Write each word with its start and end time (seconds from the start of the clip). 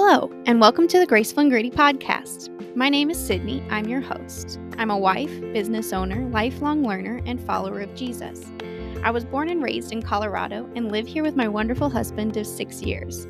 Hello, 0.00 0.30
and 0.46 0.60
welcome 0.60 0.86
to 0.86 1.00
the 1.00 1.06
Graceful 1.06 1.40
and 1.40 1.50
Gritty 1.50 1.72
podcast. 1.72 2.50
My 2.76 2.88
name 2.88 3.10
is 3.10 3.18
Sydney. 3.18 3.64
I'm 3.68 3.88
your 3.88 4.00
host. 4.00 4.60
I'm 4.78 4.92
a 4.92 4.96
wife, 4.96 5.40
business 5.52 5.92
owner, 5.92 6.24
lifelong 6.28 6.84
learner, 6.86 7.20
and 7.26 7.40
follower 7.40 7.80
of 7.80 7.92
Jesus. 7.96 8.44
I 9.02 9.10
was 9.10 9.24
born 9.24 9.48
and 9.48 9.60
raised 9.60 9.90
in 9.90 10.00
Colorado 10.00 10.70
and 10.76 10.92
live 10.92 11.08
here 11.08 11.24
with 11.24 11.34
my 11.34 11.48
wonderful 11.48 11.90
husband 11.90 12.36
of 12.36 12.46
six 12.46 12.80
years. 12.80 13.26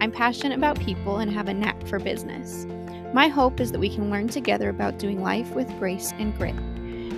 I'm 0.00 0.12
passionate 0.12 0.56
about 0.56 0.78
people 0.78 1.18
and 1.18 1.32
have 1.32 1.48
a 1.48 1.52
knack 1.52 1.84
for 1.88 1.98
business. 1.98 2.64
My 3.12 3.26
hope 3.26 3.58
is 3.58 3.72
that 3.72 3.80
we 3.80 3.92
can 3.92 4.08
learn 4.08 4.28
together 4.28 4.68
about 4.68 5.00
doing 5.00 5.20
life 5.20 5.50
with 5.50 5.68
grace 5.80 6.12
and 6.20 6.32
grit. 6.38 6.54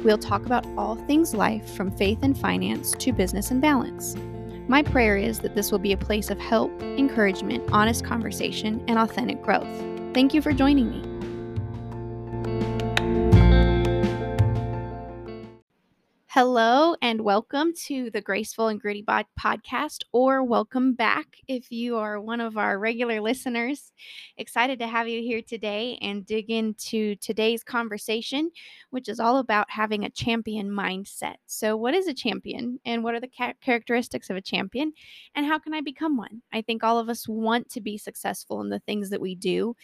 We'll 0.05 0.17
talk 0.17 0.47
about 0.47 0.65
all 0.79 0.97
things 0.97 1.35
life 1.35 1.69
from 1.77 1.95
faith 1.95 2.21
and 2.23 2.37
finance 2.37 2.93
to 2.93 3.13
business 3.13 3.51
and 3.51 3.61
balance. 3.61 4.17
My 4.69 4.83
prayer 4.83 5.17
is 5.17 5.39
that 5.41 5.55
this 5.55 5.71
will 5.71 5.79
be 5.79 5.93
a 5.93 5.97
place 5.97 6.29
of 6.29 6.41
help, 6.41 6.73
encouragement, 6.83 7.69
honest 7.71 8.05
conversation, 8.05 8.85
and 8.89 8.99
authentic 8.99 9.41
growth. 9.43 9.69
Thank 10.13 10.35
you 10.35 10.43
for 10.43 10.53
joining 10.53 10.91
me. 10.91 11.16
Hello, 16.37 16.95
and 17.01 17.23
welcome 17.23 17.73
to 17.87 18.11
the 18.11 18.21
Graceful 18.21 18.69
and 18.69 18.79
Gritty 18.79 19.01
Bod 19.01 19.25
podcast, 19.41 20.03
or 20.13 20.45
welcome 20.45 20.93
back 20.93 21.39
if 21.49 21.73
you 21.73 21.97
are 21.97 22.21
one 22.21 22.43
of 22.43 22.59
our 22.59 22.79
regular 22.79 23.23
listeners. 23.23 23.91
Excited 24.37 24.79
to 24.81 24.87
have 24.87 25.09
you 25.09 25.23
here 25.23 25.41
today 25.41 25.99
and 26.03 26.27
dig 26.27 26.51
into 26.51 27.17
today's 27.17 27.65
conversation, 27.65 28.51
which 28.91 29.09
is 29.09 29.19
all 29.19 29.39
about 29.39 29.71
having 29.71 30.05
a 30.05 30.11
champion 30.11 30.69
mindset. 30.69 31.37
So, 31.47 31.75
what 31.75 31.95
is 31.95 32.07
a 32.07 32.13
champion, 32.13 32.81
and 32.85 33.03
what 33.03 33.15
are 33.15 33.21
the 33.21 33.31
ca- 33.35 33.55
characteristics 33.63 34.29
of 34.29 34.37
a 34.37 34.43
champion, 34.43 34.93
and 35.35 35.47
how 35.47 35.59
can 35.59 35.73
I 35.73 35.81
become 35.81 36.19
one? 36.19 36.43
I 36.53 36.61
think 36.61 36.85
all 36.85 36.99
of 36.99 37.09
us 37.09 37.27
want 37.27 37.71
to 37.71 37.81
be 37.81 37.97
successful 37.97 38.61
in 38.61 38.69
the 38.69 38.81
things 38.81 39.09
that 39.09 39.23
we 39.23 39.37
do, 39.37 39.75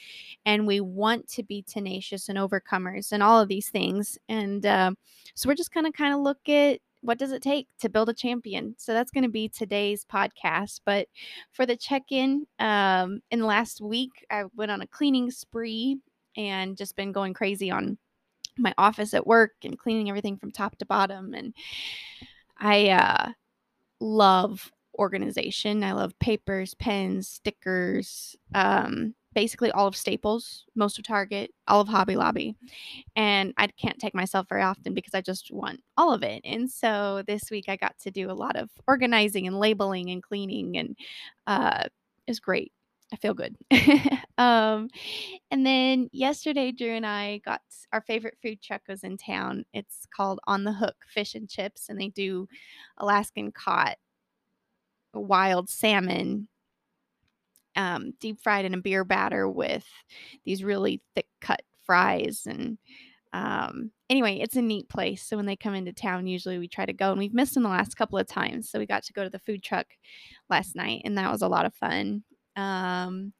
and 0.44 0.66
we 0.66 0.82
want 0.82 1.28
to 1.28 1.42
be 1.42 1.62
tenacious 1.62 2.28
and 2.28 2.36
overcomers 2.36 3.10
and 3.10 3.22
all 3.22 3.40
of 3.40 3.48
these 3.48 3.70
things. 3.70 4.18
And 4.28 4.66
uh, 4.66 4.90
so, 5.34 5.48
we're 5.48 5.54
just 5.54 5.72
going 5.72 5.86
to 5.86 5.92
kind 5.92 6.12
of 6.12 6.20
look 6.20 6.41
at 6.48 6.80
what 7.02 7.18
does 7.18 7.32
it 7.32 7.42
take 7.42 7.66
to 7.80 7.88
build 7.88 8.08
a 8.08 8.14
champion? 8.14 8.74
So 8.78 8.94
that's 8.94 9.10
going 9.10 9.24
to 9.24 9.30
be 9.30 9.48
today's 9.48 10.04
podcast. 10.04 10.80
But 10.84 11.08
for 11.50 11.66
the 11.66 11.76
check 11.76 12.04
in, 12.10 12.46
um, 12.60 13.20
in 13.30 13.40
the 13.40 13.46
last 13.46 13.80
week, 13.80 14.10
I 14.30 14.44
went 14.54 14.70
on 14.70 14.82
a 14.82 14.86
cleaning 14.86 15.30
spree 15.30 15.98
and 16.36 16.76
just 16.76 16.96
been 16.96 17.12
going 17.12 17.34
crazy 17.34 17.70
on 17.70 17.98
my 18.56 18.72
office 18.78 19.14
at 19.14 19.26
work 19.26 19.52
and 19.64 19.78
cleaning 19.78 20.08
everything 20.08 20.36
from 20.36 20.52
top 20.52 20.76
to 20.78 20.86
bottom. 20.86 21.34
And 21.34 21.54
I 22.58 22.90
uh, 22.90 23.32
love 23.98 24.70
organization. 24.98 25.82
I 25.82 25.92
love 25.92 26.18
papers, 26.20 26.74
pens, 26.74 27.28
stickers, 27.28 28.36
um, 28.54 29.14
basically 29.34 29.70
all 29.72 29.86
of 29.86 29.96
Staples, 29.96 30.64
most 30.74 30.98
of 30.98 31.04
Target, 31.04 31.52
all 31.68 31.80
of 31.80 31.88
Hobby 31.88 32.16
Lobby. 32.16 32.56
And 33.16 33.52
I 33.56 33.66
can't 33.68 33.98
take 33.98 34.14
myself 34.14 34.46
very 34.48 34.62
often 34.62 34.94
because 34.94 35.14
I 35.14 35.20
just 35.20 35.50
want 35.52 35.80
all 35.96 36.12
of 36.12 36.22
it. 36.22 36.42
And 36.44 36.70
so 36.70 37.22
this 37.26 37.50
week 37.50 37.66
I 37.68 37.76
got 37.76 37.98
to 38.00 38.10
do 38.10 38.30
a 38.30 38.32
lot 38.32 38.56
of 38.56 38.70
organizing 38.86 39.46
and 39.46 39.58
labeling 39.58 40.10
and 40.10 40.22
cleaning 40.22 40.76
and 40.76 40.96
uh 41.46 41.84
is 42.26 42.40
great. 42.40 42.72
I 43.12 43.16
feel 43.16 43.34
good. 43.34 43.56
um 44.38 44.88
and 45.50 45.66
then 45.66 46.08
yesterday 46.12 46.72
Drew 46.72 46.92
and 46.94 47.06
I 47.06 47.38
got 47.44 47.60
our 47.92 48.00
favorite 48.02 48.38
food 48.42 48.62
truck 48.62 48.82
was 48.88 49.04
in 49.04 49.16
town. 49.16 49.64
It's 49.72 50.06
called 50.14 50.40
On 50.46 50.64
the 50.64 50.72
Hook 50.72 50.96
Fish 51.06 51.34
and 51.34 51.48
Chips 51.48 51.88
and 51.88 52.00
they 52.00 52.08
do 52.08 52.48
Alaskan 52.98 53.52
caught 53.52 53.96
wild 55.14 55.68
salmon 55.68 56.48
um, 57.76 58.12
deep 58.20 58.40
fried 58.42 58.64
in 58.64 58.74
a 58.74 58.80
beer 58.80 59.04
batter 59.04 59.48
with 59.48 59.86
these 60.44 60.64
really 60.64 61.02
thick 61.14 61.26
cut 61.40 61.62
fries 61.84 62.42
and 62.46 62.78
um, 63.32 63.90
anyway 64.10 64.38
it's 64.38 64.56
a 64.56 64.62
neat 64.62 64.88
place. 64.88 65.22
So 65.22 65.36
when 65.36 65.46
they 65.46 65.56
come 65.56 65.74
into 65.74 65.92
town 65.92 66.26
usually 66.26 66.58
we 66.58 66.68
try 66.68 66.86
to 66.86 66.92
go 66.92 67.10
and 67.10 67.18
we've 67.18 67.34
missed 67.34 67.54
them 67.54 67.62
the 67.62 67.68
last 67.68 67.96
couple 67.96 68.18
of 68.18 68.26
times. 68.26 68.70
So 68.70 68.78
we 68.78 68.86
got 68.86 69.04
to 69.04 69.12
go 69.12 69.24
to 69.24 69.30
the 69.30 69.38
food 69.38 69.62
truck 69.62 69.86
last 70.50 70.76
night 70.76 71.02
and 71.04 71.16
that 71.18 71.30
was 71.30 71.42
a 71.42 71.48
lot 71.48 71.66
of 71.66 71.74
fun. 71.74 72.24
Um, 72.56 73.32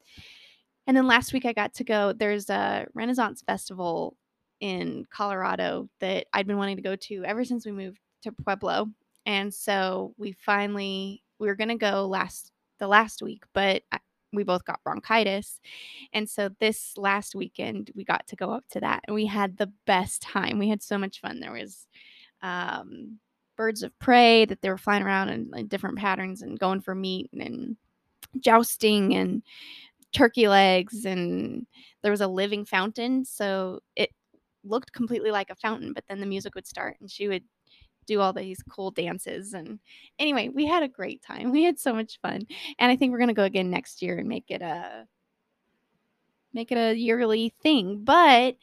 and 0.87 0.97
then 0.97 1.07
last 1.07 1.33
week 1.33 1.45
i 1.45 1.53
got 1.53 1.73
to 1.73 1.83
go 1.83 2.13
there's 2.13 2.49
a 2.49 2.85
renaissance 2.93 3.41
festival 3.45 4.17
in 4.59 5.05
colorado 5.11 5.89
that 5.99 6.27
i'd 6.33 6.47
been 6.47 6.57
wanting 6.57 6.75
to 6.75 6.81
go 6.81 6.95
to 6.95 7.23
ever 7.25 7.43
since 7.43 7.65
we 7.65 7.71
moved 7.71 7.99
to 8.21 8.31
pueblo. 8.31 8.87
And 9.25 9.53
so 9.53 10.13
we 10.17 10.33
finally 10.33 11.23
we 11.39 11.47
were 11.47 11.55
going 11.55 11.69
to 11.69 11.75
go 11.75 12.05
last 12.07 12.51
the 12.79 12.87
last 12.87 13.21
week 13.21 13.43
but 13.53 13.83
we 14.33 14.43
both 14.43 14.65
got 14.65 14.83
bronchitis. 14.83 15.59
And 16.13 16.29
so 16.29 16.49
this 16.59 16.97
last 16.97 17.35
weekend 17.35 17.91
we 17.95 18.03
got 18.03 18.27
to 18.27 18.35
go 18.35 18.51
up 18.51 18.65
to 18.71 18.79
that 18.81 19.01
and 19.07 19.15
we 19.15 19.25
had 19.25 19.57
the 19.57 19.71
best 19.85 20.21
time. 20.21 20.59
We 20.59 20.69
had 20.69 20.81
so 20.81 20.97
much 20.97 21.21
fun. 21.21 21.39
There 21.39 21.51
was 21.53 21.87
um, 22.41 23.19
birds 23.57 23.83
of 23.83 23.97
prey 23.99 24.45
that 24.45 24.61
they 24.61 24.69
were 24.69 24.77
flying 24.77 25.03
around 25.03 25.29
in, 25.29 25.67
different 25.67 25.97
patterns 25.97 26.41
and 26.41 26.59
going 26.59 26.81
for 26.81 26.95
meat 26.95 27.29
and, 27.33 27.41
and 27.41 27.77
jousting 28.39 29.15
and 29.15 29.43
turkey 30.13 30.47
legs 30.47 31.05
and 31.05 31.65
there 32.01 32.11
was 32.11 32.21
a 32.21 32.27
living 32.27 32.65
fountain 32.65 33.25
so 33.25 33.79
it 33.95 34.09
looked 34.63 34.93
completely 34.93 35.31
like 35.31 35.49
a 35.49 35.55
fountain 35.55 35.93
but 35.93 36.03
then 36.07 36.19
the 36.19 36.25
music 36.25 36.55
would 36.55 36.67
start 36.67 36.95
and 37.01 37.09
she 37.09 37.27
would 37.27 37.43
do 38.05 38.19
all 38.19 38.33
these 38.33 38.63
cool 38.69 38.91
dances. 38.91 39.53
And 39.53 39.79
anyway, 40.19 40.49
we 40.49 40.65
had 40.65 40.83
a 40.83 40.87
great 40.87 41.21
time. 41.21 41.51
We 41.53 41.63
had 41.63 41.79
so 41.79 41.93
much 41.93 42.19
fun. 42.21 42.41
And 42.79 42.91
I 42.91 42.95
think 42.95 43.11
we're 43.11 43.19
gonna 43.19 43.33
go 43.33 43.43
again 43.43 43.69
next 43.69 44.01
year 44.01 44.17
and 44.17 44.27
make 44.27 44.49
it 44.49 44.61
a 44.61 45.07
make 46.53 46.71
it 46.71 46.77
a 46.77 46.95
yearly 46.95 47.53
thing. 47.61 48.03
But 48.03 48.57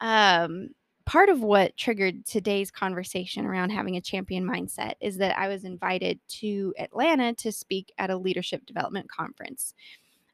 um 0.00 0.70
part 1.10 1.28
of 1.28 1.42
what 1.42 1.76
triggered 1.76 2.24
today's 2.24 2.70
conversation 2.70 3.44
around 3.44 3.70
having 3.70 3.96
a 3.96 4.00
champion 4.00 4.46
mindset 4.46 4.92
is 5.00 5.16
that 5.16 5.36
I 5.36 5.48
was 5.48 5.64
invited 5.64 6.20
to 6.28 6.72
Atlanta 6.78 7.34
to 7.34 7.50
speak 7.50 7.92
at 7.98 8.10
a 8.10 8.16
leadership 8.16 8.64
development 8.64 9.10
conference. 9.10 9.74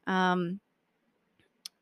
Um, 0.05 0.59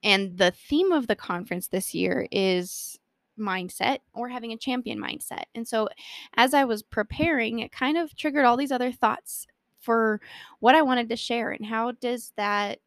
and 0.02 0.38
the 0.38 0.52
theme 0.52 0.94
of 0.94 1.08
the 1.08 1.16
conference 1.16 1.68
this 1.68 1.94
year 1.94 2.26
is 2.32 2.98
mindset 3.40 4.00
or 4.14 4.30
having 4.30 4.52
a 4.52 4.58
champion 4.58 5.00
mindset. 5.00 5.44
And 5.54 5.68
so 5.68 5.90
as 6.36 6.54
I 6.54 6.64
was 6.66 6.84
preparing, 6.84 7.60
it 7.60 7.72
kind 7.72 7.98
of 7.98 8.16
triggered 8.16 8.46
all 8.46 8.58
these 8.58 8.72
other 8.72 8.92
thoughts 8.92 9.48
for 9.80 10.20
what 10.60 10.76
I 10.76 10.82
wanted 10.82 11.10
to 11.10 11.16
share 11.16 11.52
and 11.52 11.66
how 11.66 11.92
does 11.92 12.34
that 12.38 12.80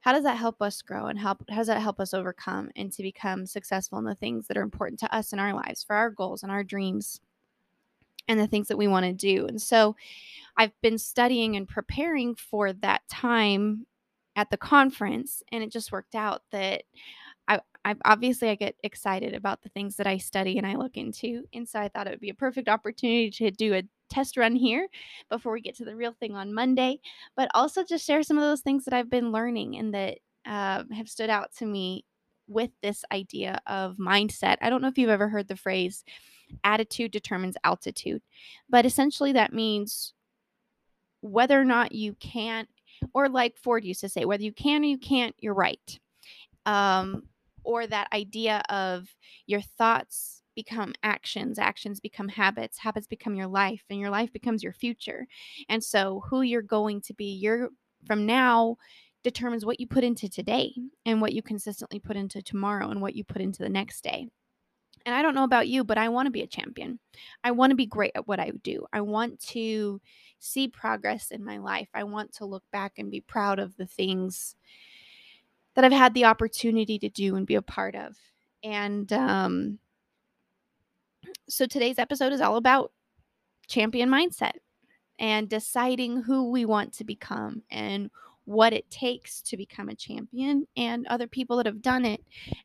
how 0.00 0.12
does 0.12 0.24
that 0.24 0.36
help 0.36 0.60
us 0.60 0.82
grow 0.82 1.06
and 1.06 1.18
help 1.18 1.42
how 1.48 1.56
does 1.56 1.66
that 1.66 1.80
help 1.80 1.98
us 2.00 2.14
overcome 2.14 2.70
and 2.76 2.92
to 2.92 3.02
become 3.02 3.46
successful 3.46 3.98
in 3.98 4.04
the 4.04 4.14
things 4.14 4.46
that 4.46 4.56
are 4.56 4.62
important 4.62 5.00
to 5.00 5.14
us 5.14 5.32
in 5.32 5.38
our 5.38 5.54
lives 5.54 5.82
for 5.82 5.96
our 5.96 6.10
goals 6.10 6.42
and 6.42 6.52
our 6.52 6.64
dreams 6.64 7.20
and 8.28 8.40
the 8.40 8.46
things 8.46 8.68
that 8.68 8.78
we 8.78 8.88
want 8.88 9.04
to 9.04 9.12
do. 9.12 9.46
And 9.46 9.60
so 9.60 9.96
I've 10.56 10.78
been 10.80 10.98
studying 10.98 11.56
and 11.56 11.68
preparing 11.68 12.34
for 12.34 12.72
that 12.72 13.02
time 13.08 13.86
at 14.36 14.50
the 14.50 14.56
conference 14.56 15.42
and 15.52 15.62
it 15.62 15.70
just 15.70 15.92
worked 15.92 16.14
out 16.14 16.42
that 16.50 16.84
I, 17.84 17.90
I 17.90 17.94
obviously 18.04 18.48
I 18.48 18.54
get 18.54 18.76
excited 18.82 19.34
about 19.34 19.62
the 19.62 19.68
things 19.70 19.96
that 19.96 20.06
I 20.06 20.18
study 20.18 20.58
and 20.58 20.66
I 20.66 20.76
look 20.76 20.96
into. 20.96 21.44
And 21.52 21.68
so 21.68 21.80
I 21.80 21.88
thought 21.88 22.06
it 22.06 22.10
would 22.10 22.20
be 22.20 22.30
a 22.30 22.34
perfect 22.34 22.68
opportunity 22.68 23.30
to 23.30 23.50
do 23.50 23.74
a 23.74 23.82
test 24.10 24.36
run 24.36 24.54
here 24.54 24.88
before 25.30 25.52
we 25.52 25.60
get 25.60 25.76
to 25.76 25.84
the 25.84 25.96
real 25.96 26.12
thing 26.12 26.34
on 26.34 26.54
Monday, 26.54 27.00
but 27.36 27.50
also 27.54 27.84
just 27.84 28.06
share 28.06 28.22
some 28.22 28.38
of 28.38 28.44
those 28.44 28.60
things 28.60 28.84
that 28.84 28.94
I've 28.94 29.10
been 29.10 29.32
learning 29.32 29.76
and 29.76 29.94
that 29.94 30.18
uh, 30.46 30.84
have 30.94 31.08
stood 31.08 31.30
out 31.30 31.54
to 31.58 31.66
me 31.66 32.04
with 32.46 32.70
this 32.82 33.04
idea 33.12 33.60
of 33.66 33.96
mindset. 33.96 34.56
I 34.60 34.70
don't 34.70 34.82
know 34.82 34.88
if 34.88 34.98
you've 34.98 35.10
ever 35.10 35.28
heard 35.28 35.48
the 35.48 35.56
phrase 35.56 36.04
attitude 36.62 37.10
determines 37.10 37.56
altitude, 37.64 38.22
but 38.68 38.84
essentially 38.84 39.32
that 39.32 39.52
means 39.52 40.12
whether 41.20 41.58
or 41.58 41.64
not 41.64 41.92
you 41.92 42.14
can't, 42.20 42.68
or 43.14 43.28
like 43.28 43.56
Ford 43.56 43.84
used 43.84 44.00
to 44.00 44.08
say, 44.08 44.26
whether 44.26 44.42
you 44.42 44.52
can 44.52 44.82
or 44.82 44.86
you 44.86 44.98
can't, 44.98 45.34
you're 45.38 45.54
right. 45.54 45.98
Um, 46.66 47.24
or 47.64 47.86
that 47.86 48.12
idea 48.12 48.62
of 48.68 49.14
your 49.46 49.60
thoughts 49.60 50.42
become 50.54 50.94
actions, 51.02 51.58
actions 51.58 52.00
become 52.00 52.28
habits, 52.28 52.78
habits 52.78 53.06
become 53.06 53.34
your 53.34 53.46
life, 53.46 53.82
and 53.90 53.98
your 53.98 54.10
life 54.10 54.32
becomes 54.32 54.62
your 54.62 54.72
future. 54.72 55.26
And 55.68 55.82
so, 55.82 56.22
who 56.28 56.42
you're 56.42 56.62
going 56.62 57.00
to 57.02 57.14
be, 57.14 57.32
you're 57.32 57.70
from 58.06 58.26
now 58.26 58.76
determines 59.22 59.64
what 59.64 59.80
you 59.80 59.86
put 59.86 60.04
into 60.04 60.28
today 60.28 60.72
and 61.06 61.20
what 61.20 61.32
you 61.32 61.42
consistently 61.42 61.98
put 61.98 62.16
into 62.16 62.42
tomorrow 62.42 62.90
and 62.90 63.00
what 63.00 63.16
you 63.16 63.24
put 63.24 63.40
into 63.42 63.62
the 63.62 63.68
next 63.68 64.04
day. 64.04 64.28
And 65.06 65.14
I 65.14 65.22
don't 65.22 65.34
know 65.34 65.44
about 65.44 65.68
you, 65.68 65.84
but 65.84 65.98
I 65.98 66.08
want 66.08 66.26
to 66.26 66.30
be 66.30 66.42
a 66.42 66.46
champion. 66.46 66.98
I 67.42 67.50
want 67.50 67.70
to 67.70 67.76
be 67.76 67.86
great 67.86 68.12
at 68.14 68.26
what 68.26 68.40
I 68.40 68.52
do. 68.62 68.86
I 68.92 69.02
want 69.02 69.40
to 69.48 70.00
see 70.38 70.68
progress 70.68 71.30
in 71.30 71.44
my 71.44 71.58
life. 71.58 71.88
I 71.94 72.04
want 72.04 72.34
to 72.34 72.46
look 72.46 72.64
back 72.72 72.92
and 72.98 73.10
be 73.10 73.20
proud 73.20 73.58
of 73.58 73.76
the 73.76 73.86
things 73.86 74.56
that 75.74 75.84
I've 75.84 75.92
had 75.92 76.14
the 76.14 76.24
opportunity 76.24 76.98
to 76.98 77.08
do 77.08 77.36
and 77.36 77.46
be 77.46 77.54
a 77.54 77.62
part 77.62 77.94
of. 77.94 78.16
And 78.62 79.12
um, 79.12 79.78
so 81.48 81.66
today's 81.66 81.98
episode 81.98 82.32
is 82.32 82.40
all 82.40 82.56
about 82.56 82.92
champion 83.66 84.08
mindset 84.08 84.52
and 85.18 85.48
deciding 85.48 86.22
who 86.22 86.50
we 86.50 86.64
want 86.64 86.92
to 86.94 87.04
become 87.04 87.62
and 87.70 88.10
what 88.46 88.72
it 88.72 88.90
takes 88.90 89.40
to 89.40 89.56
become 89.56 89.88
a 89.88 89.94
champion 89.94 90.66
and 90.76 91.06
other 91.06 91.26
people 91.26 91.56
that 91.56 91.66
have 91.66 91.80
done 91.80 92.04
it 92.04 92.22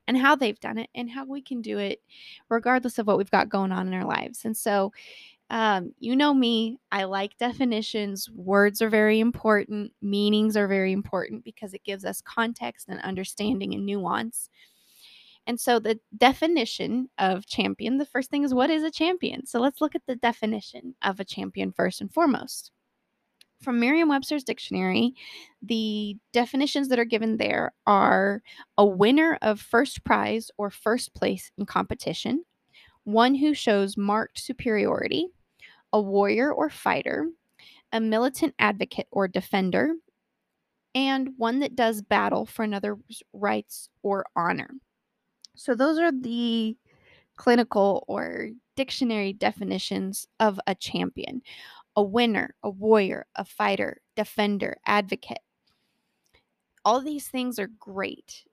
and 0.08 0.18
how 0.18 0.36
they've 0.36 0.60
done 0.60 0.78
it 0.78 0.90
and 0.94 1.10
how 1.10 1.26
we 1.26 1.42
can 1.42 1.62
do 1.62 1.78
it 1.78 2.02
regardless 2.50 3.00
of 3.00 3.08
what 3.08 3.18
we've 3.18 3.32
got 3.32 3.50
going 3.50 3.72
on 3.72 3.88
in 3.88 3.94
our 3.94 4.06
lives. 4.06 4.44
And 4.44 4.56
so, 4.56 4.92
um, 5.50 5.94
you 6.00 6.16
know 6.16 6.34
me, 6.34 6.80
I 6.92 7.06
like 7.06 7.38
definitions. 7.38 8.30
Words 8.30 8.82
are 8.82 8.90
very 8.90 9.20
important, 9.20 9.92
meanings 10.02 10.56
are 10.56 10.68
very 10.68 10.92
important 10.92 11.44
because 11.44 11.74
it 11.74 11.84
gives 11.84 12.06
us 12.06 12.22
context 12.22 12.88
and 12.88 13.02
understanding 13.02 13.74
and 13.74 13.86
nuance. 13.86 14.50
And 15.48 15.60
so, 15.60 15.80
the 15.80 16.00
definition 16.16 17.10
of 17.18 17.48
champion, 17.48 17.98
the 17.98 18.06
first 18.06 18.30
thing 18.30 18.44
is 18.44 18.54
what 18.54 18.70
is 18.70 18.84
a 18.84 18.92
champion? 18.92 19.48
So, 19.48 19.60
let's 19.60 19.82
look 19.82 19.96
at 19.96 20.06
the 20.06 20.16
definition 20.16 20.94
of 21.02 21.20
a 21.20 21.26
champion 21.26 21.72
first 21.72 22.02
and 22.02 22.14
foremost. 22.14 22.72
From 23.60 23.80
Merriam 23.80 24.08
Webster's 24.08 24.44
dictionary, 24.44 25.16
the 25.64 26.16
definitions 26.32 26.88
that 26.90 27.00
are 27.00 27.06
given 27.06 27.38
there 27.38 27.74
are 27.88 28.44
a 28.78 28.86
winner 28.86 29.40
of 29.42 29.60
first 29.60 30.04
prize 30.04 30.52
or 30.58 30.70
first 30.70 31.16
place 31.16 31.52
in 31.58 31.66
competition, 31.66 32.46
one 33.04 33.34
who 33.34 33.56
shows 33.56 33.98
marked 33.98 34.40
superiority, 34.40 35.28
a 35.94 36.02
warrior 36.02 36.52
or 36.54 36.70
fighter, 36.70 37.28
a 37.92 38.00
militant 38.02 38.56
advocate 38.60 39.08
or 39.12 39.28
defender, 39.28 39.94
and 40.96 41.30
one 41.38 41.60
that 41.60 41.76
does 41.76 42.02
battle 42.02 42.46
for 42.46 42.64
another's 42.64 43.24
rights 43.34 43.90
or 44.04 44.26
honor. 44.36 44.72
So, 45.56 45.76
those 45.76 46.00
are 46.00 46.12
the 46.12 46.78
clinical 47.38 48.06
or 48.08 48.50
dictionary 48.76 49.34
definitions 49.34 50.28
of 50.40 50.60
a 50.68 50.76
champion 50.76 51.42
a 51.98 52.04
winner, 52.04 52.56
a 52.64 52.70
warrior, 52.70 53.28
a 53.36 53.46
fighter, 53.46 54.02
defender, 54.16 54.78
advocate. 54.86 55.40
All 56.86 57.02
these 57.02 57.28
things 57.28 57.60
are 57.60 57.70
great. 57.80 58.44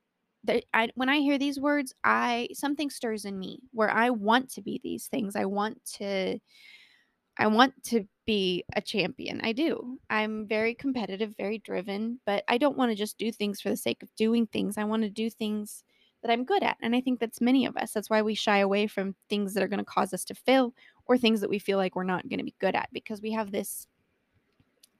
I, 0.73 0.91
when 0.95 1.09
I 1.09 1.19
hear 1.19 1.39
these 1.39 1.59
words, 1.59 1.93
I 2.05 2.49
something 2.53 2.91
stirs 2.91 3.25
in 3.25 3.39
me 3.39 3.61
where 3.73 3.91
I 3.91 4.11
want 4.11 4.51
to 4.53 4.63
be 4.63 4.81
these 4.83 5.07
things. 5.07 5.35
I 5.35 5.45
want 5.45 5.85
to 5.97 6.39
I 7.39 7.47
want 7.47 7.83
to 7.85 8.07
be 8.27 8.65
a 8.75 8.81
champion. 8.81 9.41
I 9.43 9.53
do. 9.53 9.99
I'm 10.11 10.47
very 10.47 10.75
competitive, 10.75 11.35
very 11.37 11.59
driven, 11.59 12.21
but 12.27 12.45
I 12.49 12.59
don't 12.59 12.77
want 12.77 12.91
to 12.91 12.97
just 12.97 13.19
do 13.19 13.31
things 13.31 13.61
for 13.61 13.69
the 13.69 13.77
sake 13.77 14.03
of 14.03 14.15
doing 14.17 14.47
things. 14.47 14.79
I 14.79 14.85
want 14.85 15.03
to 15.03 15.11
do 15.11 15.31
things 15.31 15.85
that 16.23 16.31
I'm 16.33 16.45
good 16.45 16.63
at. 16.63 16.77
And 16.83 16.97
I 16.97 17.01
think 17.01 17.21
that's 17.21 17.41
many 17.41 17.67
of 17.67 17.77
us. 17.77 17.93
That's 17.93 18.11
why 18.11 18.23
we 18.23 18.35
shy 18.35 18.59
away 18.59 18.87
from 18.87 19.15
things 19.29 19.55
that 19.55 19.63
are 19.63 19.69
going 19.69 19.79
to 19.79 19.85
cause 19.85 20.13
us 20.13 20.25
to 20.25 20.35
fail 20.35 20.75
or 21.07 21.17
things 21.17 21.41
that 21.41 21.51
we 21.51 21.59
feel 21.59 21.79
like 21.79 21.95
we're 21.95 22.05
not 22.05 22.29
going 22.29 22.39
to 22.39 22.45
be 22.45 22.55
good 22.59 22.75
at 22.75 22.89
because 22.93 23.23
we 23.23 23.33
have 23.33 23.53
this 23.53 23.87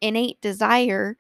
innate 0.01 0.41
desire 0.41 1.17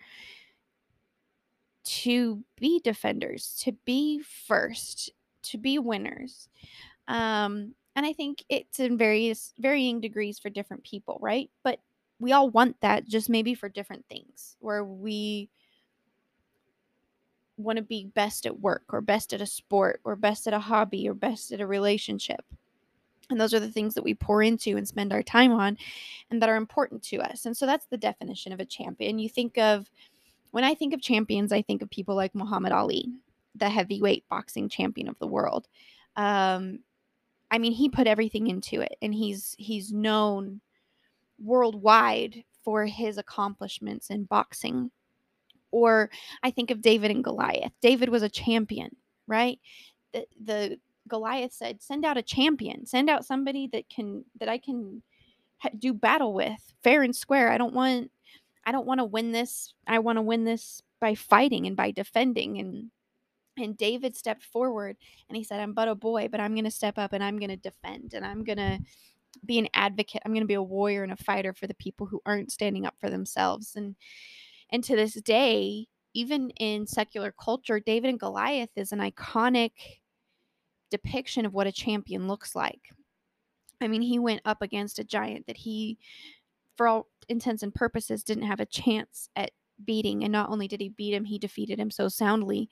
to 1.84 2.44
be 2.58 2.80
defenders, 2.80 3.60
to 3.64 3.72
be 3.84 4.20
first, 4.20 5.10
to 5.42 5.58
be 5.58 5.78
winners. 5.78 6.48
Um, 7.08 7.74
and 7.96 8.04
I 8.04 8.12
think 8.12 8.44
it's 8.50 8.78
in 8.78 8.98
various 8.98 9.54
varying 9.58 10.00
degrees 10.00 10.38
for 10.38 10.50
different 10.50 10.84
people, 10.84 11.18
right? 11.20 11.50
But 11.64 11.80
we 12.18 12.32
all 12.32 12.50
want 12.50 12.80
that 12.82 13.08
just 13.08 13.30
maybe 13.30 13.54
for 13.54 13.68
different 13.70 14.04
things 14.08 14.56
where 14.60 14.84
we 14.84 15.48
want 17.56 17.78
to 17.78 17.82
be 17.82 18.04
best 18.14 18.44
at 18.44 18.60
work 18.60 18.84
or 18.90 19.00
best 19.00 19.32
at 19.32 19.40
a 19.40 19.46
sport 19.46 20.00
or 20.04 20.14
best 20.14 20.46
at 20.46 20.52
a 20.52 20.58
hobby 20.58 21.08
or 21.08 21.14
best 21.14 21.52
at 21.52 21.60
a 21.60 21.66
relationship. 21.66 22.44
And 23.30 23.40
those 23.40 23.54
are 23.54 23.60
the 23.60 23.72
things 23.72 23.94
that 23.94 24.04
we 24.04 24.14
pour 24.14 24.42
into 24.42 24.76
and 24.76 24.86
spend 24.86 25.12
our 25.12 25.22
time 25.22 25.52
on 25.52 25.78
and 26.30 26.40
that 26.42 26.50
are 26.50 26.56
important 26.56 27.02
to 27.04 27.16
us. 27.16 27.46
And 27.46 27.56
so 27.56 27.64
that's 27.64 27.86
the 27.86 27.96
definition 27.96 28.52
of 28.52 28.60
a 28.60 28.66
champion. 28.66 29.18
You 29.18 29.28
think 29.28 29.56
of, 29.56 29.90
when 30.50 30.64
I 30.64 30.74
think 30.74 30.92
of 30.92 31.00
champions, 31.00 31.50
I 31.50 31.62
think 31.62 31.82
of 31.82 31.90
people 31.90 32.14
like 32.14 32.34
Muhammad 32.34 32.72
Ali, 32.72 33.08
the 33.54 33.70
heavyweight 33.70 34.24
boxing 34.28 34.68
champion 34.68 35.08
of 35.08 35.18
the 35.18 35.26
world. 35.26 35.66
Um, 36.14 36.80
I 37.50 37.58
mean, 37.58 37.72
he 37.72 37.88
put 37.88 38.06
everything 38.06 38.48
into 38.48 38.80
it 38.80 38.96
and 39.00 39.14
he's 39.14 39.54
he's 39.58 39.92
known 39.92 40.60
worldwide 41.38 42.44
for 42.64 42.86
his 42.86 43.18
accomplishments 43.18 44.10
in 44.10 44.24
boxing. 44.24 44.90
Or 45.70 46.10
I 46.42 46.50
think 46.50 46.70
of 46.70 46.80
David 46.80 47.10
and 47.10 47.22
Goliath. 47.22 47.72
David 47.80 48.08
was 48.08 48.22
a 48.22 48.28
champion, 48.28 48.96
right? 49.26 49.58
The 50.12 50.26
the 50.40 50.78
Goliath 51.08 51.52
said, 51.52 51.82
"Send 51.82 52.04
out 52.04 52.16
a 52.16 52.22
champion. 52.22 52.86
Send 52.86 53.08
out 53.10 53.24
somebody 53.24 53.68
that 53.68 53.88
can 53.88 54.24
that 54.40 54.48
I 54.48 54.58
can 54.58 55.02
ha- 55.58 55.70
do 55.78 55.92
battle 55.92 56.32
with, 56.34 56.74
fair 56.82 57.02
and 57.02 57.14
square. 57.14 57.50
I 57.50 57.58
don't 57.58 57.74
want 57.74 58.10
I 58.64 58.72
don't 58.72 58.86
want 58.86 58.98
to 59.00 59.04
win 59.04 59.32
this. 59.32 59.74
I 59.86 60.00
want 60.00 60.16
to 60.16 60.22
win 60.22 60.44
this 60.44 60.82
by 61.00 61.14
fighting 61.14 61.66
and 61.66 61.76
by 61.76 61.90
defending 61.90 62.58
and 62.58 62.90
and 63.58 63.76
David 63.76 64.16
stepped 64.16 64.44
forward 64.44 64.96
and 65.28 65.36
he 65.36 65.44
said, 65.44 65.60
I'm 65.60 65.72
but 65.72 65.88
a 65.88 65.94
boy, 65.94 66.28
but 66.30 66.40
I'm 66.40 66.54
going 66.54 66.64
to 66.64 66.70
step 66.70 66.98
up 66.98 67.12
and 67.12 67.22
I'm 67.22 67.38
going 67.38 67.50
to 67.50 67.56
defend 67.56 68.14
and 68.14 68.24
I'm 68.24 68.44
going 68.44 68.58
to 68.58 68.78
be 69.44 69.58
an 69.58 69.68
advocate. 69.74 70.22
I'm 70.24 70.32
going 70.32 70.42
to 70.42 70.46
be 70.46 70.54
a 70.54 70.62
warrior 70.62 71.02
and 71.02 71.12
a 71.12 71.16
fighter 71.16 71.52
for 71.52 71.66
the 71.66 71.74
people 71.74 72.06
who 72.06 72.20
aren't 72.26 72.52
standing 72.52 72.86
up 72.86 72.94
for 73.00 73.10
themselves. 73.10 73.76
And 73.76 73.96
and 74.70 74.82
to 74.84 74.96
this 74.96 75.14
day, 75.14 75.86
even 76.14 76.50
in 76.50 76.86
secular 76.86 77.32
culture, 77.32 77.78
David 77.78 78.08
and 78.08 78.20
Goliath 78.20 78.70
is 78.74 78.92
an 78.92 78.98
iconic 78.98 79.72
depiction 80.90 81.46
of 81.46 81.52
what 81.52 81.66
a 81.66 81.72
champion 81.72 82.26
looks 82.26 82.54
like. 82.54 82.90
I 83.80 83.88
mean, 83.88 84.02
he 84.02 84.18
went 84.18 84.40
up 84.44 84.62
against 84.62 84.98
a 84.98 85.04
giant 85.04 85.46
that 85.46 85.58
he, 85.58 85.98
for 86.76 86.88
all 86.88 87.08
intents 87.28 87.62
and 87.62 87.74
purposes, 87.74 88.24
didn't 88.24 88.44
have 88.44 88.60
a 88.60 88.66
chance 88.66 89.28
at 89.36 89.50
beating. 89.84 90.24
And 90.24 90.32
not 90.32 90.48
only 90.48 90.66
did 90.66 90.80
he 90.80 90.88
beat 90.88 91.12
him, 91.12 91.24
he 91.24 91.38
defeated 91.38 91.78
him 91.78 91.90
so 91.90 92.08
soundly 92.08 92.70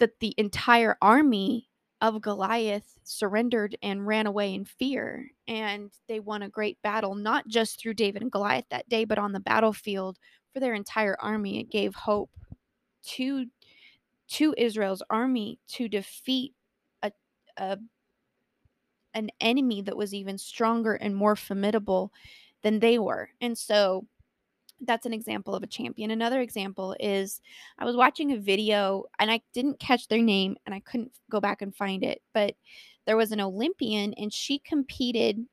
that 0.00 0.18
the 0.18 0.34
entire 0.36 0.96
army 1.00 1.68
of 2.00 2.22
Goliath 2.22 2.98
surrendered 3.04 3.76
and 3.82 4.06
ran 4.06 4.26
away 4.26 4.54
in 4.54 4.64
fear. 4.64 5.30
And 5.46 5.92
they 6.08 6.18
won 6.18 6.42
a 6.42 6.48
great 6.48 6.80
battle, 6.82 7.14
not 7.14 7.46
just 7.46 7.78
through 7.78 7.94
David 7.94 8.22
and 8.22 8.32
Goliath 8.32 8.64
that 8.70 8.88
day, 8.88 9.04
but 9.04 9.18
on 9.18 9.32
the 9.32 9.40
battlefield 9.40 10.18
for 10.52 10.60
their 10.60 10.74
entire 10.74 11.16
army. 11.20 11.60
It 11.60 11.70
gave 11.70 11.94
hope 11.94 12.30
to 13.02 13.46
to 14.28 14.54
Israel's 14.56 15.02
army 15.10 15.58
to 15.66 15.88
defeat 15.88 16.54
a, 17.02 17.12
a 17.56 17.78
an 19.14 19.28
enemy 19.40 19.82
that 19.82 19.96
was 19.96 20.14
even 20.14 20.38
stronger 20.38 20.94
and 20.94 21.16
more 21.16 21.36
formidable 21.36 22.12
than 22.62 22.78
they 22.78 22.98
were. 22.98 23.30
And 23.40 23.58
so 23.58 24.06
that's 24.82 25.06
an 25.06 25.12
example 25.12 25.54
of 25.54 25.62
a 25.62 25.66
champion. 25.66 26.10
Another 26.10 26.40
example 26.40 26.96
is 26.98 27.40
I 27.78 27.84
was 27.84 27.96
watching 27.96 28.32
a 28.32 28.38
video 28.38 29.04
and 29.18 29.30
I 29.30 29.40
didn't 29.52 29.78
catch 29.78 30.08
their 30.08 30.22
name 30.22 30.56
and 30.66 30.74
I 30.74 30.80
couldn't 30.80 31.12
go 31.30 31.40
back 31.40 31.62
and 31.62 31.74
find 31.74 32.02
it, 32.02 32.22
but 32.32 32.54
there 33.06 33.16
was 33.16 33.32
an 33.32 33.40
Olympian 33.40 34.14
and 34.14 34.32
she 34.32 34.58
competed 34.60 35.44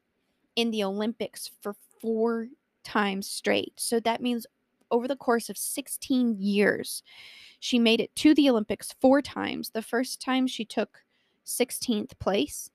in 0.56 0.72
the 0.72 0.84
Olympics 0.84 1.52
for 1.62 1.76
four 2.02 2.48
times 2.84 3.30
straight. 3.30 3.74
So 3.78 4.00
that 4.02 4.22
means 4.22 4.46
over 4.92 5.08
the 5.08 5.16
course 5.16 5.50
of 5.50 5.58
16 5.58 6.38
years, 6.40 7.04
she 7.60 7.80
made 7.80 8.00
it 8.00 8.16
to 8.16 8.34
the 8.34 8.50
Olympics 8.50 8.96
four 9.02 9.22
times. 9.22 9.70
The 9.70 9.82
first 9.82 10.22
time 10.22 10.48
she 10.48 10.64
took 10.64 11.00
16th 11.46 12.18
place. 12.20 12.70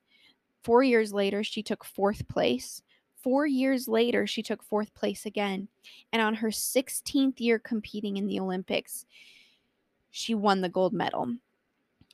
Four 0.63 0.83
years 0.83 1.11
later, 1.11 1.43
she 1.43 1.63
took 1.63 1.83
fourth 1.83 2.27
place. 2.27 2.81
Four 3.23 3.47
years 3.47 3.87
later, 3.87 4.27
she 4.27 4.43
took 4.43 4.61
fourth 4.61 4.93
place 4.93 5.25
again. 5.25 5.69
And 6.11 6.21
on 6.21 6.35
her 6.35 6.49
16th 6.49 7.39
year 7.39 7.57
competing 7.57 8.17
in 8.17 8.27
the 8.27 8.39
Olympics, 8.39 9.05
she 10.11 10.35
won 10.35 10.61
the 10.61 10.69
gold 10.69 10.91
medal. 10.91 11.33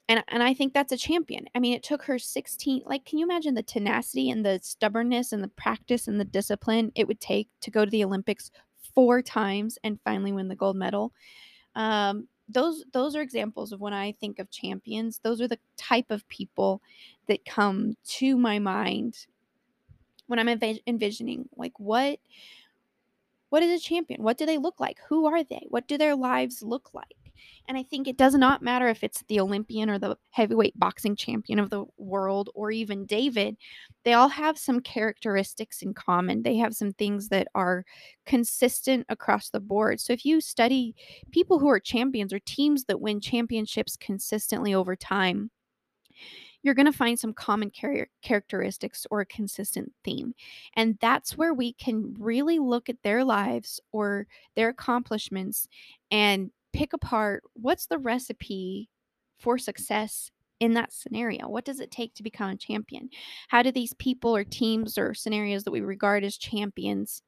And, 0.08 0.24
and 0.28 0.42
I 0.42 0.54
think 0.54 0.74
that's 0.74 0.92
a 0.92 0.98
champion. 0.98 1.48
I 1.54 1.60
mean, 1.60 1.74
it 1.74 1.84
took 1.84 2.04
her 2.04 2.18
16, 2.18 2.84
like, 2.86 3.06
can 3.06 3.20
you 3.20 3.26
imagine 3.26 3.56
the 3.56 3.64
tenacity 3.64 4.30
and 4.30 4.46
the 4.46 4.60
stubbornness 4.62 5.34
and 5.34 5.44
the 5.44 5.50
practice 5.50 6.08
and 6.08 6.20
the 6.20 6.26
discipline 6.26 6.92
it 6.96 7.08
would 7.08 7.20
take 7.20 7.50
to 7.62 7.72
go 7.72 7.86
to 7.86 7.92
the 7.92 8.04
Olympics 8.04 8.52
four 8.96 9.22
times 9.22 9.78
and 9.84 10.00
finally 10.04 10.32
win 10.32 10.48
the 10.48 10.56
gold 10.56 10.76
medal? 10.76 11.12
Um, 11.76 12.28
those 12.52 12.84
those 12.94 13.16
are 13.16 13.22
examples 13.22 13.72
of 13.72 13.80
when 13.80 13.94
I 13.94 14.14
think 14.14 14.40
of 14.40 14.50
champions. 14.50 15.20
Those 15.20 15.42
are 15.42 15.48
the 15.48 15.60
type 15.78 16.10
of 16.10 16.28
people 16.28 16.82
that 17.28 17.46
come 17.46 17.96
to 18.06 18.36
my 18.36 18.58
mind 18.58 19.28
when 20.30 20.40
I'm 20.40 20.48
env- 20.48 20.82
envisioning 20.88 21.50
like 21.58 21.74
what 21.80 22.20
what 23.50 23.64
is 23.64 23.82
a 23.82 23.84
champion? 23.84 24.22
What 24.22 24.38
do 24.38 24.46
they 24.46 24.60
look 24.60 24.80
like? 24.80 25.00
Who 25.10 25.26
are 25.26 25.44
they? 25.44 25.66
What 25.70 25.88
do 25.88 25.98
their 25.98 26.16
lives 26.16 26.62
look 26.62 26.94
like? 26.94 27.16
And 27.68 27.78
I 27.78 27.84
think 27.84 28.08
it 28.08 28.18
does 28.18 28.36
not 28.36 28.62
matter 28.62 28.88
if 28.88 29.04
it's 29.04 29.24
the 29.28 29.40
Olympian 29.40 29.90
or 29.90 29.98
the 29.98 30.18
heavyweight 30.32 30.78
boxing 30.78 31.16
champion 31.16 31.58
of 31.58 31.70
the 31.70 31.86
world 31.98 32.50
or 32.54 32.70
even 32.70 33.06
David. 33.06 33.58
They 34.04 34.14
all 34.14 34.30
have 34.30 34.58
some 34.58 34.82
characteristics 34.82 35.82
in 35.82 35.94
common. 35.94 36.44
They 36.44 36.58
have 36.58 36.76
some 36.76 36.92
things 36.92 37.30
that 37.30 37.48
are 37.56 37.86
consistent 38.26 39.06
across 39.10 39.50
the 39.50 39.60
board. 39.60 40.00
So 40.00 40.14
if 40.14 40.26
you 40.26 40.42
study 40.42 40.96
people 41.32 41.60
who 41.60 41.70
are 41.70 41.80
champions 41.80 42.34
or 42.34 42.40
teams 42.40 42.86
that 42.86 43.02
win 43.02 43.20
championships 43.20 43.98
consistently 43.98 44.74
over 44.74 44.96
time, 44.96 45.50
you're 46.62 46.74
going 46.74 46.86
to 46.86 46.92
find 46.92 47.18
some 47.18 47.34
common 47.34 47.72
char- 47.72 48.10
characteristics 48.22 49.06
or 49.10 49.22
a 49.22 49.26
consistent 49.26 49.92
theme. 50.04 50.34
And 50.76 50.98
that's 51.02 51.38
where 51.38 51.54
we 51.54 51.74
can 51.74 52.16
really 52.20 52.60
look 52.60 52.90
at 52.90 53.02
their 53.04 53.24
lives 53.24 53.80
or 53.92 54.28
their 54.56 54.70
accomplishments 54.70 55.68
and 56.12 56.52
pick 56.74 56.94
apart 56.94 57.44
what's 57.54 57.88
the 57.88 57.98
recipe 57.98 58.90
for 59.40 59.58
success 59.58 60.32
in 60.60 60.74
that 60.74 60.92
scenario? 60.92 61.48
What 61.48 61.64
does 61.64 61.80
it 61.80 61.92
take 61.92 62.14
to 62.16 62.24
become 62.24 62.50
a 62.50 62.58
champion? 62.58 63.10
How 63.48 63.64
do 63.64 63.72
these 63.72 63.94
people 63.94 64.36
or 64.36 64.44
teams 64.44 64.98
or 64.98 65.14
scenarios 65.14 65.64
that 65.64 65.72
we 65.72 65.82
regard 65.82 66.24
as 66.24 66.38
champions 66.38 67.22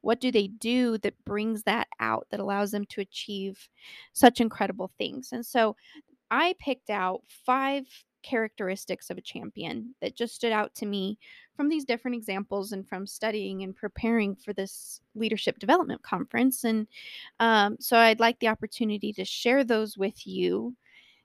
what 0.00 0.20
do 0.20 0.30
they 0.30 0.48
do 0.48 0.98
that 0.98 1.24
brings 1.24 1.64
that 1.64 1.88
out 2.00 2.26
that 2.30 2.40
allows 2.40 2.70
them 2.70 2.84
to 2.86 3.00
achieve 3.00 3.68
such 4.12 4.40
incredible 4.40 4.90
things? 4.98 5.30
And 5.32 5.44
so 5.44 5.76
I 6.30 6.54
picked 6.58 6.90
out 6.90 7.22
five 7.26 7.84
characteristics 8.22 9.10
of 9.10 9.18
a 9.18 9.22
champion 9.22 9.94
that 10.00 10.16
just 10.16 10.34
stood 10.34 10.52
out 10.52 10.74
to 10.76 10.86
me 10.86 11.18
from 11.56 11.68
these 11.68 11.84
different 11.84 12.16
examples 12.16 12.72
and 12.72 12.88
from 12.88 13.06
studying 13.06 13.62
and 13.62 13.74
preparing 13.74 14.36
for 14.36 14.52
this 14.52 15.00
leadership 15.14 15.58
development 15.58 16.02
conference. 16.02 16.64
And 16.64 16.86
um, 17.40 17.76
so 17.80 17.96
I'd 17.96 18.20
like 18.20 18.38
the 18.38 18.48
opportunity 18.48 19.12
to 19.14 19.24
share 19.24 19.64
those 19.64 19.96
with 19.96 20.26
you 20.26 20.76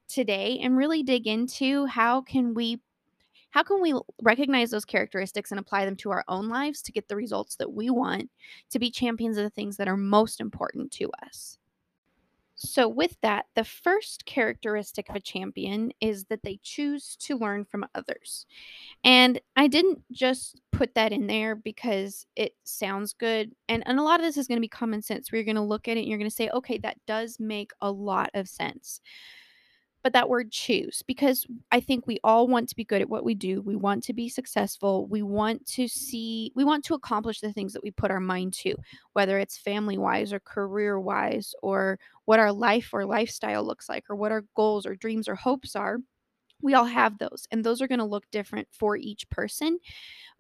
today 0.07 0.59
and 0.61 0.77
really 0.77 1.03
dig 1.03 1.27
into 1.27 1.85
how 1.85 2.21
can 2.21 2.53
we 2.53 2.79
how 3.51 3.61
can 3.61 3.81
we 3.83 3.93
recognize 4.23 4.71
those 4.71 4.83
characteristics 4.83 5.51
and 5.51 5.59
apply 5.59 5.85
them 5.85 5.95
to 5.97 6.09
our 6.09 6.23
own 6.27 6.49
lives 6.49 6.81
to 6.81 6.91
get 6.91 7.07
the 7.07 7.15
results 7.15 7.55
that 7.57 7.71
we 7.71 7.91
want 7.91 8.31
to 8.71 8.79
be 8.79 8.89
champions 8.89 9.37
of 9.37 9.43
the 9.43 9.49
things 9.51 9.77
that 9.77 9.87
are 9.87 9.95
most 9.95 10.41
important 10.41 10.91
to 10.93 11.11
us? 11.23 11.59
So, 12.55 12.87
with 12.87 13.17
that, 13.21 13.45
the 13.55 13.63
first 13.63 14.25
characteristic 14.25 15.09
of 15.09 15.15
a 15.15 15.19
champion 15.19 15.91
is 15.99 16.25
that 16.25 16.43
they 16.43 16.59
choose 16.61 17.15
to 17.21 17.35
learn 17.35 17.65
from 17.65 17.85
others. 17.95 18.45
And 19.03 19.41
I 19.55 19.67
didn't 19.67 20.03
just 20.11 20.61
put 20.71 20.93
that 20.95 21.11
in 21.11 21.27
there 21.27 21.55
because 21.55 22.27
it 22.35 22.53
sounds 22.63 23.13
good. 23.13 23.53
And, 23.67 23.83
and 23.87 23.99
a 23.99 24.03
lot 24.03 24.19
of 24.19 24.25
this 24.25 24.37
is 24.37 24.47
going 24.47 24.57
to 24.57 24.61
be 24.61 24.67
common 24.67 25.01
sense 25.01 25.31
where 25.31 25.39
you're 25.39 25.45
going 25.45 25.55
to 25.55 25.61
look 25.61 25.87
at 25.87 25.97
it 25.97 26.01
and 26.01 26.09
you're 26.09 26.19
going 26.19 26.29
to 26.29 26.35
say, 26.35 26.49
okay, 26.49 26.77
that 26.79 26.97
does 27.07 27.39
make 27.39 27.71
a 27.81 27.91
lot 27.91 28.29
of 28.35 28.47
sense 28.47 29.01
but 30.03 30.13
that 30.13 30.29
word 30.29 30.51
choose 30.51 31.01
because 31.07 31.45
I 31.71 31.79
think 31.79 32.05
we 32.05 32.19
all 32.23 32.47
want 32.47 32.69
to 32.69 32.75
be 32.75 32.83
good 32.83 33.01
at 33.01 33.09
what 33.09 33.23
we 33.23 33.35
do. 33.35 33.61
We 33.61 33.75
want 33.75 34.03
to 34.05 34.13
be 34.13 34.29
successful. 34.29 35.07
We 35.07 35.21
want 35.21 35.65
to 35.67 35.87
see, 35.87 36.51
we 36.55 36.63
want 36.65 36.83
to 36.85 36.93
accomplish 36.93 37.39
the 37.39 37.53
things 37.53 37.73
that 37.73 37.83
we 37.83 37.91
put 37.91 38.11
our 38.11 38.19
mind 38.19 38.53
to, 38.63 38.75
whether 39.13 39.39
it's 39.39 39.57
family 39.57 39.97
wise 39.97 40.33
or 40.33 40.39
career 40.39 40.99
wise 40.99 41.55
or 41.63 41.99
what 42.25 42.39
our 42.39 42.51
life 42.51 42.89
or 42.93 43.05
lifestyle 43.05 43.63
looks 43.63 43.87
like 43.89 44.03
or 44.09 44.15
what 44.15 44.31
our 44.31 44.43
goals 44.55 44.85
or 44.85 44.95
dreams 44.95 45.27
or 45.27 45.35
hopes 45.35 45.75
are. 45.75 45.97
We 46.63 46.73
all 46.73 46.85
have 46.85 47.19
those, 47.19 47.47
and 47.51 47.63
those 47.63 47.81
are 47.81 47.87
going 47.87 47.99
to 47.99 48.05
look 48.05 48.25
different 48.31 48.67
for 48.71 48.97
each 48.97 49.29
person 49.29 49.77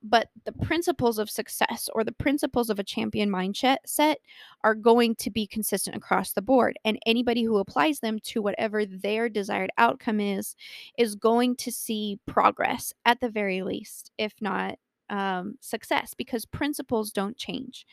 but 0.05 0.27
the 0.43 0.51
principles 0.51 1.17
of 1.17 1.29
success 1.29 1.89
or 1.95 2.03
the 2.03 2.11
principles 2.11 2.69
of 2.69 2.77
a 2.77 2.83
champion 2.83 3.29
mindset 3.29 3.77
set 3.85 4.19
are 4.65 4.75
going 4.75 5.15
to 5.15 5.31
be 5.31 5.47
consistent 5.47 5.95
across 5.95 6.33
the 6.33 6.41
board 6.41 6.77
and 6.83 6.99
anybody 7.05 7.43
who 7.43 7.57
applies 7.57 8.01
them 8.01 8.19
to 8.19 8.41
whatever 8.41 8.85
their 8.85 9.29
desired 9.29 9.69
outcome 9.77 10.19
is 10.19 10.57
is 10.97 11.15
going 11.15 11.55
to 11.55 11.71
see 11.71 12.19
progress 12.27 12.91
at 13.05 13.21
the 13.21 13.29
very 13.29 13.63
least 13.63 14.11
if 14.17 14.33
not 14.41 14.77
um, 15.09 15.55
success 15.61 16.13
because 16.13 16.45
principles 16.45 17.11
don't 17.11 17.37
change. 17.37 17.85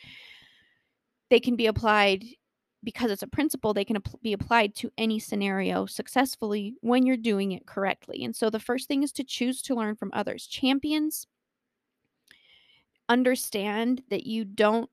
They 1.28 1.40
can 1.40 1.54
be 1.54 1.66
applied 1.66 2.24
because 2.82 3.10
it's 3.10 3.22
a 3.22 3.26
principle 3.26 3.74
they 3.74 3.84
can 3.84 3.98
be 4.22 4.32
applied 4.32 4.74
to 4.74 4.90
any 4.96 5.18
scenario 5.18 5.86
successfully 5.86 6.74
when 6.80 7.04
you're 7.04 7.16
doing 7.16 7.52
it 7.52 7.66
correctly 7.66 8.24
and 8.24 8.34
so 8.34 8.50
the 8.50 8.60
first 8.60 8.88
thing 8.88 9.02
is 9.02 9.12
to 9.12 9.24
choose 9.24 9.62
to 9.62 9.74
learn 9.74 9.94
from 9.94 10.10
others 10.12 10.46
champions 10.46 11.26
understand 13.08 14.02
that 14.08 14.24
you 14.24 14.44
don't 14.44 14.88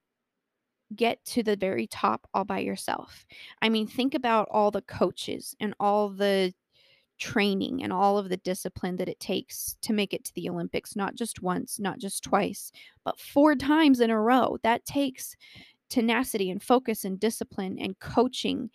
get 0.96 1.24
to 1.26 1.44
the 1.44 1.56
very 1.56 1.88
top 1.88 2.28
all 2.34 2.46
by 2.46 2.60
yourself. 2.60 3.26
I 3.62 3.70
mean, 3.70 3.88
think 3.88 4.14
about 4.14 4.48
all 4.52 4.72
the 4.72 4.82
coaches 4.82 5.56
and 5.60 5.74
all 5.80 6.10
the 6.10 6.54
training 7.20 7.84
and 7.84 7.92
all 7.92 8.18
of 8.18 8.30
the 8.30 8.38
discipline 8.38 8.96
that 8.98 9.10
it 9.10 9.20
takes 9.20 9.76
to 9.82 9.94
make 9.94 10.14
it 10.14 10.24
to 10.26 10.34
the 10.36 10.50
Olympics, 10.50 10.96
not 10.96 11.16
just 11.16 11.42
once, 11.42 11.80
not 11.80 12.00
just 12.00 12.24
twice, 12.24 12.72
but 13.04 13.20
four 13.20 13.56
times 13.56 14.00
in 14.00 14.10
a 14.10 14.20
row. 14.20 14.58
That 14.64 14.86
takes 14.86 15.36
tenacity 15.90 16.50
and 16.50 16.62
focus 16.62 17.06
and 17.06 17.20
discipline 17.20 17.78
and 17.80 17.98
coaching 18.00 18.70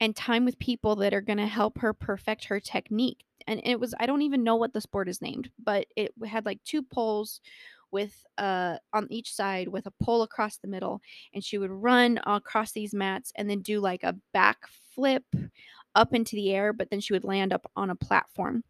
and 0.00 0.14
time 0.14 0.44
with 0.44 0.58
people 0.58 0.96
that 0.96 1.14
are 1.14 1.20
going 1.20 1.38
to 1.38 1.46
help 1.46 1.78
her 1.78 1.92
perfect 1.92 2.44
her 2.46 2.60
technique. 2.60 3.24
And 3.46 3.60
it 3.64 3.78
was, 3.78 3.94
I 3.98 4.06
don't 4.06 4.22
even 4.22 4.42
know 4.42 4.56
what 4.56 4.72
the 4.72 4.80
sport 4.80 5.08
is 5.08 5.22
named, 5.22 5.50
but 5.62 5.86
it 5.96 6.12
had 6.26 6.46
like 6.46 6.62
two 6.64 6.82
poles 6.82 7.40
with 7.94 8.26
uh 8.38 8.76
on 8.92 9.06
each 9.08 9.32
side 9.32 9.68
with 9.68 9.86
a 9.86 9.92
pole 10.02 10.22
across 10.22 10.56
the 10.56 10.66
middle 10.66 11.00
and 11.32 11.44
she 11.44 11.58
would 11.58 11.70
run 11.70 12.18
across 12.26 12.72
these 12.72 12.92
mats 12.92 13.32
and 13.36 13.48
then 13.48 13.60
do 13.60 13.78
like 13.78 14.02
a 14.02 14.16
back 14.32 14.58
flip 14.92 15.22
up 15.94 16.12
into 16.12 16.34
the 16.34 16.50
air 16.50 16.72
but 16.72 16.90
then 16.90 16.98
she 16.98 17.12
would 17.12 17.22
land 17.22 17.52
up 17.52 17.70
on 17.76 17.90
a 17.90 17.94
platform 17.94 18.64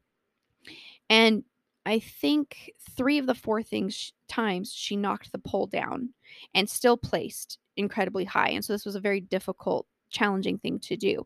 and 1.09 1.43
i 1.87 1.99
think 1.99 2.71
three 2.97 3.19
of 3.19 3.27
the 3.27 3.35
four 3.35 3.63
things 3.63 4.13
times 4.29 4.73
she 4.73 4.97
knocked 4.97 5.33
the 5.33 5.39
pole 5.39 5.67
down 5.67 6.11
and 6.55 6.69
still 6.69 6.97
placed 6.97 7.59
incredibly 7.77 8.25
high 8.25 8.51
and 8.51 8.65
so 8.65 8.73
this 8.73 8.85
was 8.85 8.95
a 8.95 9.01
very 9.01 9.21
difficult 9.21 9.87
challenging 10.11 10.59
thing 10.59 10.79
to 10.79 10.97
do 10.97 11.25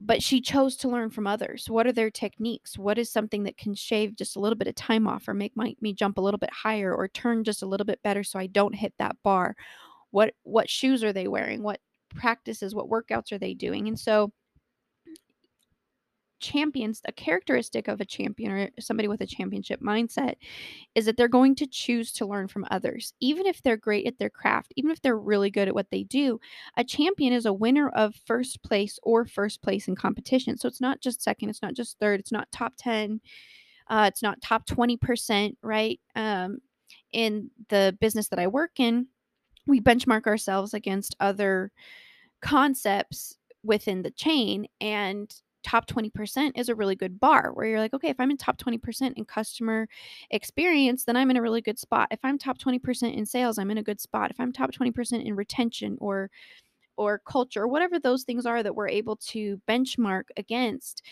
but 0.00 0.22
she 0.22 0.40
chose 0.40 0.76
to 0.76 0.88
learn 0.88 1.10
from 1.10 1.26
others. 1.26 1.68
What 1.68 1.86
are 1.86 1.92
their 1.92 2.10
techniques? 2.10 2.78
What 2.78 2.98
is 2.98 3.10
something 3.10 3.44
that 3.44 3.56
can 3.56 3.74
shave 3.74 4.16
just 4.16 4.36
a 4.36 4.40
little 4.40 4.56
bit 4.56 4.68
of 4.68 4.74
time 4.74 5.06
off 5.06 5.28
or 5.28 5.34
make 5.34 5.56
my, 5.56 5.74
me 5.80 5.92
jump 5.92 6.18
a 6.18 6.20
little 6.20 6.38
bit 6.38 6.52
higher 6.52 6.94
or 6.94 7.08
turn 7.08 7.44
just 7.44 7.62
a 7.62 7.66
little 7.66 7.84
bit 7.84 8.02
better 8.02 8.22
so 8.22 8.38
I 8.38 8.46
don't 8.46 8.74
hit 8.74 8.94
that 8.98 9.16
bar? 9.22 9.56
What 10.10 10.34
what 10.44 10.70
shoes 10.70 11.04
are 11.04 11.12
they 11.12 11.28
wearing? 11.28 11.62
What 11.62 11.80
practices, 12.14 12.74
what 12.74 12.88
workouts 12.88 13.32
are 13.32 13.38
they 13.38 13.54
doing? 13.54 13.88
And 13.88 13.98
so 13.98 14.32
champions, 16.40 17.00
a 17.04 17.12
characteristic 17.12 17.88
of 17.88 18.00
a 18.00 18.04
champion 18.04 18.52
or 18.52 18.70
somebody 18.80 19.08
with 19.08 19.20
a 19.20 19.26
championship 19.26 19.80
mindset 19.80 20.34
is 20.94 21.06
that 21.06 21.16
they're 21.16 21.28
going 21.28 21.54
to 21.56 21.66
choose 21.66 22.12
to 22.12 22.26
learn 22.26 22.48
from 22.48 22.66
others. 22.70 23.12
Even 23.20 23.46
if 23.46 23.62
they're 23.62 23.76
great 23.76 24.06
at 24.06 24.18
their 24.18 24.30
craft, 24.30 24.72
even 24.76 24.90
if 24.90 25.00
they're 25.02 25.18
really 25.18 25.50
good 25.50 25.68
at 25.68 25.74
what 25.74 25.90
they 25.90 26.02
do, 26.04 26.40
a 26.76 26.84
champion 26.84 27.32
is 27.32 27.46
a 27.46 27.52
winner 27.52 27.88
of 27.90 28.14
first 28.26 28.62
place 28.62 28.98
or 29.02 29.24
first 29.24 29.62
place 29.62 29.88
in 29.88 29.96
competition. 29.96 30.56
So 30.56 30.68
it's 30.68 30.80
not 30.80 31.00
just 31.00 31.22
second, 31.22 31.50
it's 31.50 31.62
not 31.62 31.74
just 31.74 31.98
third, 31.98 32.20
it's 32.20 32.32
not 32.32 32.50
top 32.52 32.74
10, 32.78 33.20
uh, 33.88 34.06
it's 34.08 34.22
not 34.22 34.40
top 34.42 34.66
20%, 34.66 35.56
right? 35.62 36.00
Um, 36.14 36.58
in 37.12 37.50
the 37.68 37.96
business 38.00 38.28
that 38.28 38.38
I 38.38 38.46
work 38.46 38.78
in, 38.78 39.06
we 39.66 39.80
benchmark 39.80 40.26
ourselves 40.26 40.74
against 40.74 41.16
other 41.20 41.72
concepts 42.40 43.36
within 43.62 44.02
the 44.02 44.10
chain 44.10 44.66
and 44.80 45.34
top 45.68 45.86
20% 45.86 46.52
is 46.56 46.70
a 46.70 46.74
really 46.74 46.96
good 46.96 47.20
bar 47.20 47.50
where 47.52 47.66
you're 47.66 47.78
like, 47.78 47.92
okay, 47.92 48.08
if 48.08 48.18
I'm 48.18 48.30
in 48.30 48.38
top 48.38 48.56
20% 48.56 49.12
in 49.14 49.24
customer 49.26 49.86
experience, 50.30 51.04
then 51.04 51.14
I'm 51.14 51.30
in 51.30 51.36
a 51.36 51.42
really 51.42 51.60
good 51.60 51.78
spot. 51.78 52.08
If 52.10 52.20
I'm 52.22 52.38
top 52.38 52.56
20% 52.58 53.14
in 53.14 53.26
sales, 53.26 53.58
I'm 53.58 53.70
in 53.70 53.76
a 53.76 53.82
good 53.82 54.00
spot. 54.00 54.30
If 54.30 54.40
I'm 54.40 54.50
top 54.50 54.72
20% 54.72 55.24
in 55.24 55.36
retention 55.36 55.98
or 56.00 56.30
or 56.96 57.20
culture 57.20 57.62
or 57.62 57.68
whatever 57.68 58.00
those 58.00 58.24
things 58.24 58.44
are 58.44 58.60
that 58.60 58.74
we're 58.74 58.88
able 58.88 59.14
to 59.16 59.60
benchmark 59.68 60.24
against, 60.36 61.02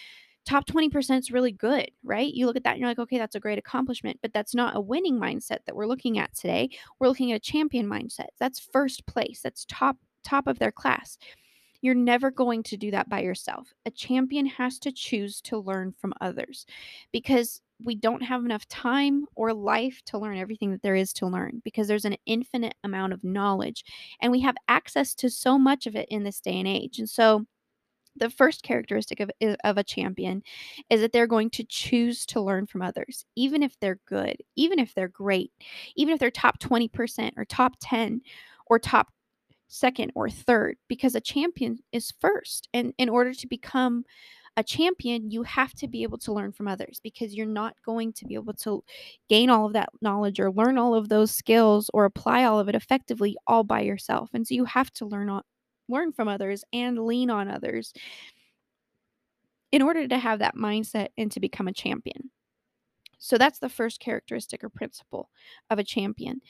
top 0.45 0.67
20% 0.67 1.19
is 1.19 1.31
really 1.31 1.53
good, 1.53 1.91
right? 2.03 2.33
You 2.33 2.47
look 2.47 2.57
at 2.57 2.65
that 2.65 2.73
and 2.73 2.81
you're 2.81 2.89
like, 2.89 2.99
okay, 2.99 3.19
that's 3.19 3.37
a 3.37 3.41
great 3.41 3.59
accomplishment, 3.59 4.19
but 4.21 4.33
that's 4.33 4.55
not 4.55 4.75
a 4.75 4.81
winning 4.81 5.21
mindset 5.21 5.59
that 5.67 5.77
we're 5.77 5.87
looking 5.87 6.19
at 6.19 6.35
today. 6.35 6.71
We're 6.99 7.09
looking 7.09 7.31
at 7.31 7.37
a 7.37 7.41
champion 7.41 7.87
mindset. 7.87 8.29
That's 8.41 8.59
first 8.59 9.07
place. 9.07 9.43
That's 9.43 9.67
top 9.67 9.97
top 10.25 10.49
of 10.49 10.59
their 10.59 10.73
class. 10.73 11.19
You're 11.87 11.95
never 11.95 12.33
going 12.33 12.65
to 12.65 12.77
do 12.77 12.91
that 12.91 13.09
by 13.09 13.21
yourself. 13.21 13.73
A 13.87 13.93
champion 13.93 14.45
has 14.47 14.81
to 14.81 14.91
choose 14.91 15.41
to 15.43 15.57
learn 15.57 15.95
from 15.97 16.15
others 16.21 16.67
because 17.13 17.61
we 17.81 17.95
don't 17.95 18.25
have 18.25 18.45
enough 18.45 18.67
time 18.67 19.25
or 19.37 19.55
life 19.55 20.03
to 20.07 20.19
learn 20.19 20.37
everything 20.37 20.73
that 20.73 20.83
there 20.83 20.97
is 20.97 21.13
to 21.13 21.29
learn 21.29 21.63
because 21.63 21.87
there's 21.87 22.05
an 22.05 22.17
infinite 22.27 22.75
amount 22.83 23.13
of 23.13 23.23
knowledge 23.23 23.85
and 24.21 24.33
we 24.33 24.41
have 24.41 24.57
access 24.67 25.15
to 25.15 25.31
so 25.31 25.57
much 25.57 25.87
of 25.87 25.95
it 25.95 26.09
in 26.09 26.25
this 26.25 26.41
day 26.41 26.59
and 26.59 26.67
age. 26.67 26.99
And 26.99 27.09
so, 27.09 27.47
the 28.17 28.31
first 28.31 28.65
characteristic 28.65 29.21
of, 29.21 29.31
of 29.63 29.79
a 29.79 29.85
champion 29.85 30.43
is 30.91 31.03
that 31.03 31.13
they're 31.13 31.29
going 31.29 31.51
to 31.51 31.63
choose 31.63 32.27
to 32.27 32.41
learn 32.41 32.67
from 32.67 32.83
others, 32.83 33.27
even 33.37 33.63
if 33.63 33.79
they're 33.79 34.01
good, 34.07 34.39
even 34.57 34.81
if 34.81 34.93
they're 34.93 35.07
great, 35.07 35.53
even 35.95 36.15
if 36.15 36.19
they're 36.19 36.33
top 36.33 36.59
20% 36.59 37.31
or 37.37 37.45
top 37.45 37.75
10 37.81 38.23
or 38.67 38.79
top 38.81 39.13
second 39.69 40.13
or 40.15 40.31
third 40.31 40.77
because 40.89 41.15
a 41.15 41.21
champion 41.21 41.79
is 41.93 42.13
first. 42.21 42.69
And 42.73 42.93
in 42.99 43.09
order 43.09 43.33
to 43.35 43.47
become 43.47 44.05
a 44.57 44.63
champion, 44.63 45.31
you 45.31 45.43
have 45.43 45.75
to 45.75 45.89
be 45.89 46.03
able 46.03 46.19
to 46.19 46.33
learn 46.33 46.53
from 46.53 46.67
others 46.67 47.01
because 47.03 47.35
you're 47.35 47.47
not 47.47 47.75
going 47.85 48.13
to 48.15 48.25
be 48.25 48.35
able 48.35 48.55
to 48.55 48.83
gain 49.29 49.51
all 49.51 49.67
of 49.67 49.75
that 49.75 49.91
knowledge 50.01 50.41
or 50.41 50.51
learn 50.51 50.79
all 50.79 50.95
of 50.95 51.09
those 51.09 51.31
skills 51.31 51.91
or 51.93 52.07
apply 52.07 52.45
all 52.45 52.59
of 52.59 52.69
it 52.69 52.75
effectively 52.75 53.37
all 53.47 53.65
by 53.65 53.81
yourself. 53.81 54.31
And 54.33 54.47
so 54.47 54.55
you 54.55 54.65
have 54.65 54.91
to 54.95 55.05
learn 55.05 55.29
on, 55.29 55.43
learn 55.89 56.13
from 56.13 56.29
others 56.29 56.65
and 56.73 56.99
lean 57.05 57.29
on 57.29 57.49
others 57.49 57.93
in 59.73 59.83
order 59.83 60.09
to 60.09 60.19
have 60.19 60.39
that 60.39 60.57
mindset 60.57 61.09
and 61.19 61.31
to 61.33 61.41
become 61.41 61.69
a 61.69 61.73
champion. 61.73 62.31
So 63.19 63.37
that's 63.37 63.59
the 63.59 63.69
first 63.69 64.01
characteristic 64.01 64.63
or 64.65 64.69
principle 64.69 65.31
of 65.71 65.79
a 65.79 65.85
champion. 65.85 66.41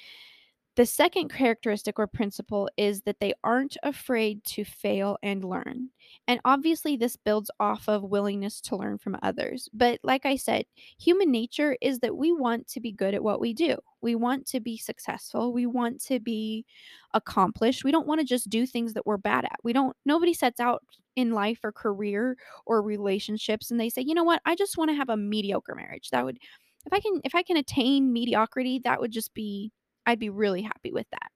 The 0.76 0.84
second 0.84 1.30
characteristic 1.30 1.98
or 1.98 2.06
principle 2.06 2.68
is 2.76 3.00
that 3.02 3.18
they 3.18 3.32
aren't 3.42 3.78
afraid 3.82 4.44
to 4.44 4.64
fail 4.64 5.16
and 5.22 5.42
learn. 5.42 5.88
And 6.28 6.38
obviously, 6.44 6.96
this 6.96 7.16
builds 7.16 7.50
off 7.58 7.88
of 7.88 8.02
willingness 8.02 8.60
to 8.62 8.76
learn 8.76 8.98
from 8.98 9.18
others. 9.22 9.70
But 9.72 10.00
like 10.02 10.26
I 10.26 10.36
said, 10.36 10.66
human 10.98 11.30
nature 11.30 11.78
is 11.80 12.00
that 12.00 12.16
we 12.16 12.30
want 12.30 12.68
to 12.68 12.80
be 12.80 12.92
good 12.92 13.14
at 13.14 13.22
what 13.22 13.40
we 13.40 13.54
do. 13.54 13.78
We 14.02 14.16
want 14.16 14.46
to 14.48 14.60
be 14.60 14.76
successful. 14.76 15.54
We 15.54 15.64
want 15.64 15.98
to 16.04 16.20
be 16.20 16.66
accomplished. 17.14 17.82
We 17.82 17.90
don't 17.90 18.06
want 18.06 18.20
to 18.20 18.26
just 18.26 18.50
do 18.50 18.66
things 18.66 18.92
that 18.92 19.06
we're 19.06 19.16
bad 19.16 19.46
at. 19.46 19.56
We 19.64 19.72
don't, 19.72 19.96
nobody 20.04 20.34
sets 20.34 20.60
out 20.60 20.82
in 21.16 21.32
life 21.32 21.60
or 21.64 21.72
career 21.72 22.36
or 22.66 22.82
relationships 22.82 23.70
and 23.70 23.80
they 23.80 23.88
say, 23.88 24.02
you 24.02 24.12
know 24.14 24.24
what, 24.24 24.42
I 24.44 24.54
just 24.54 24.76
want 24.76 24.90
to 24.90 24.94
have 24.96 25.08
a 25.08 25.16
mediocre 25.16 25.74
marriage. 25.74 26.10
That 26.10 26.26
would, 26.26 26.38
if 26.84 26.92
I 26.92 27.00
can, 27.00 27.22
if 27.24 27.34
I 27.34 27.42
can 27.42 27.56
attain 27.56 28.12
mediocrity, 28.12 28.80
that 28.84 29.00
would 29.00 29.10
just 29.10 29.32
be 29.32 29.72
I'd 30.06 30.18
be 30.18 30.30
really 30.30 30.62
happy 30.62 30.92
with 30.92 31.06
that. 31.10 31.30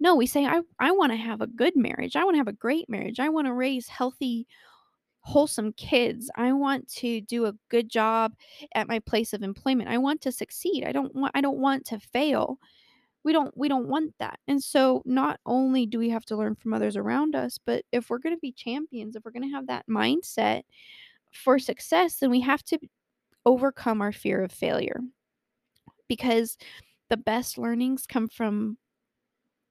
No, 0.00 0.14
we 0.14 0.26
say, 0.26 0.46
I, 0.46 0.60
I 0.78 0.92
want 0.92 1.12
to 1.12 1.16
have 1.16 1.40
a 1.40 1.46
good 1.46 1.76
marriage. 1.76 2.14
I 2.14 2.24
want 2.24 2.34
to 2.34 2.38
have 2.38 2.48
a 2.48 2.52
great 2.52 2.88
marriage. 2.88 3.18
I 3.18 3.28
want 3.28 3.46
to 3.46 3.52
raise 3.52 3.88
healthy, 3.88 4.46
wholesome 5.20 5.72
kids. 5.72 6.30
I 6.36 6.52
want 6.52 6.88
to 6.96 7.20
do 7.20 7.46
a 7.46 7.54
good 7.68 7.88
job 7.90 8.34
at 8.74 8.88
my 8.88 9.00
place 9.00 9.32
of 9.32 9.42
employment. 9.42 9.90
I 9.90 9.98
want 9.98 10.20
to 10.22 10.32
succeed. 10.32 10.84
I 10.84 10.92
don't 10.92 11.14
want 11.14 11.32
I 11.34 11.40
don't 11.40 11.58
want 11.58 11.84
to 11.86 11.98
fail. 11.98 12.58
We 13.24 13.32
don't 13.32 13.56
we 13.56 13.68
don't 13.68 13.88
want 13.88 14.14
that. 14.20 14.38
And 14.46 14.62
so 14.62 15.02
not 15.04 15.40
only 15.44 15.84
do 15.84 15.98
we 15.98 16.10
have 16.10 16.24
to 16.26 16.36
learn 16.36 16.54
from 16.54 16.72
others 16.72 16.96
around 16.96 17.34
us, 17.34 17.58
but 17.58 17.84
if 17.90 18.08
we're 18.08 18.18
going 18.18 18.34
to 18.34 18.40
be 18.40 18.52
champions, 18.52 19.16
if 19.16 19.24
we're 19.24 19.32
going 19.32 19.48
to 19.48 19.54
have 19.54 19.66
that 19.66 19.86
mindset 19.88 20.62
for 21.32 21.58
success, 21.58 22.18
then 22.18 22.30
we 22.30 22.40
have 22.40 22.62
to 22.64 22.78
overcome 23.44 24.00
our 24.00 24.12
fear 24.12 24.42
of 24.44 24.52
failure. 24.52 25.00
Because 26.08 26.56
the 27.10 27.16
best 27.16 27.58
learnings 27.58 28.06
come 28.06 28.28
from 28.28 28.78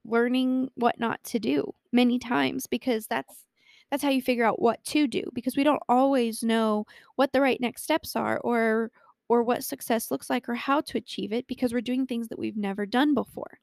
learning 0.06 0.70
what 0.76 1.00
not 1.00 1.24
to 1.24 1.40
do 1.40 1.74
many 1.92 2.18
times 2.18 2.68
because 2.68 3.08
that's 3.08 3.46
that's 3.92 4.04
how 4.04 4.10
you 4.10 4.22
figure 4.22 4.46
out 4.46 4.62
what 4.62 4.84
to 4.84 5.08
do 5.08 5.24
because 5.34 5.56
we 5.56 5.64
don't 5.64 5.82
always 5.88 6.44
know 6.44 6.86
what 7.16 7.32
the 7.32 7.42
right 7.42 7.62
next 7.62 7.84
steps 7.84 8.16
are 8.16 8.40
or 8.40 8.92
or 9.30 9.44
what 9.44 9.64
success 9.64 10.12
looks 10.12 10.30
like 10.30 10.48
or 10.48 10.56
how 10.56 10.82
to 10.82 10.98
achieve 10.98 11.34
it 11.34 11.48
because 11.48 11.74
we're 11.74 11.82
doing 11.82 12.06
things 12.06 12.28
that 12.30 12.40
we've 12.40 12.58
never 12.58 12.86
done 12.86 13.14
before. 13.14 13.60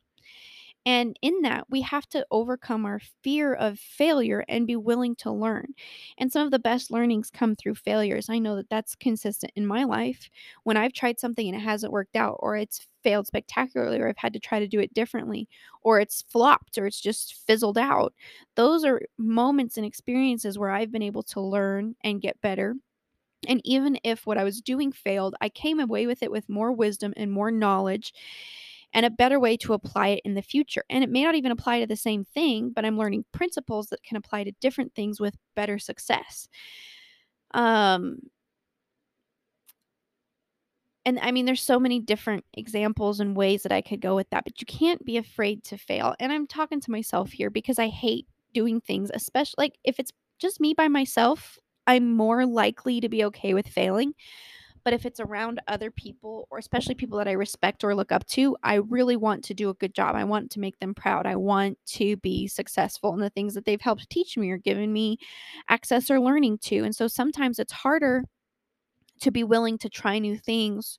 And 0.86 1.18
in 1.22 1.40
that, 1.42 1.66
we 1.70 1.80
have 1.80 2.06
to 2.10 2.26
overcome 2.30 2.84
our 2.84 3.00
fear 3.22 3.54
of 3.54 3.78
failure 3.78 4.44
and 4.48 4.66
be 4.66 4.76
willing 4.76 5.16
to 5.16 5.30
learn. 5.32 5.74
And 6.18 6.30
some 6.30 6.44
of 6.44 6.50
the 6.50 6.58
best 6.58 6.90
learnings 6.90 7.30
come 7.30 7.56
through 7.56 7.76
failures. 7.76 8.28
I 8.28 8.38
know 8.38 8.56
that 8.56 8.68
that's 8.68 8.94
consistent 8.94 9.52
in 9.56 9.66
my 9.66 9.84
life. 9.84 10.28
When 10.64 10.76
I've 10.76 10.92
tried 10.92 11.18
something 11.18 11.46
and 11.48 11.56
it 11.56 11.60
hasn't 11.64 11.92
worked 11.92 12.16
out, 12.16 12.36
or 12.40 12.56
it's 12.56 12.86
failed 13.02 13.26
spectacularly, 13.26 13.98
or 13.98 14.08
I've 14.08 14.18
had 14.18 14.34
to 14.34 14.40
try 14.40 14.58
to 14.58 14.68
do 14.68 14.78
it 14.80 14.92
differently, 14.92 15.48
or 15.82 16.00
it's 16.00 16.22
flopped, 16.28 16.76
or 16.76 16.86
it's 16.86 17.00
just 17.00 17.34
fizzled 17.46 17.78
out, 17.78 18.12
those 18.54 18.84
are 18.84 19.00
moments 19.16 19.76
and 19.78 19.86
experiences 19.86 20.58
where 20.58 20.70
I've 20.70 20.92
been 20.92 21.02
able 21.02 21.22
to 21.24 21.40
learn 21.40 21.96
and 22.04 22.20
get 22.20 22.40
better 22.42 22.74
and 23.46 23.60
even 23.64 23.98
if 24.04 24.26
what 24.26 24.38
I 24.38 24.44
was 24.44 24.60
doing 24.60 24.90
failed, 24.90 25.34
I 25.40 25.48
came 25.50 25.78
away 25.78 26.06
with 26.06 26.22
it 26.22 26.30
with 26.30 26.48
more 26.48 26.72
wisdom 26.72 27.12
and 27.16 27.30
more 27.30 27.50
knowledge 27.50 28.12
and 28.94 29.04
a 29.04 29.10
better 29.10 29.40
way 29.40 29.56
to 29.58 29.74
apply 29.74 30.08
it 30.08 30.20
in 30.24 30.34
the 30.34 30.42
future. 30.42 30.84
And 30.88 31.02
it 31.02 31.10
may 31.10 31.24
not 31.24 31.34
even 31.34 31.50
apply 31.50 31.80
to 31.80 31.86
the 31.86 31.96
same 31.96 32.24
thing, 32.24 32.70
but 32.74 32.84
I'm 32.84 32.96
learning 32.96 33.24
principles 33.32 33.88
that 33.88 34.04
can 34.04 34.16
apply 34.16 34.44
to 34.44 34.52
different 34.60 34.94
things 34.94 35.20
with 35.20 35.36
better 35.56 35.78
success. 35.78 36.48
Um, 37.52 38.20
and 41.04 41.18
I 41.20 41.32
mean, 41.32 41.44
there's 41.44 41.60
so 41.60 41.78
many 41.78 42.00
different 42.00 42.44
examples 42.54 43.20
and 43.20 43.36
ways 43.36 43.64
that 43.64 43.72
I 43.72 43.82
could 43.82 44.00
go 44.00 44.14
with 44.14 44.30
that, 44.30 44.44
but 44.44 44.60
you 44.60 44.66
can't 44.66 45.04
be 45.04 45.18
afraid 45.18 45.64
to 45.64 45.76
fail. 45.76 46.14
And 46.18 46.32
I'm 46.32 46.46
talking 46.46 46.80
to 46.80 46.90
myself 46.90 47.32
here 47.32 47.50
because 47.50 47.78
I 47.78 47.88
hate 47.88 48.26
doing 48.54 48.80
things, 48.80 49.10
especially 49.12 49.54
like 49.58 49.78
if 49.84 49.98
it's 49.98 50.12
just 50.38 50.60
me 50.60 50.72
by 50.72 50.88
myself, 50.88 51.58
I'm 51.86 52.14
more 52.14 52.46
likely 52.46 53.00
to 53.00 53.08
be 53.08 53.24
okay 53.24 53.52
with 53.52 53.66
failing. 53.66 54.14
But 54.84 54.92
if 54.92 55.06
it's 55.06 55.20
around 55.20 55.60
other 55.66 55.90
people, 55.90 56.46
or 56.50 56.58
especially 56.58 56.94
people 56.94 57.18
that 57.18 57.28
I 57.28 57.32
respect 57.32 57.84
or 57.84 57.94
look 57.94 58.12
up 58.12 58.26
to, 58.28 58.56
I 58.62 58.74
really 58.76 59.16
want 59.16 59.44
to 59.44 59.54
do 59.54 59.70
a 59.70 59.74
good 59.74 59.94
job. 59.94 60.14
I 60.14 60.24
want 60.24 60.50
to 60.52 60.60
make 60.60 60.78
them 60.78 60.94
proud. 60.94 61.26
I 61.26 61.36
want 61.36 61.78
to 61.94 62.16
be 62.18 62.46
successful 62.46 63.14
in 63.14 63.20
the 63.20 63.30
things 63.30 63.54
that 63.54 63.64
they've 63.64 63.80
helped 63.80 64.10
teach 64.10 64.36
me 64.36 64.50
or 64.50 64.58
given 64.58 64.92
me 64.92 65.16
access 65.68 66.10
or 66.10 66.20
learning 66.20 66.58
to. 66.64 66.84
And 66.84 66.94
so 66.94 67.08
sometimes 67.08 67.58
it's 67.58 67.72
harder 67.72 68.24
to 69.20 69.30
be 69.30 69.44
willing 69.44 69.78
to 69.78 69.88
try 69.88 70.18
new 70.18 70.36
things 70.36 70.98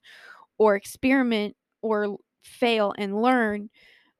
or 0.58 0.74
experiment 0.76 1.54
or 1.82 2.16
fail 2.42 2.94
and 2.98 3.22
learn 3.22 3.70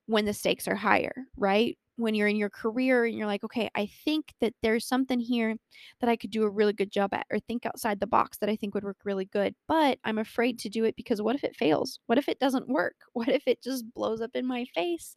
when 0.06 0.24
the 0.24 0.34
stakes 0.34 0.68
are 0.68 0.76
higher, 0.76 1.26
right? 1.36 1.78
When 1.96 2.14
you're 2.14 2.28
in 2.28 2.36
your 2.36 2.50
career 2.50 3.04
and 3.04 3.16
you're 3.16 3.26
like, 3.26 3.44
okay, 3.44 3.70
I 3.74 3.86
think 4.04 4.34
that 4.40 4.54
there's 4.62 4.86
something 4.86 5.18
here 5.20 5.56
that 6.00 6.10
I 6.10 6.16
could 6.16 6.30
do 6.30 6.44
a 6.44 6.50
really 6.50 6.72
good 6.72 6.90
job 6.90 7.14
at, 7.14 7.26
or 7.30 7.38
think 7.38 7.66
outside 7.66 8.00
the 8.00 8.06
box 8.06 8.38
that 8.38 8.48
I 8.48 8.56
think 8.56 8.74
would 8.74 8.84
work 8.84 8.98
really 9.04 9.24
good, 9.26 9.54
but 9.66 9.98
I'm 10.04 10.18
afraid 10.18 10.58
to 10.60 10.68
do 10.68 10.84
it 10.84 10.96
because 10.96 11.22
what 11.22 11.36
if 11.36 11.44
it 11.44 11.56
fails? 11.56 11.98
What 12.06 12.18
if 12.18 12.28
it 12.28 12.38
doesn't 12.38 12.68
work? 12.68 12.96
What 13.16 13.28
if 13.28 13.44
it 13.48 13.62
just 13.62 13.92
blows 13.94 14.20
up 14.20 14.32
in 14.34 14.46
my 14.46 14.66
face? 14.74 15.16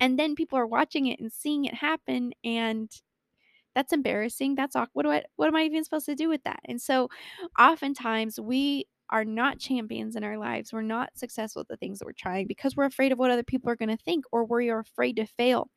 And 0.00 0.18
then 0.18 0.34
people 0.34 0.58
are 0.58 0.66
watching 0.66 1.06
it 1.06 1.20
and 1.20 1.32
seeing 1.32 1.64
it 1.64 1.74
happen 1.74 2.32
and 2.44 2.90
that's 3.74 3.92
embarrassing. 3.92 4.54
That's 4.54 4.74
awkward. 4.74 4.90
What 4.94 5.02
do 5.04 5.10
I, 5.10 5.24
what 5.36 5.48
am 5.48 5.56
I 5.56 5.62
even 5.62 5.84
supposed 5.84 6.06
to 6.06 6.14
do 6.14 6.28
with 6.28 6.42
that? 6.44 6.60
And 6.64 6.80
so 6.80 7.10
oftentimes 7.58 8.40
we 8.40 8.86
are 9.10 9.24
not 9.24 9.58
champions 9.58 10.16
in 10.16 10.24
our 10.24 10.38
lives. 10.38 10.72
We're 10.72 10.82
not 10.82 11.10
successful 11.16 11.60
at 11.60 11.68
the 11.68 11.76
things 11.76 11.98
that 11.98 12.06
we're 12.06 12.12
trying 12.12 12.46
because 12.46 12.74
we're 12.76 12.86
afraid 12.86 13.12
of 13.12 13.18
what 13.18 13.30
other 13.30 13.42
people 13.42 13.70
are 13.70 13.76
going 13.76 13.96
to 13.96 14.02
think 14.02 14.24
or 14.32 14.44
we're 14.44 14.78
afraid 14.78 15.16
to 15.16 15.26
fail. 15.26 15.70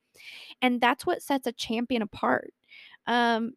And 0.61 0.81
that's 0.81 1.05
what 1.05 1.21
sets 1.21 1.47
a 1.47 1.51
champion 1.51 2.01
apart. 2.01 2.53
Um, 3.07 3.53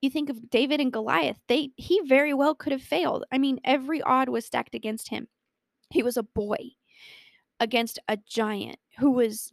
you 0.00 0.10
think 0.10 0.28
of 0.28 0.50
David 0.50 0.80
and 0.80 0.92
Goliath, 0.92 1.40
they 1.48 1.70
he 1.76 2.00
very 2.04 2.34
well 2.34 2.54
could 2.54 2.72
have 2.72 2.82
failed. 2.82 3.24
I 3.32 3.38
mean, 3.38 3.58
every 3.64 4.02
odd 4.02 4.28
was 4.28 4.44
stacked 4.44 4.74
against 4.74 5.08
him. 5.08 5.28
He 5.90 6.02
was 6.02 6.16
a 6.16 6.22
boy 6.22 6.58
against 7.60 7.98
a 8.08 8.18
giant 8.28 8.78
who 8.98 9.10
was 9.12 9.52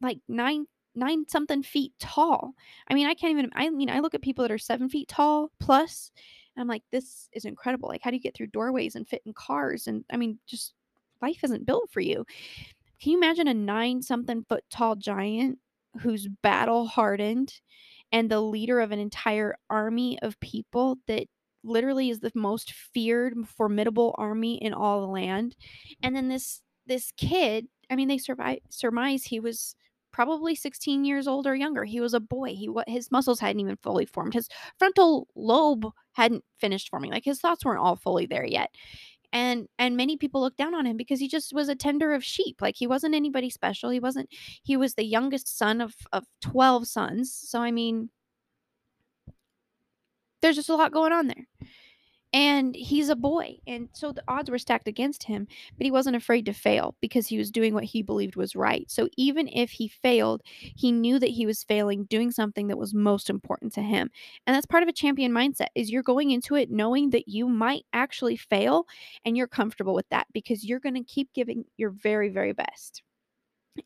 like 0.00 0.18
nine 0.28 0.66
nine 0.94 1.26
something 1.28 1.62
feet 1.62 1.92
tall. 2.00 2.54
I 2.88 2.94
mean, 2.94 3.06
I 3.06 3.14
can't 3.14 3.32
even 3.32 3.50
I 3.54 3.70
mean, 3.70 3.90
I 3.90 4.00
look 4.00 4.14
at 4.14 4.22
people 4.22 4.42
that 4.42 4.52
are 4.52 4.58
seven 4.58 4.88
feet 4.88 5.08
tall 5.08 5.50
plus, 5.60 6.10
and 6.56 6.62
I'm 6.62 6.68
like, 6.68 6.82
this 6.90 7.28
is 7.32 7.44
incredible. 7.44 7.88
Like, 7.88 8.02
how 8.02 8.10
do 8.10 8.16
you 8.16 8.22
get 8.22 8.34
through 8.34 8.48
doorways 8.48 8.94
and 8.96 9.06
fit 9.06 9.22
in 9.26 9.32
cars? 9.34 9.86
And 9.86 10.04
I 10.10 10.16
mean, 10.16 10.38
just 10.46 10.74
life 11.20 11.44
isn't 11.44 11.66
built 11.66 11.90
for 11.90 12.00
you. 12.00 12.24
Can 13.00 13.12
you 13.12 13.18
imagine 13.18 13.48
a 13.48 13.54
nine 13.54 14.02
something 14.02 14.44
foot 14.48 14.64
tall 14.70 14.96
giant 14.96 15.58
who's 16.00 16.28
battle 16.42 16.86
hardened 16.86 17.60
and 18.12 18.30
the 18.30 18.40
leader 18.40 18.80
of 18.80 18.92
an 18.92 18.98
entire 18.98 19.56
army 19.70 20.18
of 20.22 20.40
people 20.40 20.98
that 21.06 21.26
literally 21.62 22.10
is 22.10 22.20
the 22.20 22.32
most 22.34 22.72
feared, 22.72 23.34
formidable 23.46 24.14
army 24.18 24.56
in 24.56 24.72
all 24.72 25.00
the 25.00 25.06
land? 25.06 25.56
And 26.02 26.14
then 26.16 26.28
this 26.28 26.62
this 26.86 27.12
kid, 27.16 27.66
I 27.90 27.96
mean, 27.96 28.08
they 28.08 28.18
survive, 28.18 28.60
surmise 28.70 29.24
he 29.24 29.40
was 29.40 29.76
probably 30.10 30.54
16 30.54 31.04
years 31.04 31.28
old 31.28 31.46
or 31.46 31.54
younger. 31.54 31.84
He 31.84 32.00
was 32.00 32.14
a 32.14 32.20
boy. 32.20 32.54
He 32.54 32.68
what 32.68 32.88
his 32.88 33.10
muscles 33.10 33.40
hadn't 33.40 33.60
even 33.60 33.76
fully 33.76 34.06
formed. 34.06 34.34
His 34.34 34.48
frontal 34.78 35.28
lobe 35.36 35.86
hadn't 36.12 36.44
finished 36.58 36.88
forming. 36.88 37.10
Like 37.10 37.24
his 37.24 37.40
thoughts 37.40 37.64
weren't 37.64 37.80
all 37.80 37.96
fully 37.96 38.26
there 38.26 38.46
yet 38.46 38.70
and 39.32 39.68
and 39.78 39.96
many 39.96 40.16
people 40.16 40.40
looked 40.40 40.56
down 40.56 40.74
on 40.74 40.86
him 40.86 40.96
because 40.96 41.20
he 41.20 41.28
just 41.28 41.52
was 41.52 41.68
a 41.68 41.74
tender 41.74 42.12
of 42.12 42.24
sheep 42.24 42.60
like 42.60 42.76
he 42.76 42.86
wasn't 42.86 43.14
anybody 43.14 43.50
special 43.50 43.90
he 43.90 44.00
wasn't 44.00 44.28
he 44.62 44.76
was 44.76 44.94
the 44.94 45.04
youngest 45.04 45.56
son 45.58 45.80
of 45.80 45.94
of 46.12 46.24
12 46.40 46.86
sons 46.86 47.32
so 47.32 47.60
i 47.60 47.70
mean 47.70 48.10
there's 50.40 50.56
just 50.56 50.68
a 50.68 50.76
lot 50.76 50.92
going 50.92 51.12
on 51.12 51.26
there 51.26 51.46
and 52.32 52.74
he's 52.76 53.08
a 53.08 53.16
boy 53.16 53.56
and 53.66 53.88
so 53.92 54.12
the 54.12 54.22
odds 54.28 54.50
were 54.50 54.58
stacked 54.58 54.86
against 54.86 55.24
him 55.24 55.46
but 55.76 55.84
he 55.84 55.90
wasn't 55.90 56.14
afraid 56.14 56.44
to 56.44 56.52
fail 56.52 56.94
because 57.00 57.26
he 57.26 57.38
was 57.38 57.50
doing 57.50 57.72
what 57.72 57.84
he 57.84 58.02
believed 58.02 58.36
was 58.36 58.54
right. 58.54 58.90
So 58.90 59.08
even 59.16 59.48
if 59.48 59.70
he 59.70 59.88
failed 59.88 60.42
he 60.44 60.92
knew 60.92 61.18
that 61.18 61.30
he 61.30 61.46
was 61.46 61.64
failing 61.64 62.04
doing 62.04 62.30
something 62.30 62.68
that 62.68 62.78
was 62.78 62.94
most 62.94 63.30
important 63.30 63.72
to 63.74 63.82
him. 63.82 64.10
And 64.46 64.54
that's 64.54 64.66
part 64.66 64.82
of 64.82 64.88
a 64.88 64.92
champion 64.92 65.32
mindset 65.32 65.68
is 65.74 65.90
you're 65.90 66.02
going 66.02 66.30
into 66.30 66.54
it 66.54 66.70
knowing 66.70 67.10
that 67.10 67.28
you 67.28 67.48
might 67.48 67.84
actually 67.92 68.36
fail 68.36 68.86
and 69.24 69.36
you're 69.36 69.46
comfortable 69.46 69.94
with 69.94 70.08
that 70.10 70.26
because 70.32 70.64
you're 70.64 70.80
going 70.80 70.94
to 70.94 71.04
keep 71.04 71.32
giving 71.34 71.64
your 71.76 71.90
very 71.90 72.28
very 72.28 72.52
best. 72.52 73.02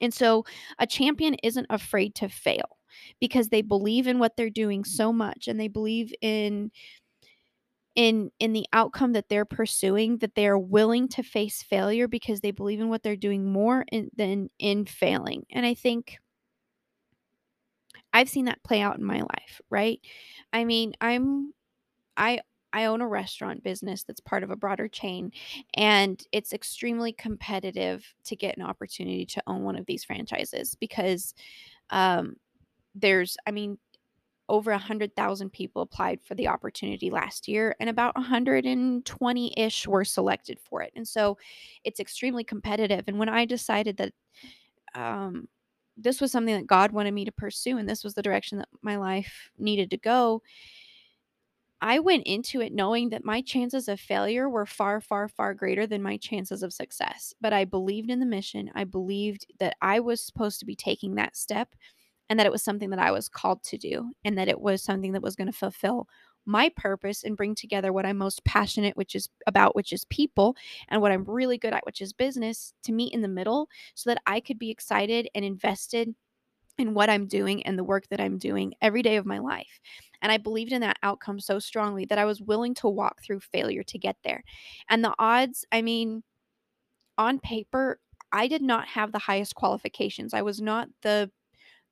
And 0.00 0.12
so 0.12 0.44
a 0.78 0.86
champion 0.86 1.34
isn't 1.42 1.66
afraid 1.70 2.14
to 2.16 2.28
fail 2.28 2.78
because 3.20 3.48
they 3.48 3.62
believe 3.62 4.06
in 4.06 4.18
what 4.18 4.36
they're 4.36 4.50
doing 4.50 4.84
so 4.84 5.12
much 5.12 5.48
and 5.48 5.58
they 5.58 5.68
believe 5.68 6.12
in 6.20 6.70
in 7.94 8.30
in 8.38 8.52
the 8.52 8.66
outcome 8.72 9.12
that 9.12 9.28
they're 9.28 9.44
pursuing 9.44 10.18
that 10.18 10.34
they 10.34 10.46
are 10.46 10.58
willing 10.58 11.08
to 11.08 11.22
face 11.22 11.62
failure 11.62 12.08
because 12.08 12.40
they 12.40 12.50
believe 12.50 12.80
in 12.80 12.88
what 12.88 13.02
they're 13.02 13.16
doing 13.16 13.52
more 13.52 13.84
in, 13.92 14.10
than 14.16 14.48
in 14.58 14.86
failing. 14.86 15.44
And 15.50 15.66
i 15.66 15.74
think 15.74 16.18
i've 18.12 18.28
seen 18.28 18.46
that 18.46 18.62
play 18.62 18.80
out 18.80 18.98
in 18.98 19.04
my 19.04 19.20
life 19.20 19.60
right? 19.70 20.00
I 20.52 20.64
mean 20.64 20.94
i'm 21.00 21.52
i 22.16 22.40
I 22.72 22.86
own 22.86 23.02
a 23.02 23.06
restaurant 23.06 23.62
business 23.62 24.02
that's 24.02 24.20
part 24.20 24.42
of 24.42 24.50
a 24.50 24.56
broader 24.56 24.88
chain, 24.88 25.30
and 25.74 26.22
it's 26.32 26.54
extremely 26.54 27.12
competitive 27.12 28.02
to 28.24 28.34
get 28.34 28.56
an 28.56 28.62
opportunity 28.62 29.26
to 29.26 29.42
own 29.46 29.62
one 29.62 29.76
of 29.76 29.84
these 29.84 30.04
franchises 30.04 30.74
because 30.76 31.34
um, 31.90 32.36
there's, 32.94 33.36
I 33.46 33.50
mean, 33.50 33.76
over 34.52 34.70
100,000 34.70 35.50
people 35.50 35.80
applied 35.80 36.20
for 36.22 36.34
the 36.34 36.46
opportunity 36.46 37.08
last 37.08 37.48
year, 37.48 37.74
and 37.80 37.88
about 37.88 38.14
120 38.14 39.54
ish 39.56 39.88
were 39.88 40.04
selected 40.04 40.60
for 40.60 40.82
it. 40.82 40.92
And 40.94 41.08
so 41.08 41.38
it's 41.84 41.98
extremely 41.98 42.44
competitive. 42.44 43.04
And 43.08 43.18
when 43.18 43.30
I 43.30 43.46
decided 43.46 43.96
that 43.96 44.12
um, 44.94 45.48
this 45.96 46.20
was 46.20 46.30
something 46.30 46.54
that 46.54 46.66
God 46.66 46.92
wanted 46.92 47.14
me 47.14 47.24
to 47.24 47.32
pursue, 47.32 47.78
and 47.78 47.88
this 47.88 48.04
was 48.04 48.12
the 48.12 48.22
direction 48.22 48.58
that 48.58 48.68
my 48.82 48.96
life 48.96 49.50
needed 49.58 49.90
to 49.90 49.96
go, 49.96 50.42
I 51.80 51.98
went 51.98 52.24
into 52.26 52.60
it 52.60 52.74
knowing 52.74 53.08
that 53.08 53.24
my 53.24 53.40
chances 53.40 53.88
of 53.88 53.98
failure 53.98 54.50
were 54.50 54.66
far, 54.66 55.00
far, 55.00 55.28
far 55.28 55.54
greater 55.54 55.86
than 55.86 56.02
my 56.02 56.18
chances 56.18 56.62
of 56.62 56.74
success. 56.74 57.32
But 57.40 57.54
I 57.54 57.64
believed 57.64 58.10
in 58.10 58.20
the 58.20 58.26
mission. 58.26 58.70
I 58.74 58.84
believed 58.84 59.46
that 59.60 59.76
I 59.80 59.98
was 59.98 60.20
supposed 60.20 60.60
to 60.60 60.66
be 60.66 60.76
taking 60.76 61.14
that 61.14 61.36
step 61.36 61.74
and 62.32 62.38
that 62.38 62.46
it 62.46 62.52
was 62.52 62.62
something 62.62 62.88
that 62.88 62.98
I 62.98 63.10
was 63.10 63.28
called 63.28 63.62
to 63.64 63.76
do 63.76 64.14
and 64.24 64.38
that 64.38 64.48
it 64.48 64.58
was 64.58 64.82
something 64.82 65.12
that 65.12 65.20
was 65.20 65.36
going 65.36 65.52
to 65.52 65.52
fulfill 65.52 66.08
my 66.46 66.70
purpose 66.74 67.24
and 67.24 67.36
bring 67.36 67.54
together 67.54 67.92
what 67.92 68.06
I'm 68.06 68.16
most 68.16 68.42
passionate 68.42 68.96
which 68.96 69.14
is 69.14 69.28
about 69.46 69.76
which 69.76 69.92
is 69.92 70.06
people 70.06 70.56
and 70.88 71.02
what 71.02 71.12
I'm 71.12 71.24
really 71.24 71.58
good 71.58 71.74
at 71.74 71.84
which 71.84 72.00
is 72.00 72.14
business 72.14 72.72
to 72.84 72.92
meet 72.92 73.12
in 73.12 73.20
the 73.20 73.28
middle 73.28 73.68
so 73.94 74.08
that 74.08 74.22
I 74.26 74.40
could 74.40 74.58
be 74.58 74.70
excited 74.70 75.28
and 75.34 75.44
invested 75.44 76.14
in 76.78 76.94
what 76.94 77.10
I'm 77.10 77.26
doing 77.26 77.66
and 77.66 77.78
the 77.78 77.84
work 77.84 78.08
that 78.08 78.18
I'm 78.18 78.38
doing 78.38 78.72
every 78.80 79.02
day 79.02 79.16
of 79.16 79.26
my 79.26 79.38
life. 79.38 79.78
And 80.22 80.32
I 80.32 80.38
believed 80.38 80.72
in 80.72 80.80
that 80.80 80.96
outcome 81.02 81.38
so 81.38 81.58
strongly 81.58 82.06
that 82.06 82.18
I 82.18 82.24
was 82.24 82.40
willing 82.40 82.72
to 82.76 82.88
walk 82.88 83.22
through 83.22 83.40
failure 83.40 83.82
to 83.82 83.98
get 83.98 84.16
there. 84.24 84.42
And 84.88 85.04
the 85.04 85.12
odds, 85.18 85.66
I 85.70 85.82
mean, 85.82 86.22
on 87.18 87.40
paper, 87.40 88.00
I 88.32 88.48
did 88.48 88.62
not 88.62 88.88
have 88.88 89.12
the 89.12 89.18
highest 89.18 89.54
qualifications. 89.54 90.32
I 90.32 90.40
was 90.40 90.62
not 90.62 90.88
the 91.02 91.30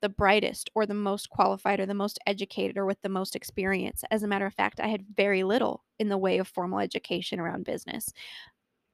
the 0.01 0.09
brightest 0.09 0.69
or 0.75 0.85
the 0.85 0.93
most 0.93 1.29
qualified 1.29 1.79
or 1.79 1.85
the 1.85 1.93
most 1.93 2.19
educated 2.27 2.77
or 2.77 2.85
with 2.85 3.01
the 3.01 3.09
most 3.09 3.35
experience. 3.35 4.03
As 4.11 4.23
a 4.23 4.27
matter 4.27 4.45
of 4.45 4.53
fact, 4.53 4.79
I 4.79 4.87
had 4.87 5.05
very 5.15 5.43
little 5.43 5.83
in 5.99 6.09
the 6.09 6.17
way 6.17 6.37
of 6.39 6.47
formal 6.47 6.79
education 6.79 7.39
around 7.39 7.65
business. 7.65 8.11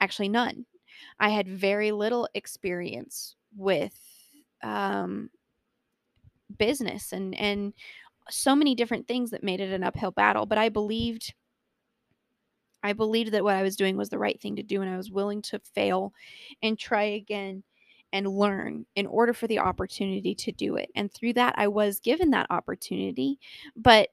Actually, 0.01 0.29
none. 0.29 0.65
I 1.19 1.29
had 1.29 1.47
very 1.47 1.91
little 1.91 2.27
experience 2.35 3.35
with 3.55 3.99
um, 4.63 5.29
business 6.57 7.11
and 7.11 7.35
and 7.35 7.73
so 8.29 8.55
many 8.55 8.75
different 8.75 9.07
things 9.07 9.31
that 9.31 9.43
made 9.43 9.59
it 9.59 9.71
an 9.73 9.83
uphill 9.83 10.11
battle 10.11 10.45
but 10.45 10.57
i 10.57 10.69
believed 10.69 11.33
i 12.83 12.93
believed 12.93 13.31
that 13.31 13.43
what 13.43 13.55
i 13.55 13.63
was 13.63 13.75
doing 13.75 13.97
was 13.97 14.09
the 14.09 14.19
right 14.19 14.39
thing 14.41 14.55
to 14.55 14.63
do 14.63 14.81
and 14.81 14.89
i 14.91 14.97
was 14.97 15.11
willing 15.11 15.41
to 15.41 15.59
fail 15.59 16.13
and 16.61 16.77
try 16.79 17.03
again 17.03 17.63
and 18.13 18.27
learn 18.27 18.85
in 18.95 19.05
order 19.05 19.33
for 19.33 19.47
the 19.47 19.59
opportunity 19.59 20.33
to 20.35 20.51
do 20.51 20.75
it. 20.75 20.89
And 20.95 21.11
through 21.11 21.33
that 21.33 21.55
i 21.57 21.67
was 21.67 21.99
given 21.99 22.29
that 22.31 22.47
opportunity 22.49 23.39
but 23.75 24.09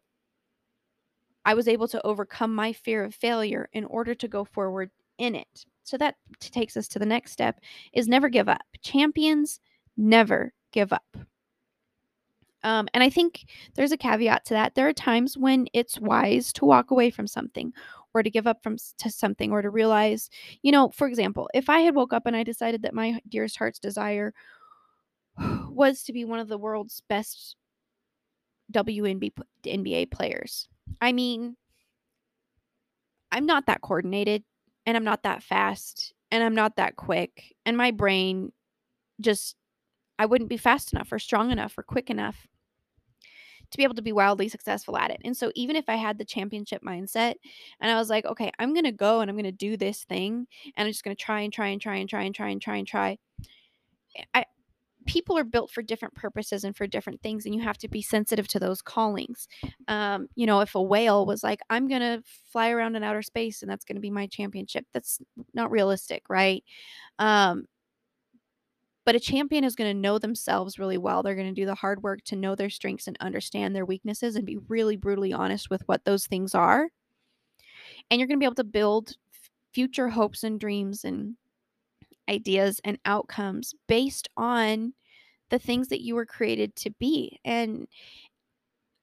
i 1.44 1.54
was 1.54 1.68
able 1.68 1.88
to 1.88 2.04
overcome 2.06 2.54
my 2.54 2.72
fear 2.72 3.04
of 3.04 3.14
failure 3.14 3.68
in 3.72 3.84
order 3.84 4.14
to 4.14 4.28
go 4.28 4.44
forward 4.44 4.90
in 5.18 5.34
it. 5.34 5.66
So 5.84 5.96
that 5.98 6.16
takes 6.40 6.76
us 6.76 6.88
to 6.88 6.98
the 6.98 7.06
next 7.06 7.32
step 7.32 7.60
is 7.92 8.08
never 8.08 8.28
give 8.28 8.48
up. 8.48 8.62
Champions 8.82 9.60
never 9.96 10.52
give 10.72 10.92
up. 10.92 11.16
Um, 12.62 12.88
and 12.94 13.02
I 13.02 13.10
think 13.10 13.44
there's 13.74 13.92
a 13.92 13.96
caveat 13.96 14.46
to 14.46 14.54
that. 14.54 14.74
There 14.74 14.88
are 14.88 14.94
times 14.94 15.36
when 15.36 15.66
it's 15.74 16.00
wise 16.00 16.52
to 16.54 16.64
walk 16.64 16.90
away 16.90 17.10
from 17.10 17.26
something 17.26 17.72
or 18.14 18.22
to 18.22 18.30
give 18.30 18.46
up 18.46 18.62
from 18.62 18.76
to 18.98 19.10
something 19.10 19.50
or 19.50 19.60
to 19.60 19.70
realize, 19.70 20.30
you 20.62 20.72
know, 20.72 20.90
for 20.90 21.08
example, 21.08 21.48
if 21.52 21.68
I 21.68 21.80
had 21.80 21.94
woke 21.94 22.12
up 22.12 22.26
and 22.26 22.36
I 22.36 22.44
decided 22.44 22.82
that 22.82 22.94
my 22.94 23.20
dearest 23.28 23.58
heart's 23.58 23.80
desire 23.80 24.32
was 25.68 26.04
to 26.04 26.12
be 26.12 26.24
one 26.24 26.38
of 26.38 26.48
the 26.48 26.58
world's 26.58 27.02
best 27.08 27.56
WNBA 28.72 30.10
players. 30.10 30.68
I 31.00 31.12
mean, 31.12 31.56
I'm 33.32 33.46
not 33.46 33.66
that 33.66 33.80
coordinated 33.80 34.44
and 34.86 34.96
I'm 34.96 35.04
not 35.04 35.24
that 35.24 35.42
fast 35.42 36.14
and 36.30 36.42
I'm 36.42 36.54
not 36.54 36.76
that 36.76 36.96
quick 36.96 37.54
and 37.66 37.76
my 37.76 37.90
brain 37.90 38.52
just 39.20 39.56
I 40.18 40.26
wouldn't 40.26 40.50
be 40.50 40.56
fast 40.56 40.92
enough 40.92 41.10
or 41.10 41.18
strong 41.18 41.50
enough 41.50 41.76
or 41.76 41.82
quick 41.82 42.10
enough 42.10 42.46
to 43.74 43.78
be 43.78 43.84
able 43.84 43.94
to 43.94 44.02
be 44.02 44.12
wildly 44.12 44.48
successful 44.48 44.96
at 44.96 45.10
it. 45.10 45.20
And 45.24 45.36
so 45.36 45.52
even 45.54 45.76
if 45.76 45.84
I 45.88 45.96
had 45.96 46.18
the 46.18 46.24
championship 46.24 46.82
mindset 46.82 47.34
and 47.80 47.90
I 47.90 47.96
was 47.96 48.08
like, 48.08 48.24
okay, 48.24 48.50
I'm 48.58 48.72
going 48.72 48.84
to 48.84 48.92
go 48.92 49.20
and 49.20 49.30
I'm 49.30 49.36
going 49.36 49.44
to 49.44 49.52
do 49.52 49.76
this 49.76 50.04
thing 50.04 50.46
and 50.76 50.86
I'm 50.86 50.90
just 50.92 51.04
going 51.04 51.16
to 51.16 51.22
try 51.22 51.40
and 51.40 51.52
try 51.52 51.68
and 51.68 51.80
try 51.80 51.96
and 51.96 52.08
try 52.08 52.22
and 52.22 52.34
try 52.34 52.48
and 52.48 52.62
try 52.62 52.76
and 52.76 52.86
try. 52.86 53.18
I 54.32 54.44
people 55.06 55.36
are 55.36 55.44
built 55.44 55.70
for 55.70 55.82
different 55.82 56.14
purposes 56.14 56.64
and 56.64 56.76
for 56.76 56.86
different 56.86 57.20
things 57.22 57.44
and 57.44 57.54
you 57.54 57.60
have 57.60 57.78
to 57.78 57.88
be 57.88 58.00
sensitive 58.00 58.48
to 58.48 58.58
those 58.58 58.80
callings 58.80 59.48
um, 59.88 60.28
you 60.34 60.46
know 60.46 60.60
if 60.60 60.74
a 60.74 60.82
whale 60.82 61.26
was 61.26 61.42
like 61.42 61.60
i'm 61.70 61.88
gonna 61.88 62.22
fly 62.50 62.70
around 62.70 62.96
in 62.96 63.02
outer 63.02 63.22
space 63.22 63.62
and 63.62 63.70
that's 63.70 63.84
gonna 63.84 64.00
be 64.00 64.10
my 64.10 64.26
championship 64.26 64.86
that's 64.92 65.20
not 65.52 65.70
realistic 65.70 66.22
right 66.28 66.64
um, 67.18 67.66
but 69.04 69.14
a 69.14 69.20
champion 69.20 69.64
is 69.64 69.76
going 69.76 69.94
to 69.94 70.00
know 70.00 70.18
themselves 70.18 70.78
really 70.78 70.98
well. 70.98 71.22
They're 71.22 71.34
going 71.34 71.54
to 71.54 71.60
do 71.60 71.66
the 71.66 71.74
hard 71.74 72.02
work 72.02 72.22
to 72.24 72.36
know 72.36 72.54
their 72.54 72.70
strengths 72.70 73.06
and 73.06 73.16
understand 73.20 73.74
their 73.74 73.84
weaknesses 73.84 74.36
and 74.36 74.46
be 74.46 74.58
really 74.68 74.96
brutally 74.96 75.32
honest 75.32 75.70
with 75.70 75.82
what 75.86 76.04
those 76.04 76.26
things 76.26 76.54
are. 76.54 76.88
And 78.10 78.18
you're 78.18 78.28
going 78.28 78.38
to 78.38 78.42
be 78.42 78.46
able 78.46 78.54
to 78.56 78.64
build 78.64 79.12
future 79.72 80.08
hopes 80.08 80.44
and 80.44 80.58
dreams 80.58 81.04
and 81.04 81.36
ideas 82.28 82.80
and 82.84 82.98
outcomes 83.04 83.74
based 83.88 84.28
on 84.36 84.94
the 85.50 85.58
things 85.58 85.88
that 85.88 86.02
you 86.02 86.14
were 86.14 86.26
created 86.26 86.74
to 86.76 86.90
be. 86.98 87.38
And 87.44 87.86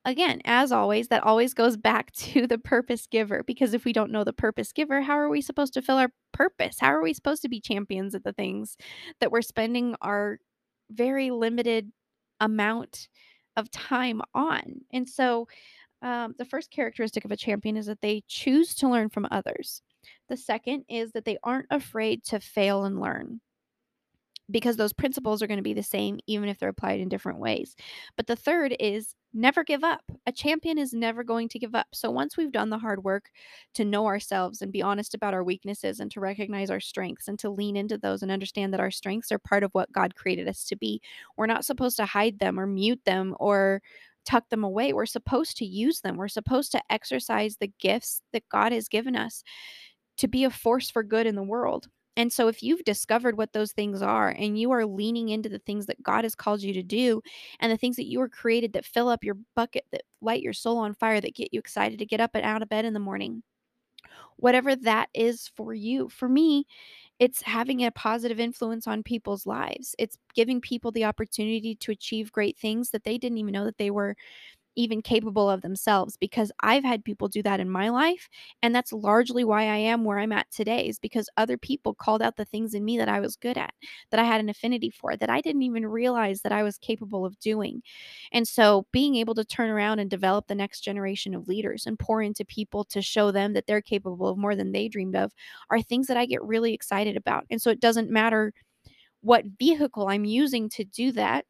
again, 0.06 0.42
as 0.46 0.72
always, 0.72 1.08
that 1.10 1.24
always 1.24 1.54
goes 1.54 1.78
back 1.78 2.12
to 2.14 2.48
the 2.48 2.58
purpose 2.58 3.08
giver 3.08 3.44
because 3.44 3.74
if 3.74 3.86
we 3.86 3.94
don't 3.94 4.12
know 4.12 4.24
the 4.24 4.34
purpose 4.34 4.72
giver, 4.72 5.02
how 5.02 5.18
are 5.18 5.30
we 5.30 5.42
supposed 5.42 5.74
to 5.74 5.82
fill 5.82 5.98
our 5.98 6.12
purpose? 6.32 6.78
How 6.80 6.94
are 6.94 7.02
we 7.02 7.14
supposed 7.14 7.42
to 7.44 7.50
be 7.50 7.62
champions 7.62 8.16
of 8.16 8.24
the 8.24 8.34
things 8.34 8.78
that 9.20 9.32
we're 9.32 9.42
spending 9.42 9.96
our 10.02 10.40
very 10.90 11.32
limited 11.32 11.92
amount 12.40 13.08
of 13.56 13.70
time 13.72 14.22
on? 14.34 14.82
And 14.92 15.08
so, 15.08 15.48
um, 16.02 16.34
the 16.38 16.46
first 16.46 16.72
characteristic 16.72 17.26
of 17.26 17.32
a 17.32 17.38
champion 17.38 17.78
is 17.78 17.86
that 17.86 18.02
they 18.02 18.24
choose 18.28 18.74
to 18.76 18.90
learn 18.90 19.10
from 19.10 19.28
others. 19.30 19.84
The 20.30 20.38
second 20.38 20.86
is 20.90 21.12
that 21.12 21.26
they 21.26 21.38
aren't 21.44 21.68
afraid 21.70 22.24
to 22.26 22.40
fail 22.40 22.86
and 22.86 23.00
learn 23.00 23.40
because 24.52 24.78
those 24.78 24.94
principles 24.94 25.42
are 25.42 25.48
going 25.48 25.58
to 25.58 25.64
be 25.64 25.74
the 25.74 25.84
same 25.84 26.20
even 26.28 26.50
if 26.50 26.60
they're 26.60 26.70
applied 26.70 27.00
in 27.00 27.10
different 27.10 27.40
ways. 27.40 27.76
But 28.18 28.28
the 28.28 28.36
third 28.36 28.76
is 28.80 29.16
never 29.34 29.64
give 29.64 29.84
up. 29.84 30.02
A 30.28 30.32
champion 30.32 30.78
is 30.78 30.94
never 30.94 31.24
going 31.24 31.48
to 31.50 31.60
give 31.60 31.74
up. 31.74 31.88
So 31.94 32.12
once 32.12 32.36
we've 32.36 32.52
done 32.52 32.70
the 32.70 32.78
hard 32.78 33.04
work 33.04 33.30
to 33.76 33.86
know 33.86 34.06
ourselves 34.06 34.62
and 34.62 34.72
be 34.72 34.82
honest 34.82 35.14
about 35.14 35.34
our 35.34 35.44
weaknesses 35.44 36.00
and 36.00 36.12
to 36.12 36.20
recognize 36.20 36.70
our 36.70 36.82
strengths 36.82 37.28
and 37.28 37.40
to 37.40 37.50
lean 37.50 37.78
into 37.78 37.98
those 37.98 38.22
and 38.22 38.32
understand 38.32 38.74
that 38.74 38.82
our 38.82 38.92
strengths 38.92 39.32
are 39.32 39.40
part 39.40 39.64
of 39.64 39.72
what 39.74 39.92
God 39.92 40.16
created 40.16 40.48
us 40.48 40.66
to 40.66 40.76
be, 40.76 41.02
we're 41.38 41.46
not 41.46 41.66
supposed 41.66 41.98
to 41.98 42.06
hide 42.06 42.40
them 42.40 42.60
or 42.60 42.68
mute 42.68 43.02
them 43.06 43.36
or 43.40 43.82
tuck 44.26 44.50
them 44.50 44.64
away. 44.64 44.94
We're 44.94 45.06
supposed 45.06 45.58
to 45.58 45.66
use 45.66 46.02
them. 46.02 46.18
We're 46.18 46.28
supposed 46.28 46.72
to 46.74 46.82
exercise 46.90 47.58
the 47.58 47.72
gifts 47.80 48.22
that 48.34 48.48
God 48.50 48.72
has 48.72 48.88
given 48.88 49.16
us 49.16 49.44
to 50.18 50.28
be 50.28 50.44
a 50.44 50.50
force 50.50 50.90
for 50.90 51.04
good 51.04 51.26
in 51.26 51.36
the 51.36 51.44
world. 51.44 51.88
And 52.18 52.32
so, 52.32 52.48
if 52.48 52.62
you've 52.62 52.84
discovered 52.84 53.38
what 53.38 53.54
those 53.54 53.72
things 53.72 54.02
are 54.02 54.30
and 54.30 54.60
you 54.60 54.72
are 54.72 54.86
leaning 54.86 55.30
into 55.30 55.50
the 55.50 55.60
things 55.60 55.86
that 55.86 56.04
God 56.04 56.26
has 56.26 56.36
called 56.36 56.62
you 56.62 56.74
to 56.74 56.84
do 56.84 57.22
and 57.60 57.72
the 57.72 57.78
things 57.78 57.96
that 57.96 58.08
you 58.08 58.20
were 58.20 58.30
created 58.30 58.74
that 58.74 58.86
fill 58.86 59.08
up 59.10 59.24
your 59.24 59.38
bucket, 59.56 59.86
that 59.92 60.04
light 60.22 60.42
your 60.42 60.54
soul 60.54 60.78
on 60.80 60.94
fire, 60.94 61.22
that 61.22 61.36
get 61.36 61.54
you 61.54 61.60
excited 61.60 62.00
to 62.00 62.06
get 62.06 62.20
up 62.22 62.32
and 62.36 62.46
out 62.46 62.62
of 62.62 62.70
bed 62.70 62.86
in 62.86 62.94
the 62.94 63.00
morning, 63.00 63.44
whatever 64.38 64.76
that 64.76 65.10
is 65.14 65.50
for 65.56 65.74
you. 65.74 66.10
For 66.10 66.30
me, 66.30 66.66
it's 67.20 67.42
having 67.44 67.86
a 67.86 67.92
positive 67.92 68.40
influence 68.40 68.88
on 68.88 69.04
people's 69.04 69.46
lives. 69.46 69.96
It's 70.00 70.18
giving 70.36 70.62
people 70.62 70.92
the 70.92 71.06
opportunity 71.06 71.76
to 71.76 71.92
achieve 71.92 72.32
great 72.32 72.58
things 72.58 72.92
that 72.92 73.04
they 73.04 73.18
didn't 73.18 73.40
even 73.40 73.54
know 73.54 73.66
that 73.66 73.78
they 73.78 73.92
were 73.92 74.16
even 74.76 75.02
capable 75.02 75.50
of 75.50 75.62
themselves 75.62 76.18
because 76.18 76.52
I've 76.62 76.84
had 76.84 77.04
people 77.04 77.28
do 77.28 77.44
that 77.44 77.60
in 77.60 77.70
my 77.70 77.90
life. 77.90 78.30
And 78.62 78.74
that's 78.74 78.94
largely 78.94 79.44
why 79.44 79.64
I 79.64 79.78
am 79.78 80.04
where 80.04 80.20
I'm 80.20 80.32
at 80.32 80.50
today, 80.52 80.88
is 80.88 81.00
because 81.00 81.30
other 81.38 81.58
people 81.58 81.94
called 81.94 82.22
out 82.22 82.38
the 82.38 82.46
things 82.46 82.74
in 82.74 82.86
me 82.86 82.98
that 82.98 83.10
I 83.10 83.20
was 83.20 83.36
good 83.36 83.58
at, 83.58 83.74
that 84.12 84.20
I 84.20 84.24
had 84.24 84.40
an 84.40 84.50
affinity 84.50 84.90
for, 84.90 85.16
that 85.18 85.30
I 85.30 85.42
didn't 85.42 85.64
even 85.64 85.86
realize 85.86 86.42
that 86.42 86.52
I 86.52 86.64
was 86.64 86.78
capable 86.78 87.26
of 87.26 87.40
doing. 87.40 87.82
And 88.32 88.48
so 88.48 88.86
being 88.92 89.16
able 89.16 89.36
to 89.36 89.46
turn 89.46 89.70
around 89.70 90.00
and 90.00 90.10
develop 90.10 90.48
the 90.48 90.56
next 90.56 90.82
generation 90.82 91.34
of 91.34 91.48
leaders 91.48 91.86
and 91.86 92.00
pour 92.00 92.22
into 92.22 92.46
people 92.46 92.84
to 92.86 93.02
show 93.02 93.32
them 93.32 93.54
that 93.54 93.68
they're 93.68 93.82
capable 93.82 94.28
of 94.28 94.38
more 94.38 94.56
than 94.56 94.72
they 94.72 94.88
dreamed 94.88 95.16
of 95.16 95.34
are 95.70 95.82
things 95.82 96.08
that 96.08 96.18
I 96.18 96.26
get 96.26 96.44
really 96.44 96.74
excited 96.74 97.18
about. 97.18 97.46
And 97.50 97.62
so 97.62 97.70
it 97.70 97.80
doesn't 97.80 98.10
matter 98.10 98.54
what 99.22 99.46
vehicle 99.60 100.08
I'm 100.08 100.26
using 100.26 100.70
to 100.70 100.84
do 100.84 101.12
that 101.12 101.46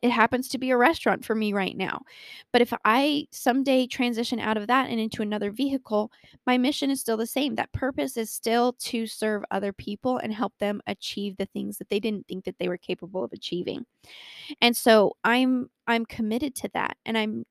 It 0.00 0.10
happens 0.10 0.48
to 0.50 0.58
be 0.58 0.70
a 0.70 0.76
restaurant 0.76 1.24
for 1.24 1.34
me 1.34 1.52
right 1.52 1.76
now. 1.76 2.02
But 2.52 2.62
if 2.62 2.72
I 2.84 3.26
someday 3.32 3.86
transition 3.86 4.38
out 4.38 4.56
of 4.56 4.68
that 4.68 4.90
and 4.90 5.00
into 5.00 5.22
another 5.22 5.50
vehicle, 5.50 6.12
my 6.46 6.56
mission 6.56 6.90
is 6.90 7.00
still 7.00 7.16
the 7.16 7.26
same. 7.26 7.56
That 7.56 7.72
purpose 7.72 8.16
is 8.16 8.30
still 8.30 8.74
to 8.80 9.06
serve 9.06 9.42
other 9.50 9.72
people 9.72 10.18
and 10.18 10.32
help 10.32 10.52
them 10.58 10.80
achieve 10.86 11.36
the 11.36 11.46
things 11.46 11.78
that 11.78 11.88
they 11.88 11.98
didn't 11.98 12.28
think 12.28 12.44
that 12.44 12.56
they 12.58 12.68
were 12.68 12.78
capable 12.78 13.24
of 13.24 13.32
achieving. 13.32 13.84
And 14.60 14.76
so 14.76 15.16
I'm 15.24 15.70
I'm 15.86 16.06
committed 16.06 16.54
to 16.56 16.70
that 16.74 16.96
and 17.04 17.16
I'm 17.18 17.44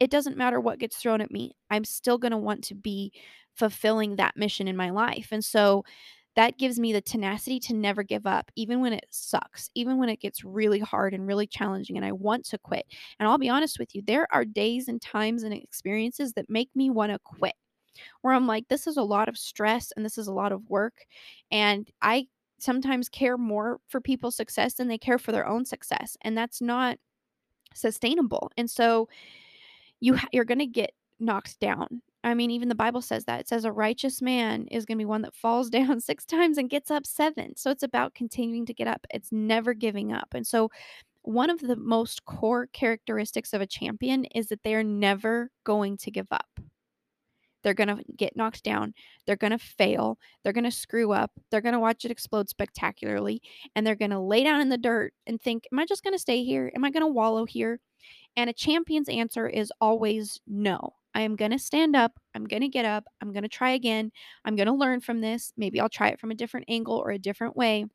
it 0.00 0.10
doesn't 0.10 0.36
matter 0.36 0.60
what 0.60 0.78
gets 0.78 0.96
thrown 0.96 1.20
at 1.20 1.30
me. 1.30 1.52
I'm 1.70 1.84
still 1.84 2.18
going 2.18 2.32
to 2.32 2.38
want 2.38 2.64
to 2.64 2.74
be 2.74 3.12
fulfilling 3.54 4.16
that 4.16 4.36
mission 4.36 4.68
in 4.68 4.76
my 4.76 4.90
life. 4.90 5.28
And 5.30 5.44
so 5.44 5.84
that 6.36 6.58
gives 6.58 6.78
me 6.78 6.92
the 6.92 7.00
tenacity 7.00 7.60
to 7.60 7.74
never 7.74 8.02
give 8.02 8.26
up, 8.26 8.50
even 8.56 8.80
when 8.80 8.92
it 8.92 9.06
sucks, 9.10 9.70
even 9.74 9.98
when 9.98 10.08
it 10.08 10.20
gets 10.20 10.44
really 10.44 10.80
hard 10.80 11.14
and 11.14 11.26
really 11.26 11.46
challenging 11.46 11.96
and 11.96 12.04
I 12.04 12.12
want 12.12 12.44
to 12.46 12.58
quit. 12.58 12.86
And 13.18 13.28
I'll 13.28 13.38
be 13.38 13.48
honest 13.48 13.78
with 13.78 13.94
you, 13.94 14.02
there 14.06 14.26
are 14.32 14.44
days 14.44 14.88
and 14.88 15.00
times 15.00 15.42
and 15.42 15.54
experiences 15.54 16.32
that 16.34 16.50
make 16.50 16.70
me 16.74 16.90
want 16.90 17.12
to 17.12 17.18
quit, 17.24 17.54
where 18.22 18.34
I'm 18.34 18.46
like, 18.46 18.66
this 18.68 18.86
is 18.86 18.96
a 18.96 19.02
lot 19.02 19.28
of 19.28 19.38
stress 19.38 19.92
and 19.96 20.04
this 20.04 20.18
is 20.18 20.26
a 20.26 20.32
lot 20.32 20.52
of 20.52 20.68
work. 20.68 21.06
And 21.50 21.88
I 22.02 22.26
sometimes 22.58 23.08
care 23.08 23.36
more 23.36 23.78
for 23.88 24.00
people's 24.00 24.36
success 24.36 24.74
than 24.74 24.88
they 24.88 24.98
care 24.98 25.18
for 25.18 25.32
their 25.32 25.46
own 25.46 25.64
success. 25.64 26.16
And 26.22 26.36
that's 26.36 26.60
not 26.60 26.98
sustainable. 27.74 28.50
And 28.56 28.70
so 28.70 29.08
you 30.00 30.18
you're 30.32 30.44
going 30.44 30.58
to 30.58 30.66
get 30.66 30.92
knocked 31.20 31.58
down 31.60 32.02
I 32.24 32.34
mean, 32.34 32.50
even 32.50 32.68
the 32.68 32.74
Bible 32.74 33.02
says 33.02 33.26
that. 33.26 33.40
It 33.40 33.48
says 33.48 33.64
a 33.64 33.72
righteous 33.72 34.22
man 34.22 34.66
is 34.70 34.86
going 34.86 34.96
to 34.96 35.02
be 35.02 35.06
one 35.06 35.22
that 35.22 35.34
falls 35.34 35.70
down 35.70 36.00
six 36.00 36.24
times 36.24 36.58
and 36.58 36.70
gets 36.70 36.90
up 36.90 37.06
seven. 37.06 37.54
So 37.56 37.70
it's 37.70 37.82
about 37.82 38.14
continuing 38.14 38.66
to 38.66 38.74
get 38.74 38.88
up, 38.88 39.06
it's 39.10 39.30
never 39.30 39.74
giving 39.74 40.12
up. 40.12 40.28
And 40.34 40.46
so, 40.46 40.70
one 41.22 41.48
of 41.48 41.60
the 41.60 41.76
most 41.76 42.26
core 42.26 42.66
characteristics 42.74 43.54
of 43.54 43.62
a 43.62 43.66
champion 43.66 44.26
is 44.26 44.48
that 44.48 44.62
they 44.62 44.74
are 44.74 44.82
never 44.82 45.50
going 45.64 45.96
to 45.98 46.10
give 46.10 46.26
up. 46.30 46.60
They're 47.62 47.72
going 47.72 47.96
to 47.96 48.04
get 48.14 48.36
knocked 48.36 48.62
down. 48.62 48.92
They're 49.26 49.34
going 49.34 49.52
to 49.52 49.58
fail. 49.58 50.18
They're 50.42 50.52
going 50.52 50.64
to 50.64 50.70
screw 50.70 51.12
up. 51.12 51.30
They're 51.50 51.62
going 51.62 51.72
to 51.72 51.80
watch 51.80 52.04
it 52.04 52.10
explode 52.10 52.50
spectacularly. 52.50 53.40
And 53.74 53.86
they're 53.86 53.94
going 53.94 54.10
to 54.10 54.20
lay 54.20 54.44
down 54.44 54.60
in 54.60 54.68
the 54.68 54.76
dirt 54.76 55.14
and 55.26 55.40
think, 55.40 55.66
Am 55.72 55.78
I 55.78 55.86
just 55.86 56.04
going 56.04 56.12
to 56.12 56.18
stay 56.18 56.44
here? 56.44 56.70
Am 56.76 56.84
I 56.84 56.90
going 56.90 57.02
to 57.02 57.06
wallow 57.06 57.46
here? 57.46 57.80
And 58.36 58.50
a 58.50 58.52
champion's 58.52 59.08
answer 59.08 59.48
is 59.48 59.72
always 59.80 60.40
no. 60.46 60.92
I 61.14 61.22
am 61.22 61.36
going 61.36 61.52
to 61.52 61.58
stand 61.58 61.94
up. 61.94 62.18
I'm 62.34 62.44
going 62.44 62.62
to 62.62 62.68
get 62.68 62.84
up. 62.84 63.04
I'm 63.20 63.32
going 63.32 63.42
to 63.42 63.48
try 63.48 63.70
again. 63.70 64.10
I'm 64.44 64.56
going 64.56 64.66
to 64.66 64.72
learn 64.74 65.00
from 65.00 65.20
this. 65.20 65.52
Maybe 65.56 65.80
I'll 65.80 65.88
try 65.88 66.08
it 66.08 66.20
from 66.20 66.30
a 66.30 66.34
different 66.34 66.66
angle 66.68 66.96
or 66.96 67.10
a 67.10 67.18
different 67.18 67.56
way, 67.56 67.86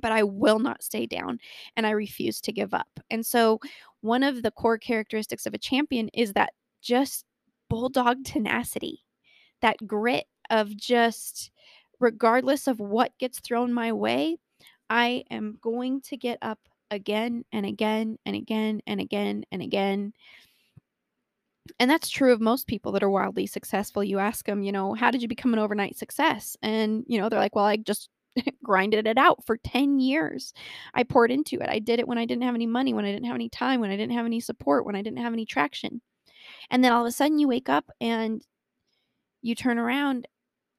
but 0.00 0.12
I 0.12 0.24
will 0.24 0.58
not 0.58 0.82
stay 0.82 1.06
down 1.06 1.38
and 1.76 1.86
I 1.86 1.90
refuse 1.90 2.40
to 2.42 2.52
give 2.52 2.74
up. 2.74 3.00
And 3.10 3.24
so, 3.24 3.60
one 4.00 4.22
of 4.22 4.42
the 4.42 4.50
core 4.50 4.78
characteristics 4.78 5.46
of 5.46 5.54
a 5.54 5.58
champion 5.58 6.08
is 6.14 6.32
that 6.34 6.52
just 6.80 7.24
bulldog 7.68 8.24
tenacity, 8.24 9.04
that 9.60 9.86
grit 9.86 10.26
of 10.50 10.76
just, 10.76 11.50
regardless 12.00 12.66
of 12.66 12.80
what 12.80 13.18
gets 13.18 13.40
thrown 13.40 13.72
my 13.72 13.92
way, 13.92 14.36
I 14.88 15.24
am 15.30 15.58
going 15.60 16.00
to 16.02 16.16
get 16.16 16.38
up 16.42 16.60
again 16.90 17.44
and 17.52 17.66
again 17.66 18.18
and 18.24 18.34
again 18.34 18.80
and 18.86 19.00
again 19.00 19.44
and 19.52 19.62
again 19.62 20.12
and 21.80 21.90
that's 21.90 22.08
true 22.08 22.32
of 22.32 22.40
most 22.40 22.66
people 22.66 22.92
that 22.92 23.02
are 23.02 23.10
wildly 23.10 23.46
successful. 23.46 24.02
You 24.02 24.18
ask 24.18 24.46
them, 24.46 24.62
you 24.62 24.72
know, 24.72 24.94
how 24.94 25.10
did 25.10 25.22
you 25.22 25.28
become 25.28 25.52
an 25.52 25.60
overnight 25.60 25.96
success? 25.96 26.56
And, 26.62 27.04
you 27.06 27.18
know, 27.18 27.28
they're 27.28 27.38
like, 27.38 27.54
well, 27.54 27.64
I 27.64 27.76
just 27.76 28.08
grinded 28.64 29.06
it 29.06 29.18
out 29.18 29.44
for 29.44 29.56
10 29.58 30.00
years. 30.00 30.52
I 30.94 31.04
poured 31.04 31.30
into 31.30 31.60
it. 31.60 31.68
I 31.68 31.78
did 31.78 32.00
it 32.00 32.08
when 32.08 32.18
I 32.18 32.24
didn't 32.24 32.42
have 32.42 32.54
any 32.54 32.66
money, 32.66 32.94
when 32.94 33.04
I 33.04 33.12
didn't 33.12 33.26
have 33.26 33.36
any 33.36 33.48
time, 33.48 33.80
when 33.80 33.90
I 33.90 33.96
didn't 33.96 34.14
have 34.14 34.26
any 34.26 34.40
support, 34.40 34.86
when 34.86 34.96
I 34.96 35.02
didn't 35.02 35.18
have 35.18 35.32
any 35.32 35.46
traction. 35.46 36.00
And 36.70 36.82
then 36.82 36.92
all 36.92 37.02
of 37.02 37.08
a 37.08 37.12
sudden 37.12 37.38
you 37.38 37.48
wake 37.48 37.68
up 37.68 37.90
and 38.00 38.42
you 39.42 39.54
turn 39.54 39.78
around 39.78 40.26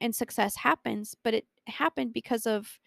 and 0.02 0.14
success 0.14 0.56
happens, 0.56 1.16
but 1.24 1.34
it 1.34 1.46
happened 1.68 2.14
because 2.14 2.46
of 2.46 2.80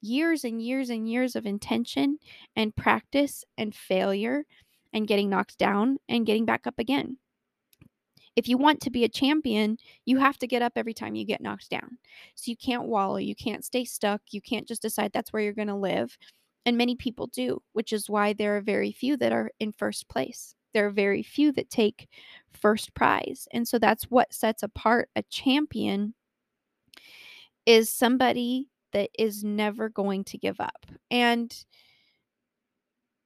years 0.00 0.44
and 0.44 0.62
years 0.62 0.90
and 0.90 1.08
years 1.08 1.34
of 1.34 1.46
intention 1.46 2.18
and 2.56 2.76
practice 2.76 3.44
and 3.56 3.74
failure 3.74 4.44
and 4.94 5.06
getting 5.06 5.28
knocked 5.28 5.58
down 5.58 5.98
and 6.08 6.24
getting 6.24 6.46
back 6.46 6.66
up 6.66 6.78
again. 6.78 7.18
If 8.36 8.48
you 8.48 8.56
want 8.56 8.80
to 8.80 8.90
be 8.90 9.04
a 9.04 9.08
champion, 9.08 9.76
you 10.06 10.18
have 10.18 10.38
to 10.38 10.46
get 10.46 10.62
up 10.62 10.72
every 10.76 10.94
time 10.94 11.14
you 11.14 11.24
get 11.24 11.40
knocked 11.40 11.68
down. 11.68 11.98
So 12.34 12.50
you 12.50 12.56
can't 12.56 12.86
wallow, 12.86 13.18
you 13.18 13.34
can't 13.34 13.64
stay 13.64 13.84
stuck, 13.84 14.22
you 14.30 14.40
can't 14.40 14.66
just 14.66 14.82
decide 14.82 15.12
that's 15.12 15.32
where 15.32 15.42
you're 15.42 15.52
going 15.52 15.68
to 15.68 15.76
live. 15.76 16.16
And 16.66 16.78
many 16.78 16.96
people 16.96 17.26
do, 17.26 17.60
which 17.74 17.92
is 17.92 18.08
why 18.08 18.32
there 18.32 18.56
are 18.56 18.62
very 18.62 18.90
few 18.90 19.16
that 19.18 19.32
are 19.32 19.50
in 19.60 19.72
first 19.72 20.08
place. 20.08 20.54
There 20.72 20.86
are 20.86 20.90
very 20.90 21.22
few 21.22 21.52
that 21.52 21.70
take 21.70 22.08
first 22.52 22.94
prize. 22.94 23.46
And 23.52 23.68
so 23.68 23.78
that's 23.78 24.04
what 24.04 24.32
sets 24.32 24.62
apart 24.62 25.10
a 25.14 25.22
champion 25.24 26.14
is 27.66 27.90
somebody 27.90 28.68
that 28.92 29.10
is 29.16 29.44
never 29.44 29.88
going 29.88 30.24
to 30.24 30.38
give 30.38 30.60
up. 30.60 30.86
And 31.10 31.54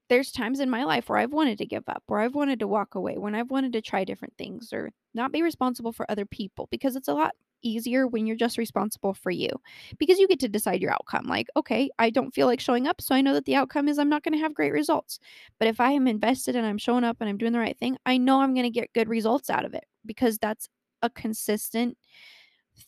there's 0.08 0.32
times 0.32 0.60
in 0.60 0.70
my 0.70 0.84
life 0.84 1.08
where 1.08 1.18
I've 1.18 1.32
wanted 1.32 1.58
to 1.58 1.66
give 1.66 1.84
up, 1.88 2.02
where 2.06 2.20
I've 2.20 2.34
wanted 2.34 2.60
to 2.60 2.66
walk 2.68 2.94
away, 2.94 3.18
when 3.18 3.34
I've 3.34 3.50
wanted 3.50 3.72
to 3.74 3.82
try 3.82 4.04
different 4.04 4.34
things 4.38 4.72
or 4.72 4.90
not 5.14 5.32
be 5.32 5.42
responsible 5.42 5.92
for 5.92 6.10
other 6.10 6.24
people 6.24 6.68
because 6.70 6.96
it's 6.96 7.08
a 7.08 7.14
lot 7.14 7.34
easier 7.62 8.06
when 8.06 8.26
you're 8.26 8.36
just 8.36 8.56
responsible 8.56 9.12
for 9.14 9.30
you 9.30 9.48
because 9.98 10.18
you 10.18 10.28
get 10.28 10.40
to 10.40 10.48
decide 10.48 10.80
your 10.80 10.92
outcome. 10.92 11.26
Like, 11.26 11.48
okay, 11.56 11.90
I 11.98 12.10
don't 12.10 12.34
feel 12.34 12.46
like 12.46 12.60
showing 12.60 12.86
up, 12.86 13.00
so 13.00 13.14
I 13.14 13.20
know 13.20 13.34
that 13.34 13.44
the 13.44 13.56
outcome 13.56 13.88
is 13.88 13.98
I'm 13.98 14.08
not 14.08 14.22
going 14.22 14.34
to 14.34 14.40
have 14.40 14.54
great 14.54 14.72
results. 14.72 15.18
But 15.58 15.68
if 15.68 15.80
I 15.80 15.92
am 15.92 16.06
invested 16.06 16.56
and 16.56 16.66
I'm 16.66 16.78
showing 16.78 17.04
up 17.04 17.18
and 17.20 17.28
I'm 17.28 17.38
doing 17.38 17.52
the 17.52 17.58
right 17.58 17.78
thing, 17.78 17.96
I 18.06 18.16
know 18.16 18.40
I'm 18.40 18.54
going 18.54 18.64
to 18.64 18.70
get 18.70 18.92
good 18.92 19.08
results 19.08 19.50
out 19.50 19.64
of 19.64 19.74
it 19.74 19.84
because 20.06 20.38
that's 20.38 20.68
a 21.02 21.10
consistent 21.10 21.96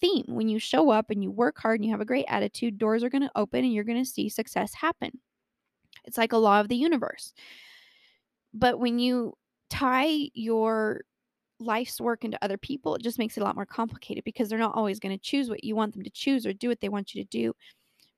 theme. 0.00 0.24
When 0.28 0.48
you 0.48 0.58
show 0.58 0.90
up 0.90 1.10
and 1.10 1.22
you 1.22 1.30
work 1.30 1.58
hard 1.58 1.80
and 1.80 1.84
you 1.84 1.90
have 1.92 2.00
a 2.00 2.06
great 2.06 2.26
attitude, 2.28 2.78
doors 2.78 3.02
are 3.02 3.10
going 3.10 3.22
to 3.22 3.30
open 3.34 3.64
and 3.64 3.72
you're 3.72 3.84
going 3.84 4.02
to 4.02 4.08
see 4.08 4.28
success 4.28 4.74
happen. 4.74 5.18
It's 6.10 6.18
like 6.18 6.32
a 6.32 6.36
law 6.38 6.58
of 6.58 6.66
the 6.66 6.76
universe. 6.76 7.32
But 8.52 8.80
when 8.80 8.98
you 8.98 9.34
tie 9.68 10.28
your 10.34 11.02
life's 11.60 12.00
work 12.00 12.24
into 12.24 12.42
other 12.42 12.58
people, 12.58 12.96
it 12.96 13.02
just 13.02 13.16
makes 13.16 13.36
it 13.36 13.42
a 13.42 13.44
lot 13.44 13.54
more 13.54 13.64
complicated 13.64 14.24
because 14.24 14.48
they're 14.48 14.58
not 14.58 14.74
always 14.74 14.98
going 14.98 15.16
to 15.16 15.22
choose 15.22 15.48
what 15.48 15.62
you 15.62 15.76
want 15.76 15.92
them 15.92 16.02
to 16.02 16.10
choose 16.10 16.44
or 16.44 16.52
do 16.52 16.68
what 16.68 16.80
they 16.80 16.88
want 16.88 17.14
you 17.14 17.22
to 17.22 17.28
do. 17.28 17.54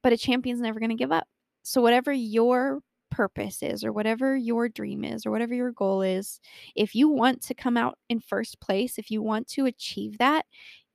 But 0.03 0.15
a 0.15 0.17
champion's 0.17 0.63
never 0.63 0.81
going 0.81 0.89
to 0.89 0.97
give 0.97 1.13
up. 1.13 1.29
So, 1.63 1.83
whatever 1.83 2.15
your 2.15 2.81
purpose 3.11 3.63
is, 3.63 3.85
or 3.85 3.93
whatever 3.93 4.35
your 4.35 4.71
dream 4.71 5.05
is, 5.05 5.27
or 5.27 5.31
whatever 5.31 5.53
your 5.53 5.73
goal 5.73 6.01
is, 6.01 6.41
if 6.75 6.95
you 6.95 7.11
want 7.11 7.43
to 7.43 7.55
come 7.55 7.77
out 7.77 7.99
in 8.09 8.21
first 8.21 8.59
place, 8.59 8.97
if 8.97 9.11
you 9.11 9.21
want 9.21 9.49
to 9.49 9.67
achieve 9.67 10.17
that, 10.17 10.47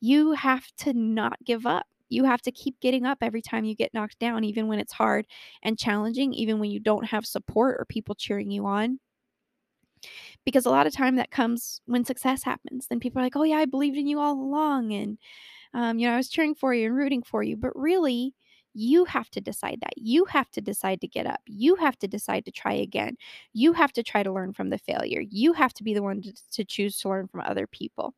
you 0.02 0.32
have 0.32 0.66
to 0.80 0.94
not 0.94 1.38
give 1.46 1.68
up 1.68 1.86
you 2.10 2.24
have 2.24 2.42
to 2.44 2.52
keep 2.52 2.80
getting 2.80 3.06
up 3.06 3.20
every 3.22 3.42
time 3.42 3.66
you 3.66 3.76
get 3.76 3.94
knocked 3.94 4.20
down, 4.20 4.44
even 4.44 4.68
when 4.68 4.80
it's 4.80 4.94
hard 4.94 5.26
and 5.64 5.78
challenging, 5.78 6.34
even 6.34 6.60
when 6.60 6.72
you 6.72 6.80
don't 6.80 7.06
have 7.06 7.26
support 7.26 7.78
or 7.80 7.86
people 7.86 8.16
cheering 8.16 8.52
you 8.52 8.66
on. 8.66 9.00
Because 10.46 10.66
a 10.66 10.70
lot 10.70 10.88
of 10.88 10.94
time 10.94 11.16
that 11.16 11.32
comes 11.32 11.82
when 11.86 12.06
success 12.06 12.44
happens. 12.44 12.88
Then 12.88 13.00
people 13.00 13.20
are 13.20 13.26
like, 13.26 13.36
oh, 13.36 13.44
yeah, 13.44 13.58
I 13.58 13.66
believed 13.66 13.98
in 13.98 14.08
you 14.08 14.20
all 14.20 14.34
along. 14.34 14.94
And, 14.94 15.18
um, 15.74 16.00
you 16.00 16.08
know, 16.08 16.14
I 16.14 16.18
was 16.18 16.30
cheering 16.30 16.56
for 16.56 16.74
you 16.74 16.86
and 16.86 16.96
rooting 16.96 17.24
for 17.24 17.44
you. 17.44 17.58
But 17.58 17.76
really, 17.76 18.34
you 18.74 19.06
have 19.06 19.30
to 19.32 19.42
decide 19.42 19.80
that. 19.82 19.98
You 19.98 20.26
have 20.26 20.52
to 20.52 20.62
decide 20.62 21.02
to 21.02 21.08
get 21.08 21.26
up. 21.26 21.42
You 21.48 21.76
have 21.78 21.98
to 21.98 22.08
decide 22.08 22.46
to 22.46 22.52
try 22.52 22.74
again. 22.74 23.18
You 23.54 23.74
have 23.74 23.92
to 23.94 24.04
try 24.04 24.22
to 24.22 24.32
learn 24.32 24.54
from 24.54 24.70
the 24.70 24.78
failure. 24.78 25.24
You 25.28 25.54
have 25.54 25.74
to 25.74 25.84
be 25.84 25.96
the 25.96 26.04
one 26.04 26.22
to, 26.22 26.34
to 26.52 26.64
choose 26.64 26.98
to 27.00 27.10
learn 27.10 27.28
from 27.28 27.42
other 27.42 27.66
people. 27.66 28.14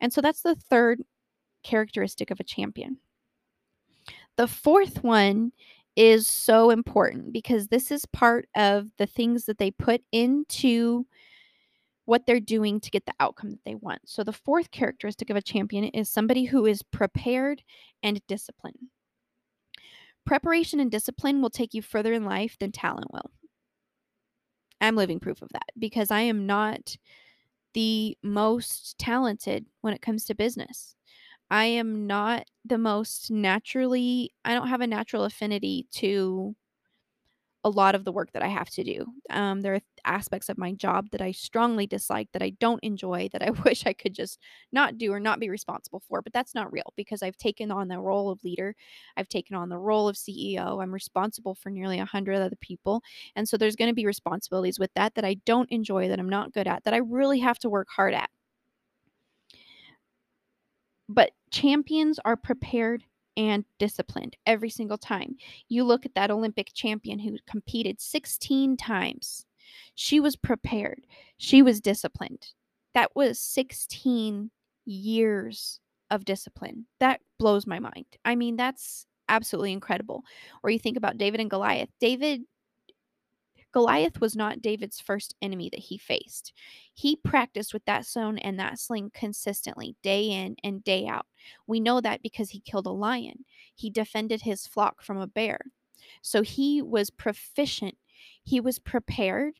And 0.00 0.12
so 0.12 0.20
that's 0.20 0.42
the 0.42 0.56
third 0.56 1.02
characteristic 1.62 2.32
of 2.32 2.40
a 2.40 2.44
champion. 2.44 2.98
The 4.36 4.48
fourth 4.48 5.02
one 5.02 5.52
is 5.96 6.26
so 6.26 6.70
important 6.70 7.32
because 7.32 7.68
this 7.68 7.90
is 7.90 8.06
part 8.06 8.48
of 8.56 8.88
the 8.96 9.06
things 9.06 9.44
that 9.44 9.58
they 9.58 9.70
put 9.70 10.02
into 10.10 11.06
what 12.04 12.26
they're 12.26 12.40
doing 12.40 12.80
to 12.80 12.90
get 12.90 13.06
the 13.06 13.14
outcome 13.20 13.50
that 13.50 13.64
they 13.64 13.74
want. 13.74 14.00
So, 14.06 14.24
the 14.24 14.32
fourth 14.32 14.70
characteristic 14.70 15.30
of 15.30 15.36
a 15.36 15.42
champion 15.42 15.84
is 15.84 16.08
somebody 16.08 16.44
who 16.44 16.66
is 16.66 16.82
prepared 16.82 17.62
and 18.02 18.20
disciplined. 18.26 18.78
Preparation 20.24 20.80
and 20.80 20.90
discipline 20.90 21.42
will 21.42 21.50
take 21.50 21.74
you 21.74 21.82
further 21.82 22.12
in 22.12 22.24
life 22.24 22.56
than 22.58 22.72
talent 22.72 23.12
will. 23.12 23.30
I'm 24.80 24.96
living 24.96 25.20
proof 25.20 25.42
of 25.42 25.48
that 25.52 25.70
because 25.78 26.10
I 26.10 26.22
am 26.22 26.46
not 26.46 26.96
the 27.74 28.16
most 28.22 28.98
talented 28.98 29.66
when 29.80 29.94
it 29.94 30.02
comes 30.02 30.24
to 30.26 30.34
business. 30.34 30.96
I 31.52 31.66
am 31.66 32.08
not 32.08 32.48
the 32.64 32.78
most 32.78 33.30
naturally 33.30 34.32
I 34.44 34.54
don't 34.54 34.66
have 34.68 34.80
a 34.80 34.86
natural 34.88 35.24
affinity 35.24 35.86
to 35.92 36.56
a 37.64 37.70
lot 37.70 37.94
of 37.94 38.04
the 38.04 38.10
work 38.10 38.32
that 38.32 38.42
I 38.42 38.48
have 38.48 38.70
to 38.70 38.82
do. 38.82 39.06
Um, 39.30 39.60
there 39.60 39.74
are 39.74 39.80
aspects 40.04 40.48
of 40.48 40.58
my 40.58 40.72
job 40.72 41.10
that 41.12 41.20
I 41.22 41.30
strongly 41.30 41.86
dislike, 41.86 42.28
that 42.32 42.42
I 42.42 42.50
don't 42.58 42.82
enjoy, 42.82 43.28
that 43.32 43.42
I 43.42 43.50
wish 43.64 43.86
I 43.86 43.92
could 43.92 44.14
just 44.14 44.40
not 44.72 44.98
do 44.98 45.12
or 45.12 45.20
not 45.20 45.38
be 45.38 45.48
responsible 45.48 46.00
for. 46.08 46.22
But 46.22 46.32
that's 46.32 46.56
not 46.56 46.72
real 46.72 46.92
because 46.96 47.22
I've 47.22 47.36
taken 47.36 47.70
on 47.70 47.86
the 47.86 48.00
role 48.00 48.30
of 48.30 48.42
leader. 48.42 48.74
I've 49.16 49.28
taken 49.28 49.54
on 49.54 49.68
the 49.68 49.78
role 49.78 50.08
of 50.08 50.18
CEO. 50.18 50.80
I'm 50.80 50.92
responsible 50.92 51.54
for 51.54 51.70
nearly 51.70 51.98
100 51.98 52.34
other 52.34 52.56
people. 52.60 53.00
And 53.36 53.48
so 53.48 53.56
there's 53.56 53.76
going 53.76 53.90
to 53.90 53.94
be 53.94 54.06
responsibilities 54.06 54.80
with 54.80 54.90
that 54.96 55.14
that 55.14 55.24
I 55.24 55.34
don't 55.46 55.70
enjoy, 55.70 56.08
that 56.08 56.18
I'm 56.18 56.28
not 56.28 56.52
good 56.52 56.66
at, 56.66 56.82
that 56.82 56.94
I 56.94 56.98
really 56.98 57.38
have 57.40 57.60
to 57.60 57.70
work 57.70 57.86
hard 57.94 58.12
at. 58.14 58.28
But 61.08 61.32
champions 61.52 62.18
are 62.24 62.36
prepared 62.36 63.04
and 63.36 63.64
disciplined 63.78 64.36
every 64.46 64.70
single 64.70 64.98
time. 64.98 65.36
You 65.68 65.84
look 65.84 66.04
at 66.04 66.14
that 66.14 66.30
Olympic 66.30 66.72
champion 66.74 67.18
who 67.18 67.36
competed 67.46 68.00
16 68.00 68.76
times. 68.76 69.46
She 69.94 70.20
was 70.20 70.36
prepared, 70.36 71.06
she 71.38 71.62
was 71.62 71.80
disciplined. 71.80 72.48
That 72.94 73.14
was 73.14 73.38
16 73.38 74.50
years 74.84 75.80
of 76.10 76.24
discipline. 76.24 76.86
That 77.00 77.20
blows 77.38 77.66
my 77.66 77.78
mind. 77.78 78.04
I 78.24 78.34
mean, 78.34 78.56
that's 78.56 79.06
absolutely 79.28 79.72
incredible. 79.72 80.24
Or 80.62 80.68
you 80.68 80.78
think 80.78 80.98
about 80.98 81.16
David 81.16 81.40
and 81.40 81.48
Goliath. 81.48 81.88
David 82.00 82.42
Goliath 83.72 84.20
was 84.20 84.36
not 84.36 84.60
David's 84.60 85.00
first 85.00 85.34
enemy 85.40 85.68
that 85.70 85.80
he 85.80 85.96
faced. 85.98 86.52
He 86.92 87.16
practiced 87.16 87.72
with 87.72 87.84
that 87.86 88.06
stone 88.06 88.38
and 88.38 88.58
that 88.58 88.78
sling 88.78 89.10
consistently, 89.14 89.96
day 90.02 90.24
in 90.30 90.56
and 90.62 90.84
day 90.84 91.06
out. 91.06 91.26
We 91.66 91.80
know 91.80 92.00
that 92.00 92.22
because 92.22 92.50
he 92.50 92.60
killed 92.60 92.86
a 92.86 92.90
lion. 92.90 93.44
He 93.74 93.90
defended 93.90 94.42
his 94.42 94.66
flock 94.66 95.02
from 95.02 95.18
a 95.18 95.26
bear. 95.26 95.58
So 96.20 96.42
he 96.42 96.82
was 96.82 97.10
proficient, 97.10 97.96
he 98.42 98.60
was 98.60 98.78
prepared, 98.78 99.54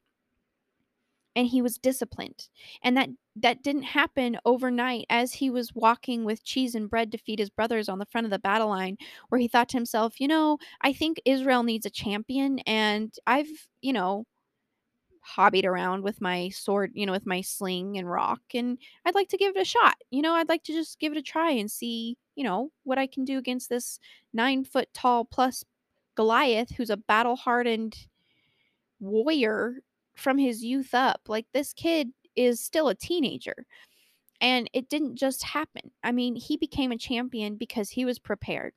and 1.34 1.46
he 1.48 1.62
was 1.62 1.78
disciplined. 1.78 2.48
And 2.82 2.96
that 2.96 3.08
that 3.36 3.62
didn't 3.62 3.84
happen 3.84 4.38
overnight 4.44 5.06
as 5.10 5.32
he 5.34 5.50
was 5.50 5.74
walking 5.74 6.24
with 6.24 6.44
cheese 6.44 6.74
and 6.74 6.90
bread 6.90 7.10
to 7.12 7.18
feed 7.18 7.38
his 7.38 7.48
brothers 7.50 7.88
on 7.88 7.98
the 7.98 8.06
front 8.06 8.26
of 8.26 8.30
the 8.30 8.38
battle 8.38 8.68
line 8.68 8.98
where 9.30 9.40
he 9.40 9.48
thought 9.48 9.70
to 9.70 9.76
himself, 9.78 10.20
you 10.20 10.28
know, 10.28 10.58
I 10.82 10.92
think 10.92 11.20
Israel 11.24 11.62
needs 11.62 11.86
a 11.86 11.90
champion 11.90 12.58
and 12.60 13.14
I've, 13.26 13.48
you 13.80 13.92
know, 13.94 14.24
hobbied 15.20 15.64
around 15.64 16.02
with 16.02 16.20
my 16.20 16.48
sword, 16.50 16.90
you 16.94 17.06
know, 17.06 17.12
with 17.12 17.26
my 17.26 17.40
sling 17.40 17.96
and 17.96 18.10
rock 18.10 18.40
and 18.54 18.78
I'd 19.06 19.14
like 19.14 19.28
to 19.28 19.36
give 19.36 19.56
it 19.56 19.60
a 19.62 19.64
shot. 19.64 19.94
You 20.10 20.20
know, 20.22 20.32
I'd 20.34 20.48
like 20.48 20.64
to 20.64 20.72
just 20.72 20.98
give 20.98 21.12
it 21.12 21.18
a 21.18 21.22
try 21.22 21.52
and 21.52 21.70
see, 21.70 22.16
you 22.34 22.44
know, 22.44 22.70
what 22.84 22.98
I 22.98 23.06
can 23.06 23.24
do 23.24 23.38
against 23.38 23.68
this 23.68 23.98
9 24.32 24.64
foot 24.64 24.88
tall 24.94 25.24
plus 25.24 25.64
Goliath 26.16 26.70
who's 26.76 26.90
a 26.90 26.96
battle 26.96 27.36
hardened 27.36 27.96
warrior 29.00 29.82
from 30.22 30.38
his 30.38 30.64
youth 30.64 30.94
up. 30.94 31.22
Like 31.28 31.46
this 31.52 31.72
kid 31.72 32.10
is 32.36 32.60
still 32.60 32.88
a 32.88 32.94
teenager. 32.94 33.66
And 34.40 34.68
it 34.72 34.88
didn't 34.88 35.16
just 35.16 35.42
happen. 35.44 35.92
I 36.02 36.12
mean, 36.12 36.34
he 36.36 36.56
became 36.56 36.92
a 36.92 36.98
champion 36.98 37.56
because 37.56 37.90
he 37.90 38.04
was 38.04 38.18
prepared 38.18 38.72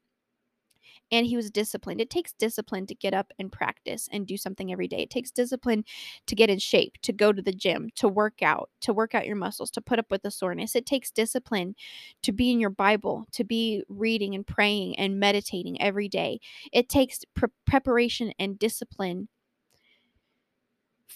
and 1.11 1.25
he 1.25 1.35
was 1.35 1.51
disciplined. 1.51 2.01
It 2.01 2.09
takes 2.09 2.33
discipline 2.33 2.87
to 2.87 2.95
get 2.95 3.13
up 3.13 3.31
and 3.39 3.51
practice 3.51 4.09
and 4.11 4.25
do 4.25 4.37
something 4.37 4.71
every 4.71 4.87
day. 4.87 4.99
It 4.99 5.09
takes 5.09 5.31
discipline 5.31 5.85
to 6.27 6.35
get 6.35 6.49
in 6.49 6.59
shape, 6.59 6.97
to 7.03 7.13
go 7.13 7.31
to 7.31 7.41
the 7.41 7.53
gym, 7.53 7.89
to 7.95 8.07
work 8.07 8.41
out, 8.41 8.69
to 8.81 8.93
work 8.93 9.15
out 9.15 9.27
your 9.27 9.35
muscles, 9.35 9.71
to 9.71 9.81
put 9.81 9.99
up 9.99 10.09
with 10.09 10.23
the 10.23 10.31
soreness. 10.31 10.75
It 10.75 10.85
takes 10.85 11.11
discipline 11.11 11.75
to 12.23 12.31
be 12.31 12.51
in 12.51 12.59
your 12.59 12.69
Bible, 12.69 13.25
to 13.33 13.43
be 13.43 13.83
reading 13.87 14.35
and 14.35 14.45
praying 14.45 14.97
and 14.97 15.19
meditating 15.19 15.81
every 15.81 16.09
day. 16.09 16.39
It 16.73 16.89
takes 16.89 17.23
pre- 17.35 17.49
preparation 17.65 18.33
and 18.39 18.59
discipline 18.59 19.29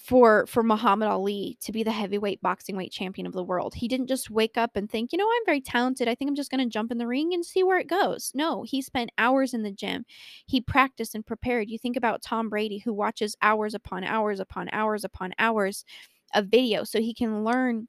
for 0.04 0.46
for 0.46 0.62
Muhammad 0.62 1.08
Ali 1.08 1.56
to 1.60 1.72
be 1.72 1.82
the 1.82 1.92
heavyweight 1.92 2.40
boxing 2.42 2.76
weight 2.76 2.92
champion 2.92 3.26
of 3.26 3.32
the 3.32 3.44
world. 3.44 3.74
He 3.74 3.88
didn't 3.88 4.08
just 4.08 4.30
wake 4.30 4.56
up 4.56 4.76
and 4.76 4.90
think, 4.90 5.12
"You 5.12 5.18
know, 5.18 5.28
I'm 5.28 5.46
very 5.46 5.60
talented. 5.60 6.08
I 6.08 6.14
think 6.14 6.28
I'm 6.28 6.34
just 6.34 6.50
going 6.50 6.64
to 6.64 6.72
jump 6.72 6.90
in 6.90 6.98
the 6.98 7.06
ring 7.06 7.34
and 7.34 7.44
see 7.44 7.62
where 7.62 7.78
it 7.78 7.86
goes." 7.88 8.32
No, 8.34 8.62
he 8.62 8.82
spent 8.82 9.10
hours 9.18 9.54
in 9.54 9.62
the 9.62 9.72
gym. 9.72 10.04
He 10.46 10.60
practiced 10.60 11.14
and 11.14 11.26
prepared. 11.26 11.70
You 11.70 11.78
think 11.78 11.96
about 11.96 12.22
Tom 12.22 12.48
Brady 12.48 12.78
who 12.78 12.92
watches 12.94 13.36
hours 13.42 13.74
upon 13.74 14.04
hours 14.04 14.40
upon 14.40 14.68
hours 14.72 15.04
upon 15.04 15.34
hours 15.38 15.84
of 16.34 16.46
video 16.48 16.84
so 16.84 17.00
he 17.00 17.14
can 17.14 17.44
learn 17.44 17.88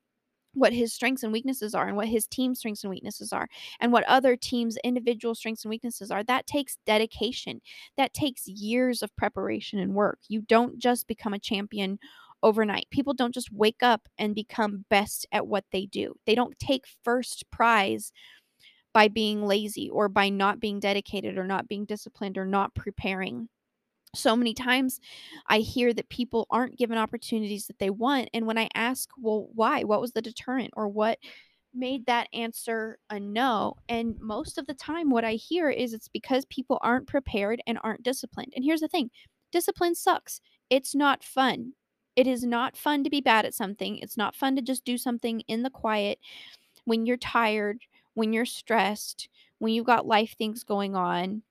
what 0.54 0.74
his 0.74 0.94
strengths 0.94 1.24
and 1.24 1.32
weaknesses 1.32 1.74
are 1.74 1.88
and 1.88 1.96
what 1.96 2.08
his 2.08 2.28
team 2.28 2.54
strengths 2.56 2.84
and 2.84 2.92
weaknesses 2.92 3.32
are 3.32 3.48
and 3.80 3.92
what 3.92 4.04
other 4.04 4.36
teams 4.36 4.78
individual 4.84 5.34
strengths 5.34 5.64
and 5.64 5.70
weaknesses 5.70 6.12
are 6.12 6.24
that 6.24 6.48
takes 6.48 6.78
dedication. 6.86 7.62
That 7.98 8.14
takes 8.14 8.48
years 8.48 9.02
of 9.02 9.16
preparation 9.16 9.80
and 9.80 9.94
work. 9.94 10.20
You 10.28 10.42
don't 10.42 10.78
just 10.78 11.08
become 11.08 11.34
a 11.34 11.40
champion 11.40 12.00
overnight. 12.44 12.88
People 12.92 13.14
don't 13.14 13.34
just 13.34 13.52
wake 13.52 13.82
up 13.82 14.08
and 14.18 14.36
become 14.36 14.86
best 14.90 15.26
at 15.32 15.48
what 15.48 15.66
they 15.72 15.86
do. 15.86 16.16
They 16.26 16.36
don't 16.36 16.58
take 16.60 16.86
first 17.04 17.50
prize 17.52 18.12
by 18.94 19.08
being 19.08 19.46
lazy 19.46 19.90
or 19.90 20.10
by 20.10 20.30
not 20.30 20.60
being 20.60 20.80
dedicated 20.80 21.38
or 21.38 21.46
not 21.46 21.68
being 21.68 21.86
disciplined 21.86 22.38
or 22.38 22.46
not 22.46 22.76
preparing 22.76 23.48
so 24.13 24.36
many 24.36 24.54
times 24.54 25.00
I 25.47 25.60
hear 25.60 25.93
that 25.93 26.10
people 26.10 26.47
aren't 26.50 26.78
given 26.78 26.97
opportunities 26.97 27.67
that 27.67 27.80
they 27.80 27.89
want. 27.89 28.30
And 28.34 28.45
when 28.45 28.58
I 28.58 28.69
ask, 28.76 29.10
well, 29.17 29.50
why? 29.54 29.84
What 29.84 30.02
was 30.02 30.12
the 30.12 30.21
deterrent? 30.21 30.71
Or 30.76 30.88
what 30.88 31.19
made 31.74 32.06
that 32.06 32.28
answer 32.34 33.00
a 33.10 33.19
no? 33.19 33.76
And 33.88 34.19
most 34.19 34.58
of 34.58 34.67
the 34.67 34.74
time, 34.74 35.10
what 35.10 35.24
I 35.24 35.34
hear 35.34 35.69
is 35.69 35.93
it's 35.93 36.10
because 36.10 36.45
people 36.45 36.80
aren't 36.82 37.08
prepared 37.08 37.62
and 37.65 37.80
aren't 37.84 38.04
disciplined. 38.04 38.54
And 38.56 38.65
here's 38.65 38.82
the 38.82 38.88
thing 38.88 39.10
discipline 39.52 39.95
sucks. 39.95 40.41
It's 40.69 40.95
not 40.95 41.24
fun. 41.24 41.74
It 42.15 42.28
is 42.28 42.43
not 42.43 42.76
fun 42.76 43.04
to 43.06 43.10
be 43.10 43.21
bad 43.21 43.45
at 43.45 43.54
something. 43.54 43.97
It's 43.97 44.17
not 44.17 44.36
fun 44.36 44.56
to 44.58 44.62
just 44.62 44.84
do 44.84 44.97
something 44.97 45.41
in 45.47 45.63
the 45.63 45.69
quiet 45.69 46.19
when 46.84 47.06
you're 47.06 47.17
tired, 47.17 47.84
when 48.13 48.34
you're 48.34 48.45
stressed, 48.45 49.30
when 49.60 49.74
you've 49.74 49.86
got 49.86 50.06
life 50.06 50.36
things 50.38 50.63
going 50.63 50.95
on, 50.95 51.43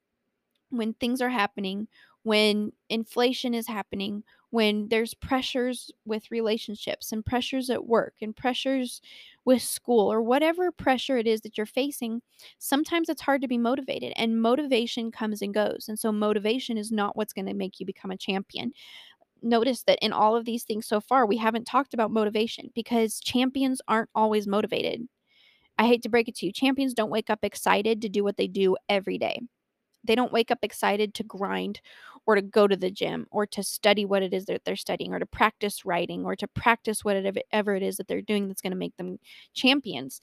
when 0.69 0.93
things 0.93 1.21
are 1.21 1.29
happening 1.29 1.87
when 2.23 2.71
inflation 2.89 3.53
is 3.53 3.67
happening, 3.67 4.23
when 4.51 4.89
there's 4.89 5.13
pressures 5.13 5.91
with 6.05 6.29
relationships 6.29 7.11
and 7.11 7.25
pressures 7.25 7.69
at 7.69 7.85
work 7.87 8.15
and 8.21 8.35
pressures 8.35 9.01
with 9.45 9.61
school 9.61 10.11
or 10.11 10.21
whatever 10.21 10.71
pressure 10.71 11.17
it 11.17 11.25
is 11.25 11.41
that 11.41 11.57
you're 11.57 11.65
facing, 11.65 12.21
sometimes 12.59 13.07
it's 13.09 13.21
hard 13.21 13.41
to 13.41 13.47
be 13.47 13.57
motivated 13.57 14.11
and 14.17 14.41
motivation 14.41 15.09
comes 15.11 15.41
and 15.41 15.53
goes. 15.53 15.85
And 15.87 15.97
so, 15.97 16.11
motivation 16.11 16.77
is 16.77 16.91
not 16.91 17.15
what's 17.15 17.33
going 17.33 17.45
to 17.47 17.53
make 17.53 17.79
you 17.79 17.85
become 17.85 18.11
a 18.11 18.17
champion. 18.17 18.73
Notice 19.43 19.83
that 19.83 19.99
in 20.01 20.13
all 20.13 20.35
of 20.35 20.45
these 20.45 20.63
things 20.63 20.85
so 20.85 21.01
far, 21.01 21.25
we 21.25 21.37
haven't 21.37 21.65
talked 21.65 21.93
about 21.95 22.11
motivation 22.11 22.69
because 22.75 23.19
champions 23.19 23.81
aren't 23.87 24.09
always 24.13 24.47
motivated. 24.47 25.07
I 25.77 25.87
hate 25.87 26.03
to 26.03 26.09
break 26.09 26.27
it 26.29 26.35
to 26.37 26.45
you, 26.45 26.51
champions 26.53 26.93
don't 26.93 27.09
wake 27.11 27.29
up 27.29 27.39
excited 27.43 28.01
to 28.01 28.09
do 28.09 28.23
what 28.23 28.37
they 28.37 28.47
do 28.47 28.77
every 28.89 29.17
day. 29.17 29.41
They 30.03 30.15
don't 30.15 30.33
wake 30.33 30.51
up 30.51 30.59
excited 30.63 31.13
to 31.15 31.23
grind 31.23 31.81
or 32.25 32.35
to 32.35 32.41
go 32.41 32.67
to 32.67 32.75
the 32.75 32.91
gym 32.91 33.25
or 33.31 33.45
to 33.47 33.63
study 33.63 34.05
what 34.05 34.23
it 34.23 34.33
is 34.33 34.45
that 34.45 34.63
they're 34.63 34.75
studying 34.75 35.13
or 35.13 35.19
to 35.19 35.25
practice 35.25 35.85
writing 35.85 36.25
or 36.25 36.35
to 36.35 36.47
practice 36.47 37.03
whatever 37.03 37.75
it 37.75 37.83
is 37.83 37.97
that 37.97 38.07
they're 38.07 38.21
doing 38.21 38.47
that's 38.47 38.61
going 38.61 38.71
to 38.71 38.77
make 38.77 38.95
them 38.97 39.19
champions. 39.53 40.21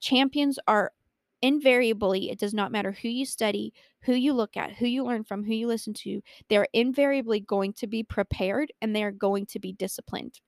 Champions 0.00 0.58
are 0.66 0.92
invariably, 1.42 2.30
it 2.30 2.38
does 2.38 2.54
not 2.54 2.72
matter 2.72 2.92
who 2.92 3.08
you 3.08 3.24
study, 3.24 3.72
who 4.00 4.14
you 4.14 4.32
look 4.32 4.56
at, 4.56 4.72
who 4.72 4.86
you 4.86 5.04
learn 5.04 5.24
from, 5.24 5.44
who 5.44 5.54
you 5.54 5.66
listen 5.66 5.94
to, 5.94 6.20
they're 6.48 6.68
invariably 6.72 7.40
going 7.40 7.72
to 7.74 7.86
be 7.86 8.02
prepared 8.02 8.72
and 8.80 8.94
they 8.94 9.04
are 9.04 9.12
going 9.12 9.46
to 9.46 9.58
be 9.58 9.72
disciplined. 9.72 10.40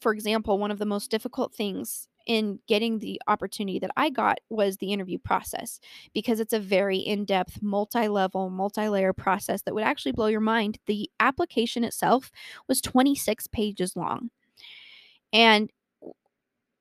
For 0.00 0.12
example, 0.12 0.58
one 0.58 0.70
of 0.70 0.78
the 0.78 0.86
most 0.86 1.10
difficult 1.10 1.54
things 1.54 2.08
in 2.26 2.60
getting 2.68 2.98
the 2.98 3.20
opportunity 3.28 3.78
that 3.78 3.90
I 3.96 4.10
got 4.10 4.38
was 4.48 4.76
the 4.76 4.92
interview 4.92 5.18
process 5.18 5.80
because 6.14 6.40
it's 6.40 6.52
a 6.52 6.60
very 6.60 6.98
in 6.98 7.24
depth, 7.24 7.62
multi 7.62 8.08
level, 8.08 8.50
multi 8.50 8.88
layer 8.88 9.12
process 9.12 9.62
that 9.62 9.74
would 9.74 9.84
actually 9.84 10.12
blow 10.12 10.26
your 10.26 10.40
mind. 10.40 10.78
The 10.86 11.10
application 11.20 11.84
itself 11.84 12.30
was 12.68 12.80
26 12.80 13.46
pages 13.48 13.96
long. 13.96 14.30
And 15.32 15.70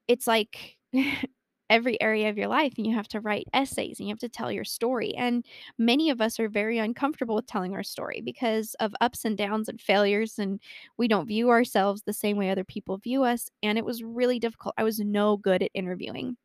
it's 0.08 0.28
like 0.28 0.78
every 1.70 2.02
area 2.02 2.30
of 2.30 2.38
your 2.38 2.48
life 2.48 2.74
and 2.78 2.88
you 2.88 2.94
have 2.96 3.08
to 3.10 3.20
write 3.20 3.48
essays 3.54 4.00
and 4.00 4.08
you 4.08 4.12
have 4.14 4.20
to 4.20 4.30
tell 4.30 4.52
your 4.52 4.64
story. 4.64 5.14
And 5.16 5.46
many 5.78 6.10
of 6.10 6.22
us 6.22 6.40
are 6.40 6.50
very 6.50 6.78
uncomfortable 6.78 7.36
with 7.36 7.46
telling 7.48 7.74
our 7.74 7.84
story 7.84 8.22
because 8.24 8.76
of 8.80 8.94
ups 9.02 9.26
and 9.26 9.38
downs 9.38 9.70
and 9.70 9.80
failures 9.80 10.40
and 10.40 10.60
we 10.98 11.08
don't 11.08 11.28
view 11.28 11.50
ourselves 11.50 12.02
the 12.02 12.14
same 12.14 12.38
way 12.38 12.50
other 12.50 12.64
people 12.64 12.98
view 12.98 13.24
us 13.24 13.50
and 13.64 13.78
it 13.78 13.86
was 13.86 14.04
really 14.04 14.40
difficult. 14.40 14.76
I 14.78 14.84
was 14.84 15.00
no 15.00 15.38
good 15.38 15.64
at 15.64 15.72
interviewing. 15.74 16.38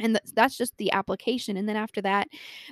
And 0.00 0.18
that's 0.34 0.56
just 0.56 0.76
the 0.76 0.92
application 0.92 1.56
and 1.56 1.68
then 1.68 1.76
after 1.76 2.00
that 2.02 2.28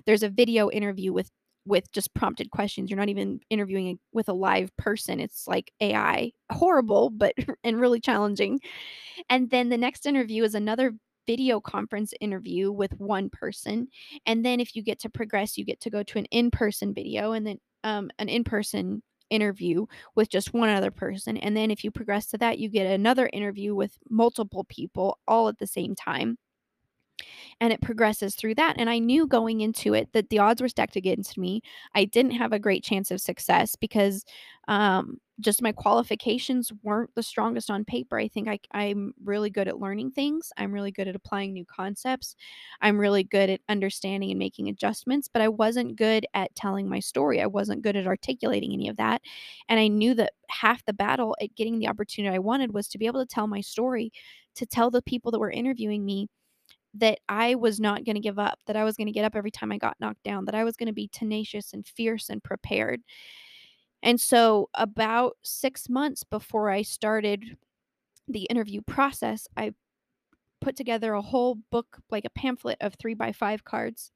there's 0.07 0.25
a 0.25 0.29
video 0.29 0.71
interview 0.71 1.13
with 1.13 1.31
with 1.65 1.93
just 1.93 2.13
prompted 2.15 2.51
questions. 2.51 2.91
You're 2.91 2.99
not 2.99 3.09
even 3.09 3.41
interviewing 3.51 3.99
with 4.13 4.29
a 4.29 4.33
live 4.33 4.77
person. 4.77 5.21
It's 5.21 5.47
like 5.47 5.73
AI. 5.81 6.33
Horrible, 6.51 7.11
but 7.11 7.35
and 7.65 7.81
really 7.81 8.01
challenging. 8.01 8.61
And 9.29 9.51
then 9.51 9.69
the 9.69 9.79
next 9.79 10.07
interview 10.07 10.45
is 10.45 10.55
another 10.55 10.95
video 11.27 11.61
conference 11.61 12.13
interview 12.21 12.71
with 12.71 12.93
one 12.99 13.31
person. 13.31 13.89
And 14.27 14.45
then 14.45 14.61
if 14.61 14.75
you 14.75 14.83
get 14.83 15.01
to 15.01 15.11
progress, 15.11 15.57
you 15.57 15.65
get 15.65 15.81
to 15.81 15.91
go 15.91 16.03
to 16.03 16.19
an 16.19 16.27
in 16.27 16.51
person 16.51 16.95
video 16.95 17.33
and 17.33 17.47
then 17.47 17.59
um, 17.85 18.11
an 18.19 18.29
in 18.29 18.45
person 18.45 19.03
interview 19.31 19.87
with 20.15 20.29
just 20.29 20.53
one 20.53 20.69
other 20.69 20.91
person. 20.91 21.37
And 21.37 21.57
then 21.57 21.71
if 21.71 21.85
you 21.85 21.91
progress 21.91 22.27
to 22.29 22.39
that, 22.39 22.59
you 22.59 22.69
get 22.69 22.87
another 22.87 23.31
interview 23.33 23.75
with 23.75 23.97
multiple 24.11 24.65
people 24.69 25.19
all 25.27 25.49
at 25.49 25.59
the 25.59 25.67
same 25.67 25.95
time 25.95 26.37
and 27.61 27.73
it 27.73 27.81
progresses 27.81 28.35
through 28.35 28.55
that. 28.57 28.77
And 28.79 28.91
I 28.91 28.99
knew 28.99 29.27
going 29.27 29.61
into 29.61 29.95
it 29.95 30.13
that 30.13 30.31
the 30.31 30.39
odds 30.39 30.61
were 30.61 30.69
stacked 30.69 30.97
against 30.97 31.39
me. 31.39 31.63
I 31.95 32.05
didn't 32.05 32.33
have 32.33 32.53
a 32.53 32.59
great 32.59 32.83
chance 32.83 33.11
of 33.11 33.21
success 33.21 33.77
because 33.77 34.25
um, 34.69 35.19
just 35.41 35.63
my 35.63 35.73
qualifications 35.73 36.73
weren't 36.83 37.15
the 37.15 37.23
strongest 37.23 37.71
on 37.71 37.85
paper. 37.85 38.19
I 38.19 38.29
think 38.29 38.49
I, 38.49 38.59
I'm 38.73 39.13
really 39.25 39.51
good 39.51 39.69
at 39.69 39.81
learning 39.81 40.13
things. 40.13 40.53
I'm 40.57 40.73
really 40.73 40.93
good 40.93 41.09
at 41.09 41.17
applying 41.17 41.53
new 41.53 41.65
concepts. 41.65 42.37
I'm 42.81 42.99
really 42.99 43.25
good 43.25 43.51
at 43.51 43.61
understanding 43.69 44.31
and 44.31 44.39
making 44.39 44.69
adjustments, 44.69 45.29
but 45.33 45.43
I 45.43 45.49
wasn't 45.49 45.97
good 45.97 46.27
at 46.35 46.55
telling 46.55 46.89
my 46.89 47.01
story. 47.01 47.41
I 47.41 47.47
wasn't 47.47 47.83
good 47.83 47.97
at 47.97 48.07
articulating 48.07 48.73
any 48.73 48.89
of 48.89 48.97
that. 48.97 49.23
And 49.69 49.81
I 49.81 49.89
knew 49.89 50.15
that 50.15 50.33
half 50.49 50.85
the 50.85 50.93
battle 50.93 51.37
at 51.41 51.55
getting 51.57 51.79
the 51.79 51.89
opportunity 51.89 52.35
I 52.35 52.39
wanted 52.39 52.73
was 52.73 52.89
to 52.89 52.99
be 52.99 53.07
able 53.07 53.21
to 53.21 53.35
tell 53.35 53.47
my 53.47 53.61
story, 53.61 54.13
to 54.55 54.67
tell 54.67 54.91
the 54.91 55.03
people 55.03 55.33
that 55.33 55.41
were 55.41 55.51
interviewing 55.51 56.05
me 56.05 56.29
that 56.95 57.19
I 57.29 57.55
was 57.55 57.81
not 57.81 58.05
going 58.05 58.17
to 58.17 58.21
give 58.21 58.39
up, 58.39 58.59
that 58.67 58.77
I 58.77 58.85
was 58.85 58.97
going 58.97 59.07
to 59.07 59.13
get 59.13 59.25
up 59.25 59.35
every 59.35 59.51
time 59.51 59.73
I 59.73 59.79
got 59.79 59.97
knocked 60.01 60.23
down, 60.23 60.45
that 60.45 60.55
I 60.55 60.65
was 60.65 60.77
going 60.77 60.89
to 60.89 60.93
be 60.93 61.09
tenacious 61.09 61.73
and 61.73 61.87
fierce 61.87 62.29
and 62.29 62.43
prepared. 62.43 63.01
And 64.03 64.21
so, 64.21 64.69
about 64.75 65.37
six 65.43 65.89
months 65.89 66.25
before 66.25 66.71
I 66.71 66.83
started 66.83 67.57
the 68.29 68.45
interview 68.45 68.81
process, 68.83 69.47
I 69.57 69.73
put 70.61 70.77
together 70.77 71.15
a 71.15 71.23
whole 71.23 71.57
book, 71.71 71.99
like 72.11 72.25
a 72.25 72.31
pamphlet 72.31 72.79
of 72.81 72.95
three 72.95 73.15
by 73.15 73.33
five 73.33 73.65
cards 73.65 74.11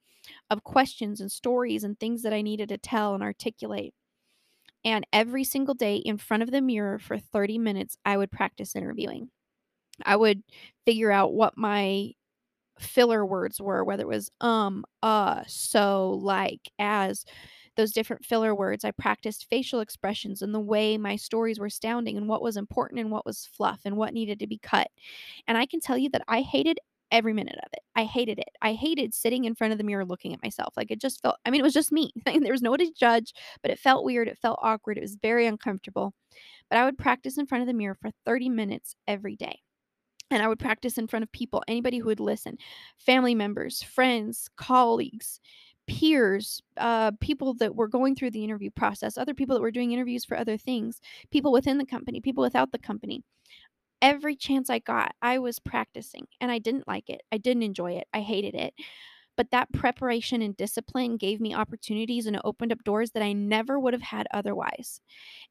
of 0.51 0.65
questions 0.65 1.21
and 1.21 1.31
stories 1.31 1.85
and 1.85 1.99
things 1.99 2.23
that 2.23 2.33
I 2.33 2.43
needed 2.43 2.69
to 2.71 2.79
tell 2.79 3.15
and 3.15 3.23
articulate. 3.23 3.95
And 4.85 5.07
every 5.13 5.45
single 5.45 5.75
day 5.75 5.97
in 5.97 6.19
front 6.19 6.43
of 6.43 6.51
the 6.51 6.61
mirror 6.61 6.99
for 6.99 7.19
30 7.19 7.59
minutes, 7.59 7.97
I 8.05 8.17
would 8.17 8.31
practice 8.31 8.77
interviewing. 8.77 9.31
I 10.05 10.17
would 10.17 10.43
figure 10.85 11.11
out 11.11 11.33
what 11.33 11.57
my 11.57 12.13
filler 12.81 13.25
words 13.25 13.61
were, 13.61 13.85
whether 13.85 14.03
it 14.03 14.09
was 14.09 14.31
um, 14.41 14.85
uh, 15.03 15.43
so, 15.47 16.11
like, 16.23 16.71
as 16.79 17.25
those 17.77 17.93
different 17.93 18.25
filler 18.25 18.55
words. 18.55 18.85
I 18.85 18.91
practiced 18.91 19.49
facial 19.51 19.81
expressions 19.81 20.43
and 20.43 20.55
the 20.55 20.61
way 20.61 20.97
my 20.99 21.17
stories 21.17 21.59
were 21.59 21.71
sounding 21.71 22.17
and 22.17 22.29
what 22.29 22.43
was 22.43 22.57
important 22.57 23.01
and 23.01 23.11
what 23.11 23.27
was 23.27 23.47
fluff 23.47 23.81
and 23.85 23.97
what 23.97 24.15
needed 24.15 24.39
to 24.41 24.47
be 24.47 24.59
cut. 24.59 24.89
And 25.47 25.59
I 25.59 25.67
can 25.67 25.81
tell 25.81 25.99
you 25.99 26.09
that 26.11 26.23
I 26.29 26.41
hated 26.41 26.79
every 27.13 27.33
minute 27.33 27.57
of 27.59 27.69
it. 27.73 27.81
I 27.95 28.05
hated 28.05 28.39
it. 28.39 28.49
I 28.63 28.73
hated 28.73 29.15
sitting 29.15 29.45
in 29.45 29.55
front 29.55 29.73
of 29.73 29.79
the 29.79 29.85
mirror 29.85 30.05
looking 30.05 30.35
at 30.35 30.43
myself. 30.43 30.75
Like 30.77 30.91
it 30.91 31.01
just 31.01 31.21
felt, 31.23 31.37
I 31.45 31.51
mean, 31.51 31.61
it 31.61 31.65
was 31.65 31.75
just 31.75 31.93
me. 31.93 32.11
there 32.27 32.53
was 32.53 32.63
nobody 32.63 32.87
to 32.87 32.95
judge, 32.99 33.33
but 33.63 33.71
it 33.71 33.79
felt 33.79 34.05
weird. 34.05 34.29
It 34.29 34.39
felt 34.39 34.59
awkward. 34.63 34.99
It 34.99 35.03
was 35.03 35.17
very 35.21 35.47
uncomfortable. 35.47 36.15
But 36.71 36.79
I 36.79 36.85
would 36.85 36.99
practice 36.99 37.39
in 37.39 37.47
front 37.47 37.63
of 37.63 37.69
the 37.69 37.75
mirror 37.75 37.97
for 38.01 38.11
30 38.25 38.49
minutes 38.49 38.97
every 39.07 39.37
day 39.37 39.61
and 40.31 40.43
I 40.43 40.49
would 40.49 40.59
practice 40.59 40.99
in 40.99 41.07
front 41.07 41.23
of 41.23 41.33
people, 41.33 41.63
anybody 41.69 41.99
who 41.99 42.07
would 42.07 42.21
listen, 42.21 42.59
family 42.99 43.35
members, 43.35 43.83
friends, 43.83 44.49
colleagues, 44.57 45.41
peers, 45.87 46.61
uh, 46.79 47.13
people 47.21 47.55
that 47.55 47.77
were 47.77 47.89
going 47.89 48.17
through 48.17 48.33
the 48.33 48.43
interview 48.45 48.71
process, 48.71 49.17
other 49.17 49.35
people 49.35 49.55
that 49.55 49.63
were 49.63 49.71
doing 49.71 49.93
interviews 49.93 50.25
for 50.25 50.37
other 50.37 50.57
things, 50.57 51.01
people 51.31 51.53
within 51.53 51.79
the 51.79 51.87
company, 51.87 52.21
people 52.21 52.43
without 52.43 52.73
the 52.73 52.79
company. 52.79 53.23
Every 54.03 54.37
chance 54.37 54.69
I 54.69 54.81
got, 54.81 55.15
I 55.23 55.39
was 55.39 55.59
practicing 55.59 56.27
and 56.41 56.51
I 56.51 56.59
didn't 56.59 56.89
like 56.89 57.09
it. 57.09 57.23
I 57.33 57.39
didn't 57.39 57.63
enjoy 57.63 57.93
it. 57.93 58.07
I 58.13 58.21
hated 58.21 58.55
it. 58.55 58.75
But 59.37 59.51
that 59.51 59.73
preparation 59.73 60.43
and 60.43 60.57
discipline 60.57 61.19
gave 61.19 61.41
me 61.41 61.55
opportunities 61.55 62.27
and 62.27 62.41
opened 62.43 62.73
up 62.73 62.85
doors 62.85 63.11
that 63.13 63.23
I 63.23 63.33
never 63.33 63.79
would 63.79 63.93
have 63.93 64.03
had 64.03 64.27
otherwise. 64.33 65.01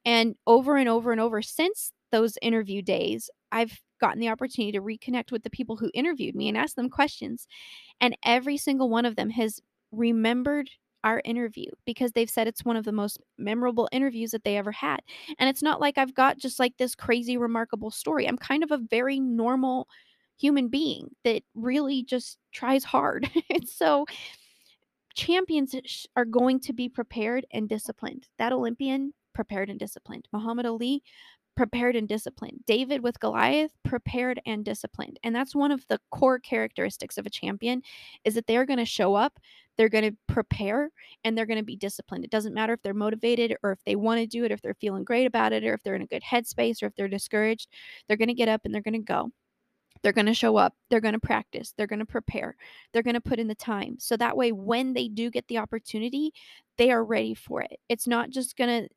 And 0.03 0.35
over 0.47 0.77
and 0.77 0.89
over 0.89 1.11
and 1.11 1.21
over 1.21 1.41
since 1.41 1.91
those 2.11 2.37
interview 2.41 2.81
days, 2.81 3.29
I've 3.51 3.79
gotten 3.99 4.19
the 4.19 4.29
opportunity 4.29 4.71
to 4.73 4.81
reconnect 4.81 5.31
with 5.31 5.43
the 5.43 5.49
people 5.49 5.77
who 5.77 5.91
interviewed 5.93 6.35
me 6.35 6.47
and 6.47 6.57
ask 6.57 6.75
them 6.75 6.89
questions. 6.89 7.47
And 8.01 8.17
every 8.23 8.57
single 8.57 8.89
one 8.89 9.05
of 9.05 9.15
them 9.15 9.29
has 9.31 9.61
remembered 9.91 10.69
our 11.03 11.21
interview 11.23 11.69
because 11.85 12.11
they've 12.11 12.29
said 12.29 12.47
it's 12.47 12.65
one 12.65 12.75
of 12.75 12.83
the 12.83 12.91
most 12.91 13.19
memorable 13.37 13.87
interviews 13.91 14.31
that 14.31 14.43
they 14.43 14.57
ever 14.57 14.71
had. 14.71 15.01
And 15.37 15.49
it's 15.49 15.61
not 15.61 15.79
like 15.79 15.97
I've 15.97 16.15
got 16.15 16.39
just 16.39 16.59
like 16.59 16.77
this 16.77 16.95
crazy, 16.95 17.37
remarkable 17.37 17.91
story. 17.91 18.27
I'm 18.27 18.37
kind 18.37 18.63
of 18.63 18.71
a 18.71 18.81
very 18.89 19.19
normal 19.19 19.87
human 20.37 20.67
being 20.67 21.09
that 21.23 21.43
really 21.53 22.03
just 22.03 22.37
tries 22.51 22.83
hard. 22.83 23.29
and 23.49 23.69
so, 23.69 24.05
champions 25.13 25.75
are 26.15 26.25
going 26.25 26.59
to 26.59 26.73
be 26.73 26.89
prepared 26.89 27.45
and 27.51 27.69
disciplined. 27.69 28.27
That 28.37 28.51
Olympian, 28.51 29.13
prepared 29.33 29.69
and 29.69 29.79
disciplined. 29.79 30.27
Muhammad 30.33 30.65
Ali, 30.65 31.03
prepared 31.55 31.95
and 31.95 32.07
disciplined. 32.07 32.59
David 32.67 33.01
with 33.01 33.19
Goliath, 33.19 33.71
prepared 33.83 34.41
and 34.45 34.65
disciplined. 34.65 35.19
And 35.23 35.35
that's 35.35 35.55
one 35.55 35.71
of 35.71 35.85
the 35.87 35.99
core 36.11 36.39
characteristics 36.39 37.17
of 37.17 37.25
a 37.25 37.29
champion 37.29 37.81
is 38.23 38.35
that 38.35 38.47
they're 38.47 38.65
going 38.65 38.79
to 38.79 38.85
show 38.85 39.15
up, 39.15 39.39
they're 39.77 39.89
going 39.89 40.11
to 40.11 40.17
prepare, 40.27 40.89
and 41.23 41.37
they're 41.37 41.45
going 41.45 41.59
to 41.59 41.63
be 41.63 41.75
disciplined. 41.75 42.23
It 42.23 42.31
doesn't 42.31 42.53
matter 42.53 42.73
if 42.73 42.81
they're 42.81 42.93
motivated 42.93 43.55
or 43.63 43.71
if 43.71 43.83
they 43.85 43.95
want 43.95 44.19
to 44.19 44.27
do 44.27 44.43
it, 44.43 44.51
if 44.51 44.61
they're 44.61 44.73
feeling 44.73 45.03
great 45.03 45.25
about 45.25 45.53
it, 45.53 45.63
or 45.63 45.73
if 45.73 45.83
they're 45.83 45.95
in 45.95 46.01
a 46.01 46.07
good 46.07 46.23
headspace 46.23 46.83
or 46.83 46.87
if 46.87 46.95
they're 46.95 47.07
discouraged. 47.07 47.69
They're 48.07 48.17
going 48.17 48.27
to 48.27 48.33
get 48.33 48.49
up 48.49 48.61
and 48.65 48.73
they're 48.73 48.81
going 48.81 48.93
to 48.93 48.99
go. 48.99 49.31
They're 50.03 50.11
going 50.11 50.27
to 50.27 50.33
show 50.33 50.57
up. 50.57 50.75
They're 50.89 51.01
going 51.01 51.13
to 51.13 51.19
practice. 51.19 51.73
They're 51.75 51.87
going 51.87 51.99
to 51.99 52.05
prepare. 52.05 52.55
They're 52.93 53.01
going 53.01 53.15
to 53.15 53.21
put 53.21 53.39
in 53.39 53.47
the 53.47 53.55
time. 53.55 53.95
So 53.97 54.15
that 54.17 54.37
way, 54.37 54.51
when 54.51 54.93
they 54.93 55.07
do 55.07 55.31
get 55.31 55.47
the 55.47 55.57
opportunity, 55.57 56.31
they 56.77 56.91
are 56.91 57.03
ready 57.03 57.33
for 57.33 57.61
it. 57.61 57.79
It's 57.89 58.05
not 58.05 58.29
just 58.29 58.55
going 58.55 58.83
to, 58.83 58.89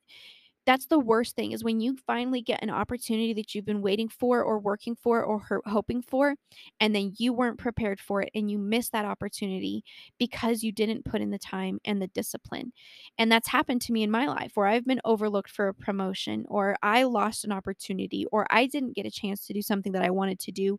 that's 0.69 0.85
the 0.85 0.99
worst 0.99 1.35
thing 1.35 1.51
is 1.51 1.63
when 1.63 1.79
you 1.79 1.97
finally 2.05 2.43
get 2.43 2.61
an 2.61 2.69
opportunity 2.69 3.33
that 3.33 3.55
you've 3.55 3.65
been 3.65 3.81
waiting 3.81 4.07
for 4.07 4.43
or 4.43 4.59
working 4.59 4.95
for 4.95 5.23
or 5.23 5.41
hoping 5.65 5.99
for 5.99 6.35
and 6.79 6.93
then 6.95 7.11
you 7.17 7.33
weren't 7.33 7.57
prepared 7.57 7.99
for 7.99 8.21
it 8.21 8.29
and 8.35 8.51
you 8.51 8.59
miss 8.59 8.87
that 8.91 9.03
opportunity 9.03 9.83
because 10.19 10.61
you 10.61 10.71
didn't 10.71 11.05
put 11.05 11.21
in 11.21 11.31
the 11.31 11.39
time 11.39 11.79
and 11.85 11.99
the 11.99 12.05
discipline. 12.09 12.71
And 13.17 13.31
that's 13.31 13.47
happened 13.47 13.81
to 13.81 13.91
me 13.91 14.03
in 14.03 14.11
my 14.11 14.27
life 14.27 14.51
where 14.53 14.67
i've 14.67 14.85
been 14.85 15.01
overlooked 15.05 15.49
for 15.49 15.69
a 15.69 15.73
promotion 15.73 16.45
or 16.49 16.75
i 16.83 17.01
lost 17.01 17.43
an 17.45 17.51
opportunity 17.51 18.27
or 18.31 18.45
i 18.51 18.67
didn't 18.67 18.95
get 18.95 19.07
a 19.07 19.11
chance 19.11 19.47
to 19.47 19.53
do 19.53 19.63
something 19.63 19.91
that 19.93 20.03
i 20.03 20.11
wanted 20.11 20.37
to 20.39 20.51
do 20.51 20.77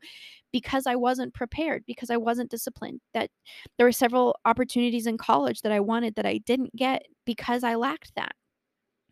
because 0.52 0.86
i 0.86 0.94
wasn't 0.94 1.34
prepared 1.34 1.82
because 1.86 2.10
i 2.10 2.16
wasn't 2.16 2.50
disciplined 2.50 3.00
that 3.14 3.30
there 3.76 3.86
were 3.86 3.92
several 3.92 4.36
opportunities 4.44 5.06
in 5.06 5.18
college 5.18 5.62
that 5.62 5.72
i 5.72 5.80
wanted 5.80 6.14
that 6.14 6.26
i 6.26 6.38
didn't 6.38 6.74
get 6.76 7.06
because 7.24 7.64
i 7.64 7.74
lacked 7.74 8.12
that 8.14 8.32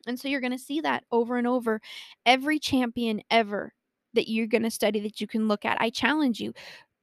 and 0.08 0.18
so 0.18 0.28
you're 0.28 0.40
going 0.40 0.52
to 0.52 0.58
see 0.58 0.80
that 0.80 1.04
over 1.10 1.36
and 1.36 1.46
over. 1.46 1.80
Every 2.26 2.58
champion 2.58 3.22
ever 3.30 3.72
that 4.14 4.28
you're 4.28 4.46
going 4.46 4.62
to 4.62 4.70
study 4.70 5.00
that 5.00 5.20
you 5.20 5.26
can 5.26 5.48
look 5.48 5.64
at. 5.64 5.80
I 5.80 5.90
challenge 5.90 6.40
you 6.40 6.52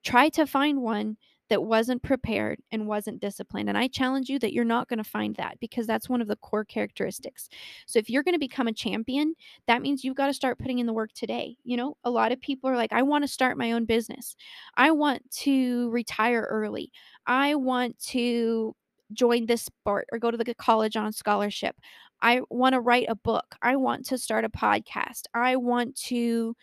try 0.04 0.30
to 0.30 0.46
find 0.46 0.82
one 0.82 1.18
that 1.50 1.64
wasn't 1.64 2.02
prepared 2.02 2.60
and 2.72 2.88
wasn't 2.88 3.22
disciplined. 3.22 3.70
And 3.70 3.78
I 3.78 3.88
challenge 3.88 4.30
you 4.30 4.40
that 4.40 4.54
you're 4.54 4.66
not 4.66 4.88
going 4.88 4.98
to 4.98 5.04
find 5.04 5.36
that 5.36 5.60
because 5.60 5.86
that's 5.86 6.10
one 6.10 6.22
of 6.22 6.28
the 6.28 6.36
core 6.38 6.66
characteristics. 6.66 7.50
So 7.86 8.00
if 8.00 8.10
you're 8.10 8.24
going 8.24 8.34
to 8.34 8.40
become 8.40 8.68
a 8.68 8.74
champion, 8.74 9.36
that 9.68 9.82
means 9.82 10.04
you've 10.04 10.16
got 10.16 10.28
to 10.28 10.34
start 10.34 10.58
putting 10.58 10.80
in 10.80 10.88
the 10.88 10.94
work 10.94 11.14
today. 11.14 11.56
You 11.64 11.78
know, 11.78 11.98
a 12.04 12.10
lot 12.10 12.32
of 12.32 12.42
people 12.42 12.70
are 12.70 12.76
like, 12.76 12.94
I 12.94 13.04
want 13.04 13.24
to 13.24 13.28
start 13.28 13.58
my 13.58 13.74
own 13.74 13.86
business. 13.86 14.36
I 14.76 14.92
want 14.92 15.30
to 15.42 15.90
retire 15.92 16.48
early. 16.50 16.92
I 17.28 17.56
want 17.56 18.00
to 18.08 18.76
join 19.14 19.46
this 19.46 19.64
sport 19.64 20.08
or 20.12 20.20
go 20.20 20.32
to 20.32 20.38
the 20.38 20.56
college 20.56 20.96
on 20.96 21.14
scholarship. 21.14 21.76
I 22.22 22.42
want 22.50 22.74
to 22.74 22.80
write 22.82 23.08
a 23.10 23.16
book. 23.16 23.56
I 23.62 23.76
want 23.76 24.06
to 24.08 24.18
start 24.18 24.46
a 24.46 24.50
podcast. 24.50 25.24
I 25.34 25.58
want 25.58 25.96
to 26.08 26.56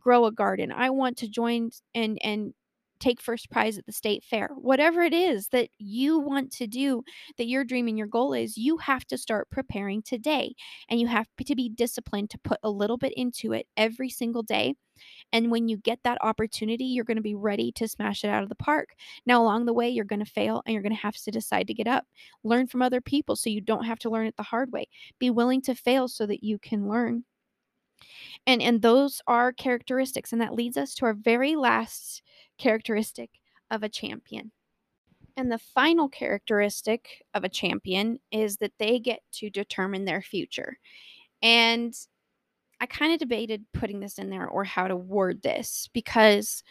grow 0.00 0.24
a 0.26 0.32
garden. 0.32 0.72
I 0.72 0.90
want 0.90 1.18
to 1.18 1.28
join 1.28 1.70
and 1.94 2.18
and 2.22 2.54
take 3.00 3.20
first 3.20 3.50
prize 3.50 3.78
at 3.78 3.86
the 3.86 3.92
state 3.92 4.24
fair. 4.24 4.50
Whatever 4.54 5.02
it 5.02 5.14
is 5.14 5.48
that 5.48 5.70
you 5.78 6.18
want 6.18 6.52
to 6.52 6.66
do, 6.66 7.02
that 7.38 7.48
your 7.48 7.64
dream 7.64 7.88
and 7.88 7.98
your 7.98 8.06
goal 8.06 8.32
is, 8.32 8.56
you 8.56 8.78
have 8.78 9.06
to 9.06 9.18
start 9.18 9.50
preparing 9.50 10.02
today. 10.02 10.54
And 10.88 11.00
you 11.00 11.06
have 11.08 11.26
to 11.44 11.54
be 11.56 11.68
disciplined 11.68 12.30
to 12.30 12.38
put 12.38 12.58
a 12.62 12.70
little 12.70 12.98
bit 12.98 13.12
into 13.16 13.52
it 13.52 13.66
every 13.76 14.10
single 14.10 14.42
day 14.42 14.74
and 15.32 15.50
when 15.50 15.68
you 15.68 15.76
get 15.76 16.00
that 16.04 16.18
opportunity, 16.22 16.84
you're 16.84 17.04
going 17.04 17.16
to 17.16 17.22
be 17.22 17.34
ready 17.34 17.72
to 17.72 17.88
smash 17.88 18.24
it 18.24 18.28
out 18.28 18.42
of 18.42 18.48
the 18.48 18.54
park. 18.54 18.90
Now, 19.26 19.42
along 19.42 19.66
the 19.66 19.72
way, 19.72 19.88
you're 19.88 20.04
going 20.04 20.24
to 20.24 20.30
fail 20.30 20.62
and 20.66 20.72
you're 20.72 20.82
going 20.82 20.94
to 20.94 21.00
have 21.02 21.16
to 21.16 21.30
decide 21.30 21.66
to 21.68 21.74
get 21.74 21.86
up. 21.86 22.04
Learn 22.44 22.66
from 22.66 22.82
other 22.82 23.00
people 23.00 23.36
so 23.36 23.50
you 23.50 23.60
don't 23.60 23.84
have 23.84 23.98
to 24.00 24.10
learn 24.10 24.26
it 24.26 24.36
the 24.36 24.42
hard 24.42 24.72
way. 24.72 24.88
Be 25.18 25.30
willing 25.30 25.62
to 25.62 25.74
fail 25.74 26.08
so 26.08 26.26
that 26.26 26.44
you 26.44 26.58
can 26.58 26.88
learn. 26.88 27.24
And 28.46 28.62
and 28.62 28.80
those 28.82 29.20
are 29.26 29.52
characteristics 29.52 30.32
and 30.32 30.40
that 30.40 30.54
leads 30.54 30.76
us 30.76 30.94
to 30.96 31.06
our 31.06 31.14
very 31.14 31.54
last 31.56 32.22
characteristic 32.60 33.30
of 33.70 33.82
a 33.82 33.88
champion. 33.88 34.52
And 35.36 35.50
the 35.50 35.58
final 35.58 36.08
characteristic 36.08 37.24
of 37.34 37.44
a 37.44 37.48
champion 37.48 38.18
is 38.30 38.58
that 38.58 38.72
they 38.78 38.98
get 38.98 39.20
to 39.34 39.48
determine 39.50 40.04
their 40.04 40.22
future. 40.22 40.78
And 41.42 41.94
I 42.80 42.86
kind 42.86 43.12
of 43.12 43.18
debated 43.18 43.64
putting 43.72 44.00
this 44.00 44.18
in 44.18 44.30
there 44.30 44.48
or 44.48 44.64
how 44.64 44.88
to 44.88 44.96
word 44.96 45.42
this 45.42 45.88
because 45.92 46.62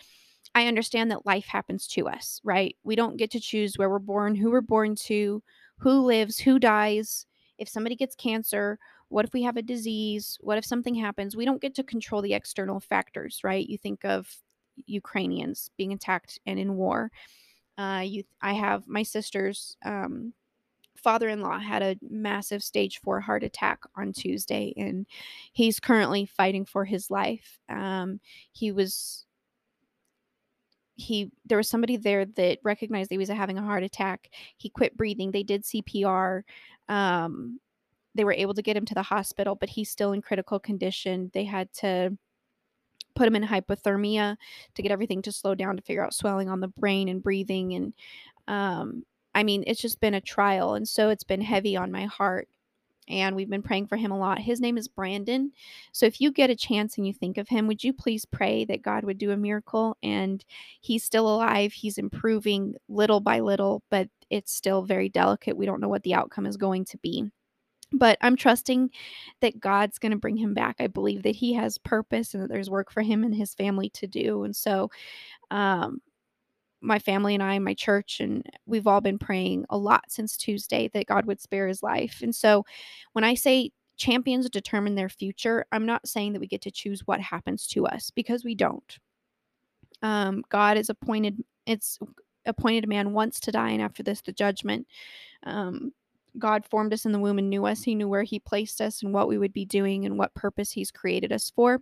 I 0.55 0.67
understand 0.67 1.11
that 1.11 1.25
life 1.25 1.45
happens 1.45 1.87
to 1.89 2.07
us, 2.07 2.41
right? 2.43 2.75
We 2.83 2.95
don't 2.95 3.17
get 3.17 3.31
to 3.31 3.39
choose 3.39 3.77
where 3.77 3.89
we're 3.89 3.99
born, 3.99 4.35
who 4.35 4.51
we're 4.51 4.61
born 4.61 4.95
to, 5.07 5.41
who 5.77 6.05
lives, 6.05 6.39
who 6.39 6.59
dies. 6.59 7.25
If 7.57 7.69
somebody 7.69 7.95
gets 7.95 8.15
cancer, 8.15 8.77
What 9.09 9.25
if 9.25 9.33
we 9.33 9.43
have 9.43 9.57
a 9.57 9.61
disease? 9.61 10.37
What 10.41 10.57
if 10.57 10.65
something 10.65 10.95
happens? 10.95 11.35
We 11.35 11.45
don't 11.45 11.61
get 11.61 11.75
to 11.75 11.83
control 11.83 12.21
the 12.21 12.33
external 12.35 12.79
factors, 12.79 13.41
right? 13.43 13.67
You 13.67 13.77
think 13.77 14.05
of 14.05 14.29
Ukrainians 14.86 15.71
being 15.77 15.93
attacked 15.93 16.39
and 16.45 16.59
in 16.59 16.75
war. 16.75 17.11
Uh, 17.77 18.03
you, 18.05 18.23
I 18.41 18.53
have 18.53 18.88
my 18.88 19.03
sister's 19.03 19.77
um, 19.86 20.34
father-in-law 20.99 21.59
had 21.59 21.82
a 21.82 21.95
massive 22.09 22.61
stage 22.61 22.99
four 22.99 23.21
heart 23.21 23.43
attack 23.43 23.80
on 23.95 24.13
Tuesday, 24.13 24.73
and 24.77 25.05
he's 25.53 25.80
currently 25.80 26.25
fighting 26.25 26.65
for 26.65 26.86
his 26.86 27.09
life. 27.09 27.59
Um, 27.69 28.19
he 28.51 28.71
was 28.71 29.25
he 30.95 31.32
there 31.45 31.57
was 31.57 31.69
somebody 31.69 31.95
there 31.95 32.25
that 32.25 32.59
recognized 32.63 33.09
he 33.09 33.17
was 33.17 33.30
having 33.30 33.57
a 33.57 33.63
heart 33.63 33.84
attack. 33.84 34.30
He 34.57 34.69
quit 34.69 34.97
breathing. 34.97 35.32
They 35.32 35.43
did 35.43 35.63
CPR. 35.63 36.43
Um, 36.89 37.59
they 38.15 38.23
were 38.23 38.34
able 38.34 38.53
to 38.55 38.61
get 38.61 38.75
him 38.75 38.86
to 38.86 38.93
the 38.93 39.03
hospital, 39.03 39.55
but 39.55 39.69
he's 39.69 39.89
still 39.89 40.11
in 40.11 40.21
critical 40.21 40.59
condition. 40.59 41.32
They 41.34 41.45
had 41.45 41.71
to 41.75 42.17
put 43.20 43.28
him 43.28 43.36
in 43.36 43.43
hypothermia 43.43 44.38
to 44.76 44.82
get 44.82 44.93
everything 44.93 45.22
to 45.22 45.32
slow 45.32 45.53
down 45.53 45.76
to 45.76 45.82
figure 45.82 46.05
out 46.05 46.13
swelling 46.13 46.47
on 46.47 46.61
the 46.61 46.70
brain 46.70 47.09
and 47.09 47.22
breathing 47.22 47.74
and 47.74 47.93
um, 48.47 49.03
I 49.36 49.43
mean, 49.43 49.63
it's 49.67 49.82
just 49.82 49.99
been 49.99 50.15
a 50.15 50.22
trial. 50.22 50.74
And 50.74 50.88
so 50.88 51.09
it's 51.09 51.24
been 51.24 51.41
heavy 51.41 51.78
on 51.78 51.91
my 51.91 52.05
heart. 52.05 52.47
And 53.07 53.36
we've 53.36 53.49
been 53.49 53.61
praying 53.63 53.88
for 53.88 53.95
him 53.95 54.11
a 54.11 54.17
lot. 54.17 54.39
His 54.39 54.61
name 54.61 54.78
is 54.78 54.88
Brandon. 54.88 55.51
So 55.91 56.05
if 56.05 56.22
you 56.22 56.32
get 56.32 56.51
a 56.51 56.55
chance 56.55 56.97
and 56.97 57.05
you 57.05 57.13
think 57.13 57.38
of 57.38 57.49
him, 57.49 57.67
would 57.67 57.84
you 57.84 57.91
please 57.91 58.24
pray 58.24 58.65
that 58.65 58.84
God 58.84 59.03
would 59.03 59.17
do 59.17 59.32
a 59.32 59.38
miracle? 59.38 59.97
And 60.01 60.43
he's 60.80 61.03
still 61.03 61.28
alive. 61.28 61.74
He's 61.74 61.97
improving 61.97 62.76
little 62.88 63.20
by 63.20 63.39
little, 63.39 63.82
but 63.89 64.09
it's 64.30 64.53
still 64.53 64.84
very 64.84 65.09
delicate. 65.09 65.57
We 65.57 65.65
don't 65.65 65.82
know 65.82 65.89
what 65.89 66.03
the 66.03 66.13
outcome 66.13 66.45
is 66.45 66.55
going 66.55 66.86
to 66.86 66.97
be. 66.99 67.32
But 67.91 68.17
I'm 68.21 68.35
trusting 68.35 68.91
that 69.41 69.59
God's 69.59 69.97
going 69.97 70.11
to 70.11 70.17
bring 70.17 70.37
him 70.37 70.53
back. 70.53 70.75
I 70.79 70.87
believe 70.87 71.23
that 71.23 71.35
he 71.35 71.53
has 71.53 71.77
purpose 71.77 72.33
and 72.33 72.43
that 72.43 72.49
there's 72.49 72.69
work 72.69 72.91
for 72.91 73.01
him 73.01 73.23
and 73.23 73.33
his 73.33 73.55
family 73.55 73.89
to 73.91 74.07
do. 74.07 74.43
And 74.43 74.55
so 74.55 74.91
um, 75.49 76.01
my 76.81 76.99
family 76.99 77.33
and 77.33 77.43
I, 77.43 77.57
my 77.59 77.73
church, 77.73 78.19
and 78.19 78.45
we've 78.65 78.87
all 78.87 79.01
been 79.01 79.19
praying 79.19 79.65
a 79.69 79.77
lot 79.77 80.05
since 80.07 80.37
Tuesday 80.37 80.89
that 80.93 81.07
God 81.07 81.25
would 81.25 81.41
spare 81.41 81.67
his 81.67 81.83
life. 81.83 82.19
And 82.21 82.35
so 82.35 82.65
when 83.13 83.23
I 83.23 83.33
say 83.33 83.71
champions 83.97 84.49
determine 84.49 84.95
their 84.95 85.09
future, 85.09 85.65
I'm 85.71 85.85
not 85.85 86.07
saying 86.07 86.33
that 86.33 86.39
we 86.39 86.47
get 86.47 86.61
to 86.61 86.71
choose 86.71 87.01
what 87.05 87.19
happens 87.19 87.67
to 87.67 87.85
us 87.85 88.11
because 88.11 88.43
we 88.43 88.55
don't. 88.55 88.97
Um, 90.01 90.43
God 90.49 90.77
is 90.77 90.89
appointed, 90.89 91.43
it's 91.65 91.99
appointed 92.45 92.85
a 92.85 92.87
man 92.87 93.13
once 93.13 93.39
to 93.41 93.51
die, 93.51 93.71
and 93.71 93.81
after 93.81 94.01
this, 94.01 94.21
the 94.21 94.31
judgment. 94.31 94.87
Um, 95.43 95.91
God 96.38 96.65
formed 96.65 96.93
us 96.93 97.05
in 97.05 97.11
the 97.11 97.19
womb 97.19 97.39
and 97.39 97.49
knew 97.49 97.65
us. 97.65 97.84
He 97.84 97.95
knew 97.95 98.07
where 98.07 98.23
He 98.23 98.39
placed 98.39 98.82
us 98.82 99.01
and 99.01 99.13
what 99.13 99.27
we 99.27 99.38
would 99.38 99.53
be 99.53 99.65
doing 99.65 100.05
and 100.05 100.17
what 100.17 100.34
purpose 100.34 100.71
He's 100.71 100.91
created 100.91 101.32
us 101.32 101.51
for. 101.55 101.82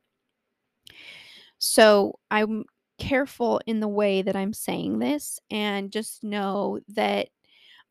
So 1.60 2.20
I'm 2.32 2.66
careful 2.98 3.62
in 3.66 3.80
the 3.80 3.88
way 3.88 4.22
that 4.22 4.36
I'm 4.36 4.54
saying 4.54 5.00
this 5.00 5.40
and 5.52 5.92
just 5.92 6.24
know 6.24 6.80
that 6.90 7.30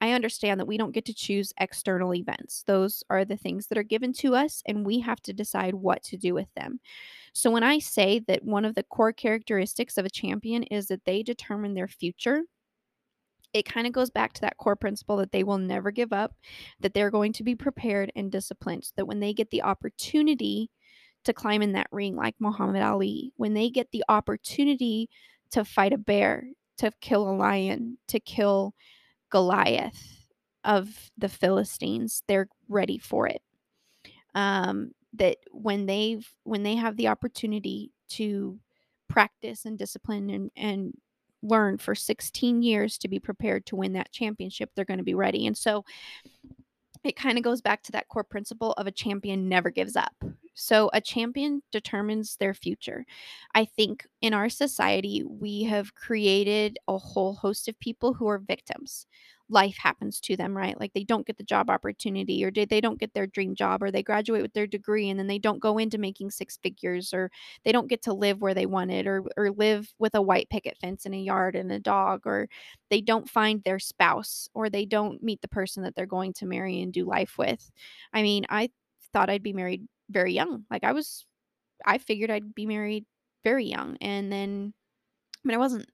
I 0.01 0.13
understand 0.13 0.61
that 0.61 0.67
we 0.67 0.77
don't 0.77 0.93
get 0.93 1.07
to 1.07 1.15
choose 1.15 1.55
external 1.59 2.15
events. 2.15 2.65
Those 2.67 3.03
are 3.09 3.25
the 3.25 3.37
things 3.37 3.67
that 3.69 3.79
are 3.79 3.83
given 3.83 4.13
to 4.15 4.35
us, 4.35 4.63
and 4.67 4.85
we 4.85 5.01
have 5.01 5.23
to 5.23 5.33
decide 5.33 5.75
what 5.75 6.03
to 6.05 6.19
do 6.19 6.35
with 6.35 6.53
them. 6.55 6.81
So, 7.33 7.51
when 7.51 7.63
I 7.63 7.79
say 7.79 8.19
that 8.29 8.45
one 8.45 8.67
of 8.67 8.75
the 8.75 8.83
core 8.83 9.13
characteristics 9.13 9.97
of 9.97 10.05
a 10.05 10.11
champion 10.11 10.65
is 10.65 10.89
that 10.89 11.05
they 11.07 11.23
determine 11.23 11.73
their 11.73 11.89
future, 11.89 12.43
it 13.57 13.65
kind 13.65 13.87
of 13.87 13.93
goes 13.93 14.11
back 14.11 14.35
to 14.35 14.41
that 14.43 14.59
core 14.59 14.77
principle 14.77 15.17
that 15.17 15.33
they 15.33 15.43
will 15.43 15.57
never 15.59 15.91
give 15.91 16.13
up, 16.13 16.35
that 16.81 16.93
they're 16.93 17.11
going 17.11 17.33
to 17.33 17.43
be 17.43 17.55
prepared 17.55 18.13
and 18.15 18.31
disciplined, 18.31 18.85
so 18.85 18.93
that 18.97 19.07
when 19.07 19.21
they 19.21 19.33
get 19.33 19.51
the 19.51 19.63
opportunity 19.63 20.71
to 21.25 21.33
climb 21.33 21.63
in 21.63 21.73
that 21.73 21.89
ring 21.91 22.15
like 22.15 22.35
Muhammad 22.39 22.83
Ali, 22.83 23.33
when 23.37 23.55
they 23.55 23.71
get 23.71 23.91
the 23.93 24.05
opportunity 24.11 25.09
to 25.51 25.65
fight 25.65 25.95
a 25.95 25.99
bear, 25.99 26.45
to 26.77 26.93
kill 27.01 27.29
a 27.29 27.33
lion, 27.33 27.97
to 28.09 28.21
kill 28.21 28.75
Goliath 29.31 30.27
of 30.65 31.11
the 31.17 31.29
Philistines, 31.29 32.23
they're 32.29 32.49
ready 32.69 32.99
for 32.99 33.27
it. 33.27 33.41
Um, 34.35 34.93
that 35.15 35.39
when 35.51 35.87
they've 35.87 36.29
when 36.45 36.63
they 36.63 36.75
have 36.77 36.97
the 36.97 37.09
opportunity 37.09 37.91
to 38.11 38.59
practice 39.09 39.65
and 39.65 39.79
discipline 39.79 40.29
and, 40.29 40.51
and 40.57 40.93
learn 41.47 41.79
for 41.79 41.95
16 41.95 42.63
years 42.63 42.99
to 42.99 43.09
be 43.09 43.19
prepared 43.19 43.67
to 43.67 43.77
win 43.77 43.93
that 43.95 44.13
championship, 44.13 44.71
they're 44.75 44.85
going 44.85 44.99
to 44.99 45.05
be 45.05 45.15
ready. 45.15 45.47
And 45.47 45.57
so 45.57 45.85
it 47.05 47.17
kind 47.17 47.39
of 47.39 47.45
goes 47.45 47.61
back 47.61 47.83
to 47.85 47.93
that 47.93 48.09
core 48.09 48.25
principle 48.25 48.73
of 48.73 48.87
a 48.87 48.93
champion 48.93 49.49
never 49.49 49.71
gives 49.71 49.97
up. 49.97 50.15
So, 50.59 50.91
a 50.95 51.03
champion 51.03 51.63
determines 51.71 52.37
their 52.37 52.55
future. 52.55 53.05
I 53.55 53.67
think 53.67 54.07
in 54.23 54.33
our 54.33 54.49
society, 54.49 55.23
we 55.23 55.65
have 55.65 55.95
created 55.95 56.79
a 56.89 56.97
whole 56.97 57.35
host 57.35 57.69
of 57.69 57.79
people 57.79 58.15
who 58.15 58.27
are 58.27 58.39
victims 58.39 59.07
life 59.49 59.77
happens 59.79 60.21
to 60.21 60.37
them, 60.37 60.57
right? 60.57 60.79
Like 60.79 60.93
they 60.93 61.05
don't 61.05 61.27
get 61.27 61.37
the 61.37 61.45
job 61.45 61.71
opportunity 61.71 62.45
or 62.45 62.51
they 62.51 62.81
don't 62.81 62.99
get 62.99 63.15
their 63.15 63.27
dream 63.29 63.55
job 63.55 63.83
or 63.83 63.91
they 63.91 64.03
graduate 64.03 64.43
with 64.43 64.53
their 64.55 64.67
degree 64.67 65.09
and 65.09 65.19
then 65.19 65.29
they 65.29 65.39
don't 65.39 65.61
go 65.61 65.79
into 65.79 65.99
making 65.99 66.31
six 66.33 66.59
figures 66.63 67.15
or 67.15 67.31
they 67.65 67.73
don't 67.73 67.89
get 67.89 68.03
to 68.03 68.13
live 68.13 68.41
where 68.41 68.55
they 68.55 68.67
wanted 68.67 69.07
or 69.07 69.23
or 69.37 69.51
live 69.53 69.93
with 69.99 70.15
a 70.17 70.23
white 70.23 70.51
picket 70.51 70.77
fence 70.79 71.07
in 71.07 71.15
a 71.15 71.21
yard 71.21 71.55
and 71.55 71.71
a 71.71 71.79
dog 71.79 72.23
or 72.27 72.49
they 72.91 73.01
don't 73.01 73.29
find 73.31 73.63
their 73.63 73.79
spouse 73.79 74.49
or 74.55 74.69
they 74.69 74.85
don't 74.85 75.23
meet 75.23 75.41
the 75.43 75.49
person 75.49 75.83
that 75.83 75.95
they're 75.95 76.07
going 76.07 76.33
to 76.35 76.47
marry 76.47 76.81
and 76.81 76.93
do 76.93 77.05
life 77.05 77.39
with. 77.39 77.71
I 78.13 78.23
mean, 78.23 78.45
I 78.49 78.71
thought 79.13 79.31
I'd 79.31 79.43
be 79.43 79.53
married 79.53 79.87
very 80.11 80.33
young. 80.33 80.65
Like 80.71 80.85
I 80.85 80.93
was 80.93 81.25
I 81.85 81.99
figured 81.99 82.31
I'd 82.31 82.55
be 82.55 82.67
married 82.67 83.07
very 83.45 83.67
young 83.67 83.97
and 84.01 84.33
then 84.33 84.75
I 85.45 85.49
mean 85.49 85.57
I 85.57 85.59
wasn't 85.59 85.89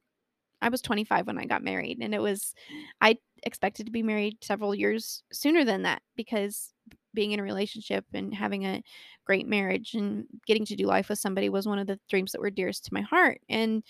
I 0.62 0.68
was 0.68 0.80
25 0.80 1.26
when 1.26 1.38
I 1.38 1.44
got 1.44 1.62
married 1.62 1.98
and 2.00 2.14
it 2.14 2.20
was 2.22 2.54
I 3.00 3.18
expected 3.42 3.86
to 3.86 3.92
be 3.92 4.02
married 4.02 4.38
several 4.42 4.74
years 4.74 5.22
sooner 5.32 5.64
than 5.64 5.82
that 5.82 6.02
because 6.16 6.72
being 7.14 7.32
in 7.32 7.40
a 7.40 7.42
relationship 7.42 8.04
and 8.14 8.32
having 8.32 8.64
a 8.64 8.82
great 9.26 9.46
marriage 9.46 9.94
and 9.94 10.24
getting 10.46 10.64
to 10.66 10.76
do 10.76 10.86
life 10.86 11.08
with 11.08 11.18
somebody 11.18 11.48
was 11.48 11.66
one 11.66 11.78
of 11.78 11.86
the 11.86 11.98
dreams 12.08 12.32
that 12.32 12.40
were 12.40 12.50
dearest 12.50 12.84
to 12.86 12.94
my 12.94 13.02
heart 13.02 13.40
and 13.48 13.82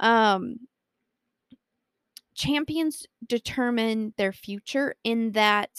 um 0.00 0.56
champions 2.34 3.06
determine 3.26 4.12
their 4.16 4.32
future 4.32 4.94
in 5.04 5.32
that 5.32 5.70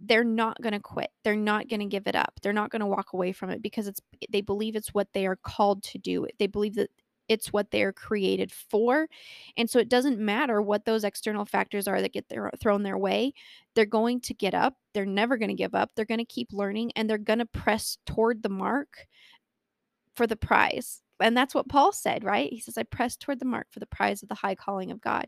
they're 0.00 0.24
not 0.24 0.60
going 0.62 0.72
to 0.72 0.80
quit. 0.80 1.10
They're 1.24 1.36
not 1.36 1.68
going 1.68 1.80
to 1.80 1.86
give 1.86 2.06
it 2.06 2.14
up. 2.14 2.34
They're 2.42 2.52
not 2.52 2.70
going 2.70 2.80
to 2.80 2.86
walk 2.86 3.12
away 3.12 3.32
from 3.32 3.50
it 3.50 3.62
because 3.62 3.88
it's 3.88 4.00
they 4.30 4.40
believe 4.40 4.76
it's 4.76 4.94
what 4.94 5.08
they 5.12 5.26
are 5.26 5.36
called 5.36 5.82
to 5.84 5.98
do. 5.98 6.26
They 6.38 6.46
believe 6.46 6.74
that 6.76 6.90
it's 7.28 7.52
what 7.52 7.70
they're 7.70 7.92
created 7.92 8.50
for. 8.50 9.08
And 9.56 9.68
so 9.68 9.78
it 9.78 9.88
doesn't 9.88 10.18
matter 10.18 10.62
what 10.62 10.84
those 10.84 11.04
external 11.04 11.44
factors 11.44 11.86
are 11.86 12.00
that 12.00 12.12
get 12.12 12.28
their, 12.28 12.50
thrown 12.60 12.82
their 12.82 12.98
way. 12.98 13.34
They're 13.74 13.84
going 13.86 14.20
to 14.22 14.34
get 14.34 14.54
up. 14.54 14.74
They're 14.94 15.06
never 15.06 15.36
going 15.36 15.50
to 15.50 15.54
give 15.54 15.74
up. 15.74 15.90
They're 15.94 16.04
going 16.04 16.18
to 16.18 16.24
keep 16.24 16.52
learning 16.52 16.92
and 16.96 17.08
they're 17.08 17.18
going 17.18 17.40
to 17.40 17.46
press 17.46 17.98
toward 18.06 18.42
the 18.42 18.48
mark 18.48 19.06
for 20.16 20.26
the 20.26 20.36
prize. 20.36 21.02
And 21.20 21.36
that's 21.36 21.54
what 21.54 21.68
Paul 21.68 21.92
said, 21.92 22.24
right? 22.24 22.52
He 22.52 22.60
says, 22.60 22.78
I 22.78 22.84
press 22.84 23.16
toward 23.16 23.40
the 23.40 23.44
mark 23.44 23.66
for 23.70 23.80
the 23.80 23.86
prize 23.86 24.22
of 24.22 24.28
the 24.28 24.34
high 24.34 24.54
calling 24.54 24.90
of 24.90 25.00
God. 25.00 25.26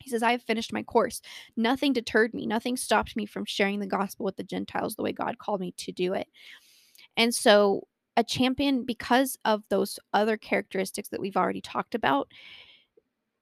He 0.00 0.10
says, 0.10 0.22
I 0.22 0.30
have 0.32 0.42
finished 0.42 0.72
my 0.72 0.82
course. 0.82 1.20
Nothing 1.56 1.92
deterred 1.92 2.32
me. 2.32 2.46
Nothing 2.46 2.76
stopped 2.76 3.16
me 3.16 3.26
from 3.26 3.44
sharing 3.44 3.80
the 3.80 3.86
gospel 3.86 4.24
with 4.24 4.36
the 4.36 4.44
Gentiles 4.44 4.94
the 4.94 5.02
way 5.02 5.12
God 5.12 5.38
called 5.38 5.60
me 5.60 5.74
to 5.78 5.92
do 5.92 6.14
it. 6.14 6.28
And 7.16 7.34
so 7.34 7.86
a 8.18 8.24
champion 8.24 8.84
because 8.84 9.38
of 9.44 9.62
those 9.70 9.98
other 10.12 10.36
characteristics 10.36 11.08
that 11.08 11.20
we've 11.20 11.36
already 11.36 11.60
talked 11.60 11.94
about 11.94 12.28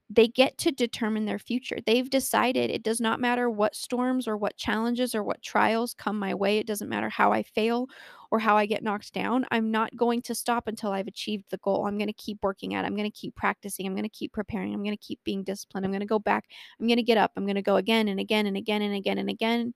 they 0.09 0.29
get 0.29 0.57
to 0.59 0.71
determine 0.71 1.25
their 1.25 1.39
future. 1.39 1.79
They've 1.85 2.09
decided 2.09 2.71
it 2.71 2.85
does 2.85 3.01
not 3.01 3.19
matter 3.19 3.51
what 3.51 3.75
storms 3.75 4.29
or 4.29 4.37
what 4.37 4.57
challenges 4.57 5.17
or 5.17 5.25
what 5.25 5.43
trials 5.43 5.95
come 5.95 6.17
my 6.17 6.33
way. 6.33 6.59
It 6.59 6.67
doesn't 6.67 6.89
matter 6.89 7.09
how 7.09 7.33
I 7.33 7.43
fail 7.43 7.89
or 8.31 8.39
how 8.39 8.57
I 8.57 8.67
get 8.67 8.85
knocked 8.85 9.13
down. 9.13 9.47
I'm 9.51 9.73
not 9.73 9.97
going 9.97 10.23
to 10.23 10.35
stop 10.35 10.69
until 10.69 10.93
I've 10.93 11.09
achieved 11.09 11.47
the 11.51 11.59
goal. 11.59 11.87
I'm 11.87 11.99
going 11.99 12.07
to 12.07 12.13
keep 12.13 12.39
working 12.43 12.75
at 12.75 12.85
it. 12.85 12.87
I'm 12.87 12.95
going 12.95 13.11
to 13.11 13.19
keep 13.19 13.35
practicing. 13.35 13.85
I'm 13.85 13.95
going 13.95 14.05
to 14.05 14.09
keep 14.09 14.33
preparing. 14.33 14.73
I'm 14.73 14.85
going 14.85 14.97
to 14.97 15.05
keep 15.05 15.19
being 15.25 15.43
disciplined. 15.43 15.85
I'm 15.85 15.93
going 15.93 16.01
to 16.01 16.07
go 16.07 16.21
back. 16.21 16.45
I'm 16.81 16.87
going 16.87 16.99
to 16.99 17.03
get 17.03 17.19
up. 17.19 17.33
I'm 17.37 17.45
going 17.45 17.57
to 17.57 17.63
go 17.63 17.77
again 17.77 18.07
and 18.07 18.21
again 18.21 18.47
and 18.47 18.57
again 18.57 18.83
and 18.83 18.95
again 18.95 19.19
and 19.19 19.29
again. 19.29 19.75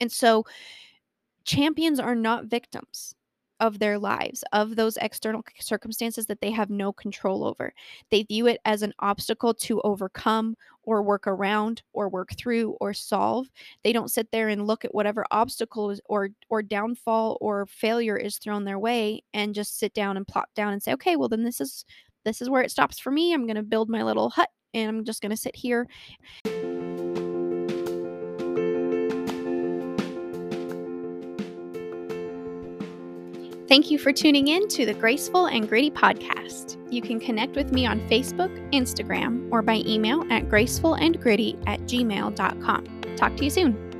And 0.00 0.10
so 0.10 0.44
champions 1.44 2.00
are 2.00 2.14
not 2.14 2.46
victims 2.46 3.14
of 3.60 3.78
their 3.78 3.98
lives, 3.98 4.44
of 4.52 4.76
those 4.76 4.96
external 4.98 5.42
circumstances 5.60 6.26
that 6.26 6.40
they 6.40 6.50
have 6.50 6.70
no 6.70 6.92
control 6.92 7.44
over. 7.44 7.72
They 8.10 8.24
view 8.24 8.46
it 8.46 8.60
as 8.64 8.82
an 8.82 8.92
obstacle 8.98 9.54
to 9.54 9.80
overcome 9.82 10.56
or 10.82 11.02
work 11.02 11.26
around 11.26 11.82
or 11.92 12.08
work 12.08 12.36
through 12.36 12.76
or 12.80 12.92
solve. 12.92 13.48
They 13.82 13.92
don't 13.92 14.10
sit 14.10 14.30
there 14.30 14.48
and 14.48 14.66
look 14.66 14.84
at 14.84 14.94
whatever 14.94 15.24
obstacle 15.30 15.94
or 16.06 16.30
or 16.48 16.62
downfall 16.62 17.38
or 17.40 17.66
failure 17.66 18.16
is 18.16 18.38
thrown 18.38 18.64
their 18.64 18.78
way 18.78 19.22
and 19.32 19.54
just 19.54 19.78
sit 19.78 19.94
down 19.94 20.16
and 20.16 20.26
plop 20.26 20.52
down 20.54 20.72
and 20.72 20.82
say, 20.82 20.92
"Okay, 20.92 21.16
well 21.16 21.28
then 21.28 21.44
this 21.44 21.60
is 21.60 21.84
this 22.24 22.42
is 22.42 22.50
where 22.50 22.62
it 22.62 22.70
stops 22.70 22.98
for 22.98 23.10
me. 23.10 23.32
I'm 23.32 23.46
going 23.46 23.56
to 23.56 23.62
build 23.62 23.88
my 23.88 24.02
little 24.02 24.30
hut 24.30 24.50
and 24.72 24.88
I'm 24.88 25.04
just 25.04 25.22
going 25.22 25.30
to 25.30 25.36
sit 25.36 25.56
here." 25.56 25.88
Thank 33.74 33.90
you 33.90 33.98
for 33.98 34.12
tuning 34.12 34.46
in 34.46 34.68
to 34.68 34.86
the 34.86 34.94
Graceful 34.94 35.46
and 35.46 35.68
Gritty 35.68 35.90
podcast. 35.90 36.76
You 36.92 37.02
can 37.02 37.18
connect 37.18 37.56
with 37.56 37.72
me 37.72 37.86
on 37.86 37.98
Facebook, 38.08 38.54
Instagram, 38.72 39.48
or 39.50 39.62
by 39.62 39.82
email 39.84 40.22
at 40.30 40.48
gracefulandgritty 40.48 41.60
at 41.66 41.80
gmail.com. 41.80 43.16
Talk 43.16 43.36
to 43.36 43.42
you 43.42 43.50
soon. 43.50 43.93